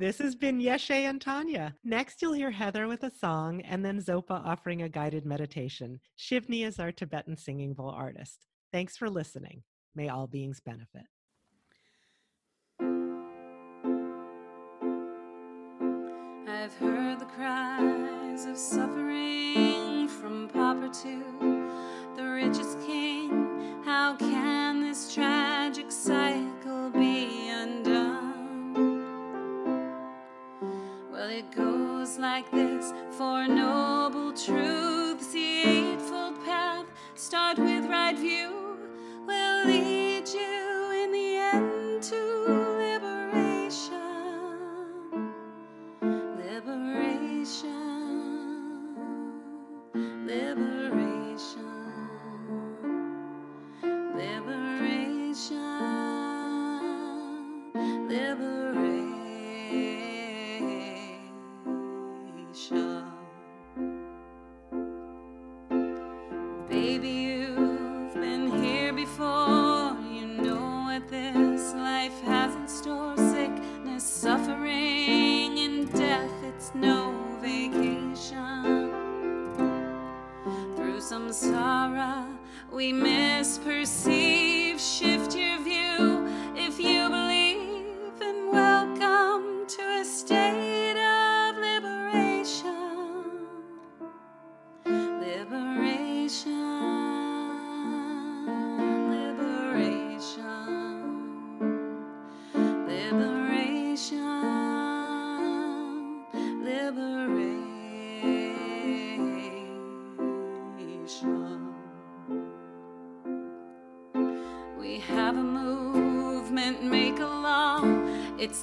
This 0.00 0.16
has 0.20 0.34
been 0.34 0.60
Yeshe 0.62 0.90
and 0.90 1.20
Tanya. 1.20 1.74
Next, 1.84 2.22
you'll 2.22 2.32
hear 2.32 2.50
Heather 2.50 2.88
with 2.88 3.02
a 3.02 3.10
song 3.10 3.60
and 3.60 3.84
then 3.84 4.00
Zopa 4.00 4.30
offering 4.30 4.80
a 4.80 4.88
guided 4.88 5.26
meditation. 5.26 6.00
Shivni 6.18 6.66
is 6.66 6.80
our 6.80 6.90
Tibetan 6.90 7.36
singing 7.36 7.74
bowl 7.74 7.90
artist. 7.90 8.46
Thanks 8.72 8.96
for 8.96 9.10
listening. 9.10 9.62
May 9.94 10.08
all 10.08 10.26
beings 10.26 10.58
benefit. 10.58 11.04
I've 16.48 16.74
heard 16.78 17.20
the 17.20 17.26
cries 17.26 18.46
of 18.46 18.56
suffering 18.56 20.08
from 20.08 20.48
pauper 20.48 20.88
to 20.88 21.24
the 21.40 21.59
richest 22.42 22.80
king. 22.86 23.82
How 23.84 24.16
can 24.16 24.80
this 24.80 25.14
tragic 25.14 25.92
cycle 25.92 26.88
be 26.88 27.50
undone? 27.50 28.72
Well, 31.12 31.28
it 31.28 31.50
goes 31.54 32.18
like 32.18 32.50
this 32.50 32.94
four 33.10 33.46
noble 33.46 34.32
truths. 34.32 35.32
The 35.32 35.62
Eightfold 35.66 36.42
Path 36.46 36.86
start 37.14 37.58
with 37.58 37.84
right 37.84 38.16
view, 38.16 38.59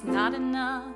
It's 0.00 0.06
not 0.06 0.32
enough 0.32 0.94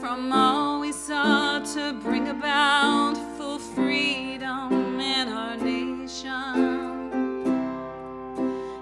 from 0.00 0.30
all 0.30 0.80
we 0.80 0.92
saw 0.92 1.60
to 1.60 1.94
bring 1.94 2.28
about 2.28 3.14
full 3.38 3.58
freedom 3.58 5.00
in 5.00 5.28
our 5.30 5.56
nation. 5.56 7.10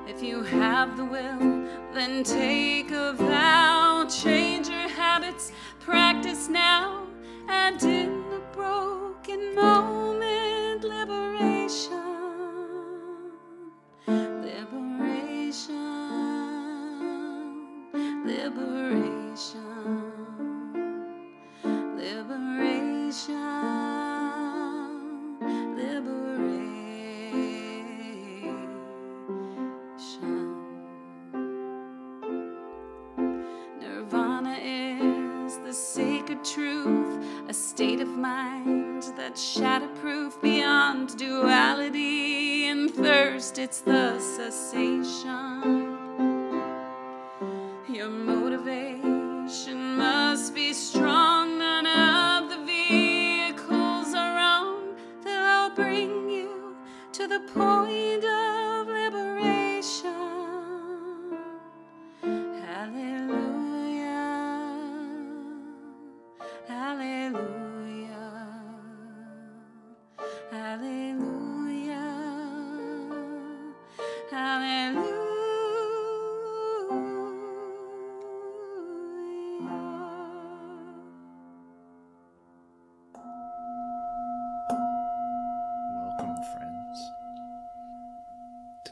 If 0.08 0.20
you 0.20 0.42
have 0.42 0.96
the 0.96 1.04
will, 1.04 1.68
then 1.94 2.24
take 2.24 2.90
a 2.90 3.12
vow, 3.12 3.81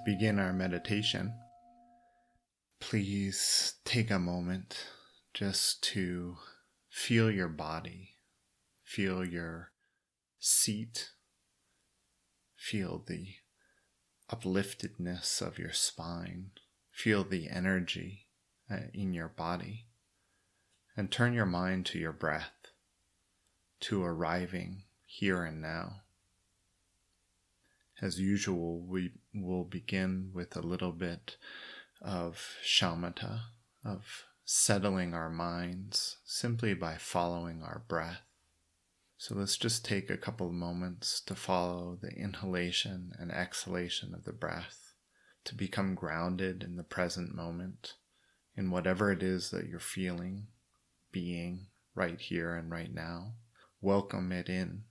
To 0.01 0.13
begin 0.13 0.39
our 0.39 0.55
meditation, 0.55 1.35
please 2.81 3.75
take 3.85 4.11
a 4.11 4.19
moment 4.19 4.87
just 5.35 5.83
to 5.93 6.39
feel 6.89 7.31
your 7.31 7.49
body, 7.49 8.15
feel 8.83 9.23
your 9.25 9.73
seat, 10.39 11.11
feel 12.57 13.05
the 13.07 13.27
upliftedness 14.33 15.43
of 15.43 15.59
your 15.59 15.73
spine, 15.73 16.53
feel 16.91 17.23
the 17.23 17.51
energy 17.51 18.29
uh, 18.71 18.89
in 18.95 19.13
your 19.13 19.29
body, 19.29 19.87
and 20.97 21.11
turn 21.11 21.35
your 21.35 21.47
mind 21.47 21.85
to 21.87 21.99
your 21.99 22.13
breath, 22.13 22.73
to 23.81 24.03
arriving 24.03 24.85
here 25.05 25.45
and 25.45 25.61
now. 25.61 25.97
As 28.03 28.19
usual, 28.19 28.81
we 28.81 29.13
will 29.35 29.65
begin 29.65 30.31
with 30.33 30.57
a 30.57 30.63
little 30.63 30.93
bit 30.93 31.37
of 32.01 32.57
shamatha, 32.65 33.43
of 33.85 34.25
settling 34.43 35.13
our 35.13 35.29
minds 35.29 36.17
simply 36.25 36.73
by 36.73 36.97
following 36.97 37.63
our 37.63 37.83
breath. 37.89 38.23
So 39.19 39.35
let's 39.35 39.59
just 39.59 39.85
take 39.85 40.09
a 40.09 40.17
couple 40.17 40.47
of 40.47 40.55
moments 40.55 41.21
to 41.27 41.35
follow 41.35 41.99
the 42.01 42.09
inhalation 42.09 43.13
and 43.19 43.31
exhalation 43.31 44.15
of 44.15 44.25
the 44.25 44.33
breath, 44.33 44.95
to 45.45 45.55
become 45.55 45.95
grounded 45.95 46.63
in 46.63 46.77
the 46.77 46.83
present 46.83 47.35
moment, 47.35 47.97
in 48.57 48.71
whatever 48.71 49.13
it 49.13 49.23
is 49.23 49.51
that 49.51 49.67
you're 49.67 49.79
feeling, 49.79 50.47
being 51.13 51.67
right 51.95 52.19
here 52.19 52.55
and 52.55 52.71
right 52.71 52.95
now. 52.95 53.35
Welcome 53.83 54.33
it 54.33 54.49
in 54.49 54.85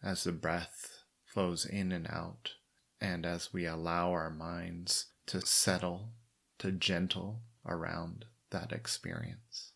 as 0.00 0.22
the 0.22 0.32
breath 0.32 1.01
flows 1.32 1.64
in 1.64 1.92
and 1.92 2.06
out, 2.08 2.52
and 3.00 3.24
as 3.24 3.52
we 3.52 3.64
allow 3.64 4.10
our 4.12 4.30
minds 4.30 5.06
to 5.26 5.40
settle, 5.40 6.10
to 6.58 6.70
gentle 6.70 7.40
around 7.66 8.26
that 8.50 8.70
experience. 8.70 9.71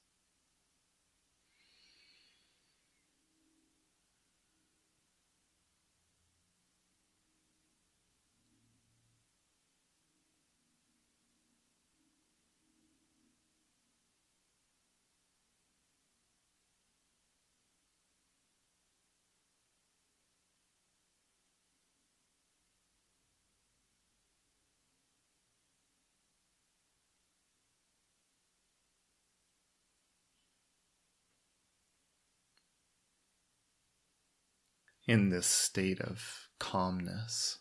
In 35.06 35.30
this 35.30 35.46
state 35.46 36.00
of 36.00 36.48
calmness, 36.58 37.58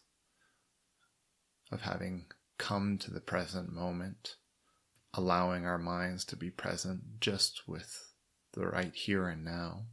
of 1.72 1.82
having 1.82 2.26
come 2.58 2.98
to 2.98 3.12
the 3.12 3.22
present 3.22 3.72
moment, 3.72 4.36
allowing 5.14 5.66
our 5.66 5.78
minds 5.78 6.26
to 6.26 6.36
be 6.36 6.50
present 6.50 7.02
just 7.20 7.68
with 7.68 8.14
the 8.54 8.66
right 8.66 8.94
here 8.94 9.28
and 9.28 9.44
now, 9.44 9.84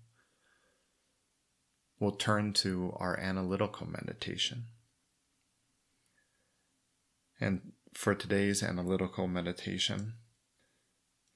we'll 1.99 2.13
turn 2.13 2.53
to 2.53 2.93
our 2.97 3.19
analytical 3.19 3.87
meditation. 3.87 4.65
And 7.41 7.73
for 7.93 8.15
today's 8.15 8.63
analytical 8.63 9.27
meditation, 9.27 10.15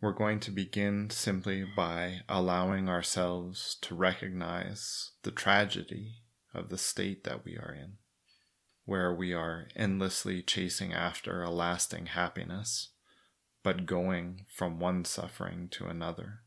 we're 0.01 0.13
going 0.13 0.41
to 0.41 0.51
begin 0.51 1.09
simply 1.09 1.65
by 1.65 2.21
allowing 2.29 2.89
ourselves 2.89 3.77
to 3.81 3.95
recognize 3.95 5.13
the 5.23 5.31
tragedy 5.31 6.17
of 6.53 6.69
the 6.69 6.79
state 6.79 7.25
that 7.25 7.45
we 7.45 7.57
are 7.57 7.75
in, 7.75 7.95
where 8.85 9.15
we 9.15 9.33
are 9.33 9.69
endlessly 9.75 10.43
chasing 10.43 10.93
after 10.93 11.43
a 11.43 11.51
lasting 11.51 12.07
happiness, 12.07 12.91
but 13.63 13.87
going 13.87 14.45
from 14.55 14.79
one 14.79 15.05
suffering 15.05 15.69
to 15.71 15.87
another. 15.87 16.41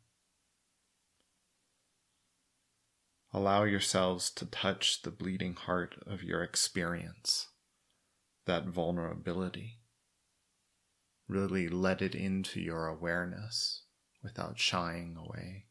Allow 3.33 3.63
yourselves 3.63 4.29
to 4.31 4.45
touch 4.45 5.01
the 5.01 5.11
bleeding 5.11 5.55
heart 5.55 5.95
of 6.05 6.23
your 6.23 6.43
experience, 6.43 7.47
that 8.45 8.65
vulnerability 8.65 9.78
really 11.29 11.69
let 11.69 12.01
it 12.01 12.15
into 12.15 12.59
your 12.59 12.87
awareness 12.87 13.83
without 14.23 14.59
shying 14.59 15.15
away. 15.15 15.65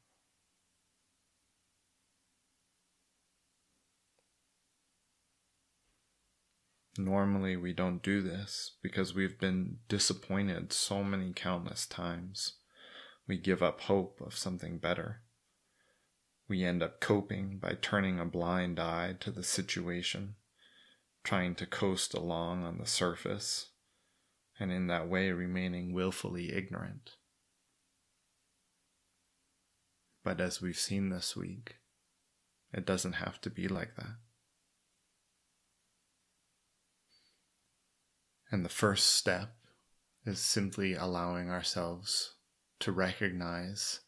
Normally, 6.97 7.57
we 7.57 7.73
don't 7.73 8.03
do 8.03 8.23
this 8.23 8.73
because 8.83 9.15
we've 9.15 9.39
been 9.39 9.79
disappointed 9.89 10.73
so 10.73 11.05
many 11.05 11.33
countless 11.33 11.87
times. 11.87 12.55
We 13.27 13.37
give 13.37 13.63
up 13.63 13.83
hope 13.83 14.21
of 14.21 14.37
something 14.37 14.79
better. 14.79 15.23
We 16.49 16.65
end 16.65 16.83
up 16.83 17.01
coping 17.01 17.59
by 17.59 17.77
turning 17.81 18.19
a 18.19 18.25
blind 18.25 18.81
eye 18.81 19.17
to 19.21 19.31
the 19.31 19.45
situation, 19.45 20.37
trying 21.23 21.55
to 21.57 21.67
coast 21.67 22.15
along 22.15 22.65
on 22.65 22.79
the 22.79 22.87
surface 22.87 23.69
and 24.59 24.73
in 24.73 24.87
that 24.89 25.09
way 25.09 25.31
remaining 25.31 25.93
willfully 25.93 26.53
ignorant. 26.53 27.17
But 30.25 30.41
as 30.41 30.61
we've 30.61 30.79
seen 30.79 31.09
this 31.09 31.37
week, 31.37 31.77
it 32.73 32.85
doesn't 32.85 33.15
have 33.15 33.41
to 33.43 33.51
be 33.51 33.69
like 33.69 33.97
that. 33.97 34.17
And 38.51 38.65
the 38.65 38.71
first 38.71 39.15
step 39.15 39.55
is 40.25 40.41
simply 40.41 40.95
allowing 40.95 41.51
ourselves 41.51 42.35
to 42.81 42.93
recognize 42.93 44.01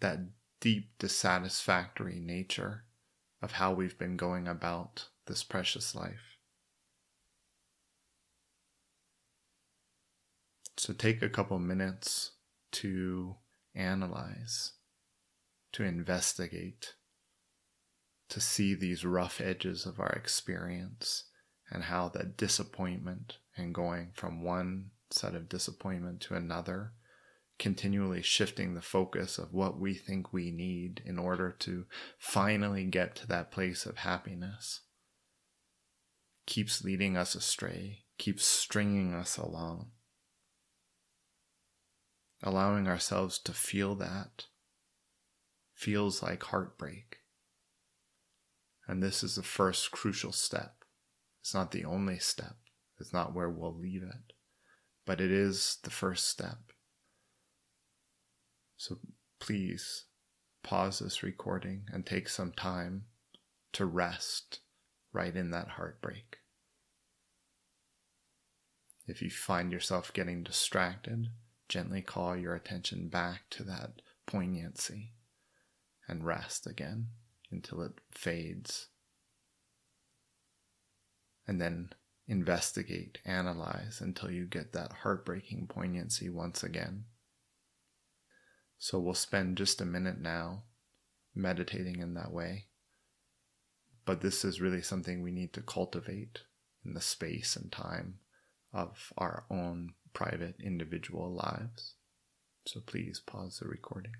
that 0.00 0.18
deep 0.60 0.90
dissatisfactory 0.98 2.20
nature 2.20 2.84
of 3.42 3.52
how 3.52 3.72
we've 3.72 3.98
been 3.98 4.16
going 4.16 4.48
about 4.48 5.08
this 5.26 5.42
precious 5.42 5.94
life. 5.94 6.33
So 10.84 10.92
take 10.92 11.22
a 11.22 11.30
couple 11.30 11.58
minutes 11.58 12.32
to 12.72 13.36
analyze, 13.74 14.72
to 15.72 15.82
investigate, 15.82 16.92
to 18.28 18.38
see 18.38 18.74
these 18.74 19.02
rough 19.02 19.40
edges 19.40 19.86
of 19.86 19.98
our 19.98 20.10
experience 20.10 21.24
and 21.70 21.84
how 21.84 22.10
that 22.10 22.36
disappointment 22.36 23.38
and 23.56 23.74
going 23.74 24.10
from 24.12 24.44
one 24.44 24.90
set 25.10 25.34
of 25.34 25.48
disappointment 25.48 26.20
to 26.20 26.34
another, 26.34 26.92
continually 27.58 28.20
shifting 28.20 28.74
the 28.74 28.82
focus 28.82 29.38
of 29.38 29.54
what 29.54 29.80
we 29.80 29.94
think 29.94 30.34
we 30.34 30.50
need 30.50 31.00
in 31.06 31.18
order 31.18 31.50
to 31.60 31.86
finally 32.18 32.84
get 32.84 33.16
to 33.16 33.26
that 33.26 33.50
place 33.50 33.86
of 33.86 33.96
happiness, 33.96 34.82
keeps 36.44 36.84
leading 36.84 37.16
us 37.16 37.34
astray, 37.34 38.04
keeps 38.18 38.44
stringing 38.44 39.14
us 39.14 39.38
along 39.38 39.88
allowing 42.44 42.86
ourselves 42.86 43.38
to 43.38 43.52
feel 43.52 43.94
that 43.96 44.44
feels 45.72 46.22
like 46.22 46.42
heartbreak. 46.44 47.16
And 48.86 49.02
this 49.02 49.24
is 49.24 49.34
the 49.34 49.42
first 49.42 49.90
crucial 49.90 50.30
step. 50.30 50.84
It's 51.40 51.54
not 51.54 51.72
the 51.72 51.84
only 51.84 52.18
step, 52.18 52.56
it's 53.00 53.12
not 53.12 53.34
where 53.34 53.50
we'll 53.50 53.74
leave 53.74 54.02
it, 54.02 54.34
but 55.04 55.20
it 55.20 55.30
is 55.30 55.78
the 55.82 55.90
first 55.90 56.28
step. 56.28 56.58
So 58.76 58.98
please 59.40 60.04
pause 60.62 60.98
this 60.98 61.22
recording 61.22 61.84
and 61.92 62.04
take 62.04 62.28
some 62.28 62.52
time 62.52 63.04
to 63.72 63.86
rest 63.86 64.60
right 65.12 65.34
in 65.34 65.50
that 65.50 65.68
heartbreak. 65.68 66.38
If 69.06 69.20
you 69.20 69.30
find 69.30 69.72
yourself 69.72 70.12
getting 70.12 70.42
distracted, 70.42 71.28
gently 71.68 72.02
call 72.02 72.36
your 72.36 72.54
attention 72.54 73.08
back 73.08 73.42
to 73.50 73.62
that 73.64 74.02
poignancy 74.26 75.12
and 76.08 76.24
rest 76.24 76.66
again 76.66 77.08
until 77.50 77.82
it 77.82 77.92
fades. 78.10 78.88
And 81.46 81.60
then 81.60 81.90
investigate, 82.26 83.18
analyze 83.24 84.00
until 84.00 84.30
you 84.30 84.46
get 84.46 84.72
that 84.72 84.92
heartbreaking 85.02 85.66
poignancy 85.68 86.28
once 86.28 86.62
again. 86.62 87.04
So 88.78 88.98
we'll 88.98 89.14
spend 89.14 89.56
just 89.56 89.80
a 89.80 89.86
minute 89.86 90.20
now 90.20 90.64
meditating 91.34 92.00
in 92.00 92.14
that 92.14 92.32
way. 92.32 92.66
But 94.04 94.20
this 94.20 94.44
is 94.44 94.60
really 94.60 94.82
something 94.82 95.22
we 95.22 95.32
need 95.32 95.52
to 95.54 95.62
cultivate 95.62 96.40
in 96.84 96.94
the 96.94 97.00
space 97.00 97.56
and 97.56 97.72
time 97.72 98.18
of 98.72 99.12
our 99.16 99.44
own 99.50 99.94
private 100.14 100.54
individual 100.62 101.34
lives. 101.34 101.94
So 102.66 102.80
please 102.80 103.20
pause 103.20 103.58
the 103.60 103.68
recording. 103.68 104.14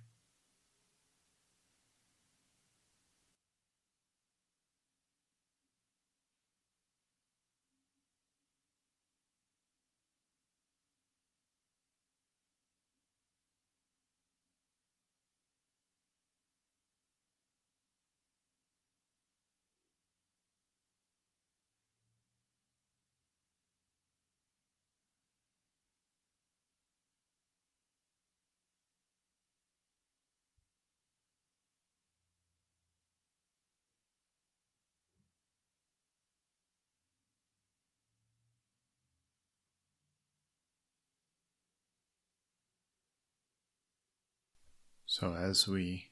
So, 45.07 45.35
as 45.35 45.69
we 45.69 46.11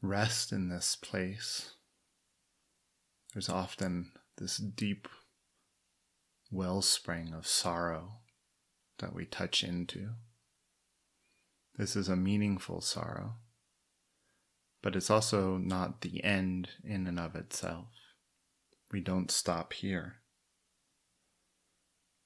rest 0.00 0.52
in 0.52 0.68
this 0.68 0.96
place, 0.96 1.74
there's 3.32 3.48
often 3.48 4.12
this 4.38 4.56
deep 4.56 5.08
wellspring 6.50 7.34
of 7.34 7.46
sorrow 7.46 8.20
that 8.98 9.14
we 9.14 9.26
touch 9.26 9.62
into. 9.62 10.10
This 11.76 11.96
is 11.96 12.08
a 12.08 12.16
meaningful 12.16 12.80
sorrow, 12.80 13.34
but 14.82 14.96
it's 14.96 15.10
also 15.10 15.58
not 15.58 16.00
the 16.00 16.24
end 16.24 16.70
in 16.82 17.06
and 17.06 17.20
of 17.20 17.34
itself. 17.34 17.88
We 18.90 19.00
don't 19.00 19.30
stop 19.30 19.74
here. 19.74 20.16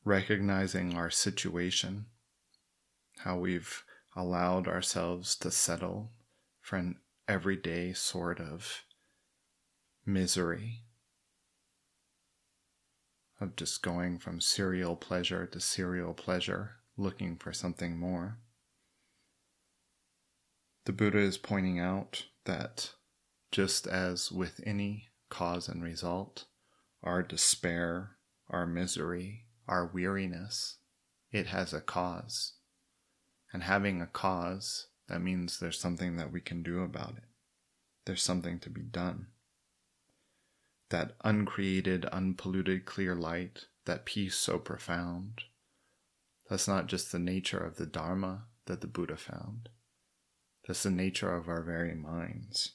Recognizing 0.05 0.97
our 0.97 1.11
situation, 1.11 2.07
how 3.19 3.39
we've 3.39 3.83
allowed 4.17 4.67
ourselves 4.67 5.37
to 5.37 5.51
settle 5.51 6.13
for 6.61 6.77
an 6.77 6.97
everyday 7.29 7.93
sort 7.93 8.41
of 8.41 8.85
misery 10.05 10.85
of 13.41 13.57
just 13.57 13.83
going 13.83 14.19
from 14.19 14.41
serial 14.41 14.97
pleasure 14.97 15.47
to 15.47 15.61
serial 15.61 16.13
pleasure, 16.13 16.73
looking 16.97 17.37
for 17.37 17.53
something 17.53 17.99
more. 17.99 18.39
The 20.85 20.93
Buddha 20.93 21.19
is 21.19 21.39
pointing 21.39 21.79
out 21.79 22.27
that 22.45 22.93
just 23.51 23.87
as 23.87 24.31
with 24.31 24.61
any 24.65 25.09
cause 25.31 25.69
and 25.69 25.83
result, 25.83 26.47
our 27.03 27.23
despair, 27.23 28.17
our 28.49 28.67
misery, 28.67 29.47
our 29.67 29.87
weariness, 29.87 30.79
it 31.33 31.47
has 31.47 31.73
a 31.73 31.81
cause. 31.81 32.55
And 33.53 33.65
having 33.65 34.01
a 34.01 34.07
cause, 34.07 34.87
that 35.09 35.21
means 35.21 35.59
there's 35.59 35.79
something 35.79 36.17
that 36.17 36.33
we 36.33 36.41
can 36.41 36.63
do 36.63 36.83
about 36.83 37.17
it. 37.17 37.25
There's 38.07 38.23
something 38.23 38.59
to 38.61 38.71
be 38.71 38.83
done. 38.83 39.27
That 40.91 41.13
uncreated, 41.25 42.05
unpolluted, 42.07 42.85
clear 42.85 43.15
light, 43.15 43.67
that 43.85 44.05
peace 44.05 44.37
so 44.37 44.59
profound, 44.59 45.43
that's 46.51 46.67
not 46.67 46.87
just 46.87 47.13
the 47.13 47.19
nature 47.21 47.59
of 47.65 47.77
the 47.77 47.87
Dharma 47.87 48.47
that 48.67 48.81
the 48.81 48.89
Buddha 48.89 49.17
found. 49.17 49.69
That's 50.67 50.83
the 50.83 50.91
nature 50.91 51.33
of 51.33 51.49
our 51.49 51.63
very 51.63 51.95
minds. 51.95 52.73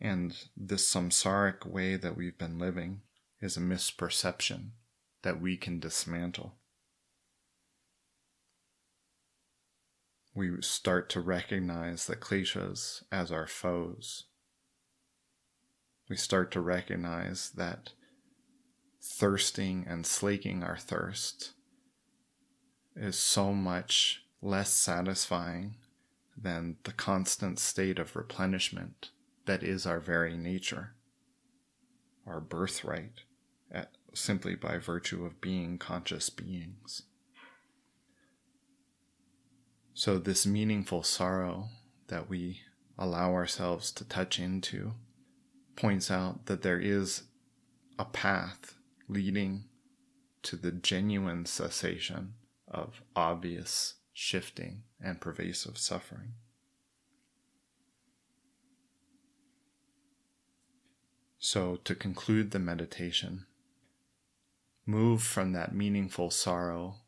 And 0.00 0.34
this 0.56 0.90
samsaric 0.90 1.66
way 1.66 1.96
that 1.96 2.16
we've 2.16 2.38
been 2.38 2.58
living 2.58 3.02
is 3.40 3.58
a 3.58 3.60
misperception 3.60 4.70
that 5.22 5.40
we 5.40 5.58
can 5.58 5.78
dismantle. 5.78 6.54
We 10.34 10.62
start 10.62 11.08
to 11.10 11.20
recognize 11.20 12.06
the 12.06 12.16
kleshas 12.16 13.02
as 13.10 13.32
our 13.32 13.46
foes. 13.46 14.24
We 16.08 16.16
start 16.16 16.50
to 16.52 16.60
recognize 16.60 17.50
that 17.50 17.90
thirsting 19.02 19.86
and 19.88 20.06
slaking 20.06 20.62
our 20.62 20.76
thirst 20.76 21.52
is 22.94 23.18
so 23.18 23.52
much 23.52 24.24
less 24.42 24.70
satisfying 24.70 25.76
than 26.36 26.76
the 26.84 26.92
constant 26.92 27.58
state 27.58 27.98
of 27.98 28.16
replenishment 28.16 29.10
that 29.46 29.62
is 29.62 29.86
our 29.86 30.00
very 30.00 30.36
nature, 30.36 30.94
our 32.26 32.40
birthright, 32.40 33.22
at, 33.70 33.92
simply 34.14 34.54
by 34.54 34.78
virtue 34.78 35.24
of 35.24 35.40
being 35.40 35.78
conscious 35.78 36.30
beings. 36.30 37.02
So, 40.00 40.16
this 40.16 40.46
meaningful 40.46 41.02
sorrow 41.02 41.68
that 42.06 42.30
we 42.30 42.62
allow 42.98 43.34
ourselves 43.34 43.92
to 43.92 44.04
touch 44.08 44.38
into 44.38 44.94
points 45.76 46.10
out 46.10 46.46
that 46.46 46.62
there 46.62 46.80
is 46.80 47.24
a 47.98 48.06
path 48.06 48.76
leading 49.08 49.64
to 50.44 50.56
the 50.56 50.72
genuine 50.72 51.44
cessation 51.44 52.32
of 52.66 53.02
obvious 53.14 53.96
shifting 54.14 54.84
and 55.04 55.20
pervasive 55.20 55.76
suffering. 55.76 56.32
So, 61.38 61.76
to 61.84 61.94
conclude 61.94 62.52
the 62.52 62.58
meditation, 62.58 63.44
move 64.86 65.22
from 65.22 65.52
that 65.52 65.74
meaningful 65.74 66.30
sorrow 66.30 67.00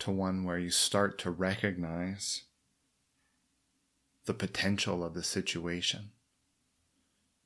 to 0.00 0.10
one 0.10 0.44
where 0.44 0.58
you 0.58 0.70
start 0.70 1.18
to 1.18 1.30
recognize 1.30 2.44
the 4.26 4.34
potential 4.34 5.04
of 5.04 5.14
the 5.14 5.22
situation. 5.22 6.10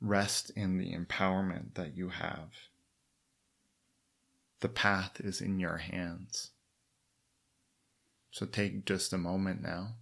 Rest 0.00 0.50
in 0.54 0.78
the 0.78 0.94
empowerment 0.94 1.74
that 1.74 1.96
you 1.96 2.10
have. 2.10 2.50
The 4.60 4.68
path 4.68 5.20
is 5.20 5.40
in 5.40 5.58
your 5.58 5.78
hands. 5.78 6.50
So 8.30 8.46
take 8.46 8.84
just 8.84 9.12
a 9.12 9.18
moment 9.18 9.62
now 9.62 9.96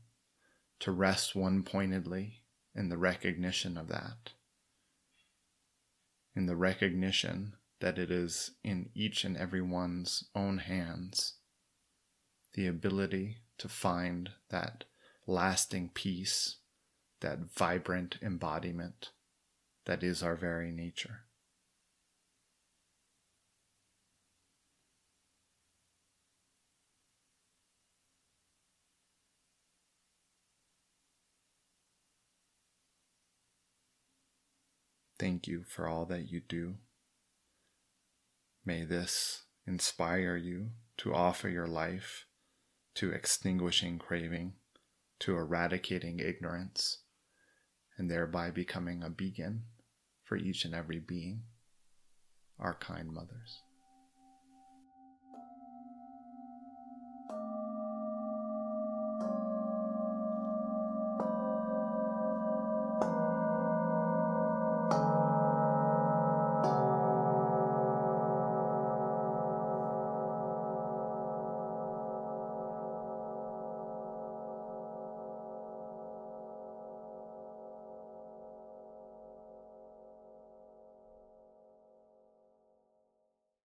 to 0.80 0.92
rest 0.92 1.34
one 1.34 1.62
pointedly 1.62 2.42
in 2.74 2.90
the 2.90 2.98
recognition 2.98 3.76
of 3.78 3.88
that. 3.88 4.32
In 6.34 6.44
the 6.46 6.56
recognition 6.56 7.54
that 7.80 7.98
it 7.98 8.10
is 8.10 8.52
in 8.62 8.90
each 8.94 9.24
and 9.24 9.36
every 9.36 9.62
one's 9.62 10.24
own 10.34 10.58
hands 10.58 11.34
the 12.56 12.66
ability 12.66 13.36
to 13.58 13.68
find 13.68 14.30
that 14.48 14.84
lasting 15.26 15.90
peace, 15.92 16.56
that 17.20 17.38
vibrant 17.54 18.16
embodiment 18.22 19.10
that 19.84 20.02
is 20.02 20.22
our 20.22 20.34
very 20.34 20.72
nature. 20.72 21.20
Thank 35.18 35.46
you 35.46 35.64
for 35.66 35.88
all 35.88 36.04
that 36.06 36.30
you 36.30 36.40
do. 36.40 36.74
May 38.64 38.84
this 38.84 39.44
inspire 39.66 40.36
you 40.36 40.70
to 40.98 41.14
offer 41.14 41.48
your 41.48 41.66
life 41.66 42.25
to 42.96 43.10
extinguishing 43.12 43.98
craving, 43.98 44.54
to 45.20 45.36
eradicating 45.36 46.18
ignorance, 46.18 46.98
and 47.98 48.10
thereby 48.10 48.50
becoming 48.50 49.02
a 49.02 49.10
beacon 49.10 49.62
for 50.24 50.36
each 50.36 50.64
and 50.64 50.74
every 50.74 50.98
being, 50.98 51.42
our 52.58 52.74
kind 52.74 53.12
mothers. 53.12 53.60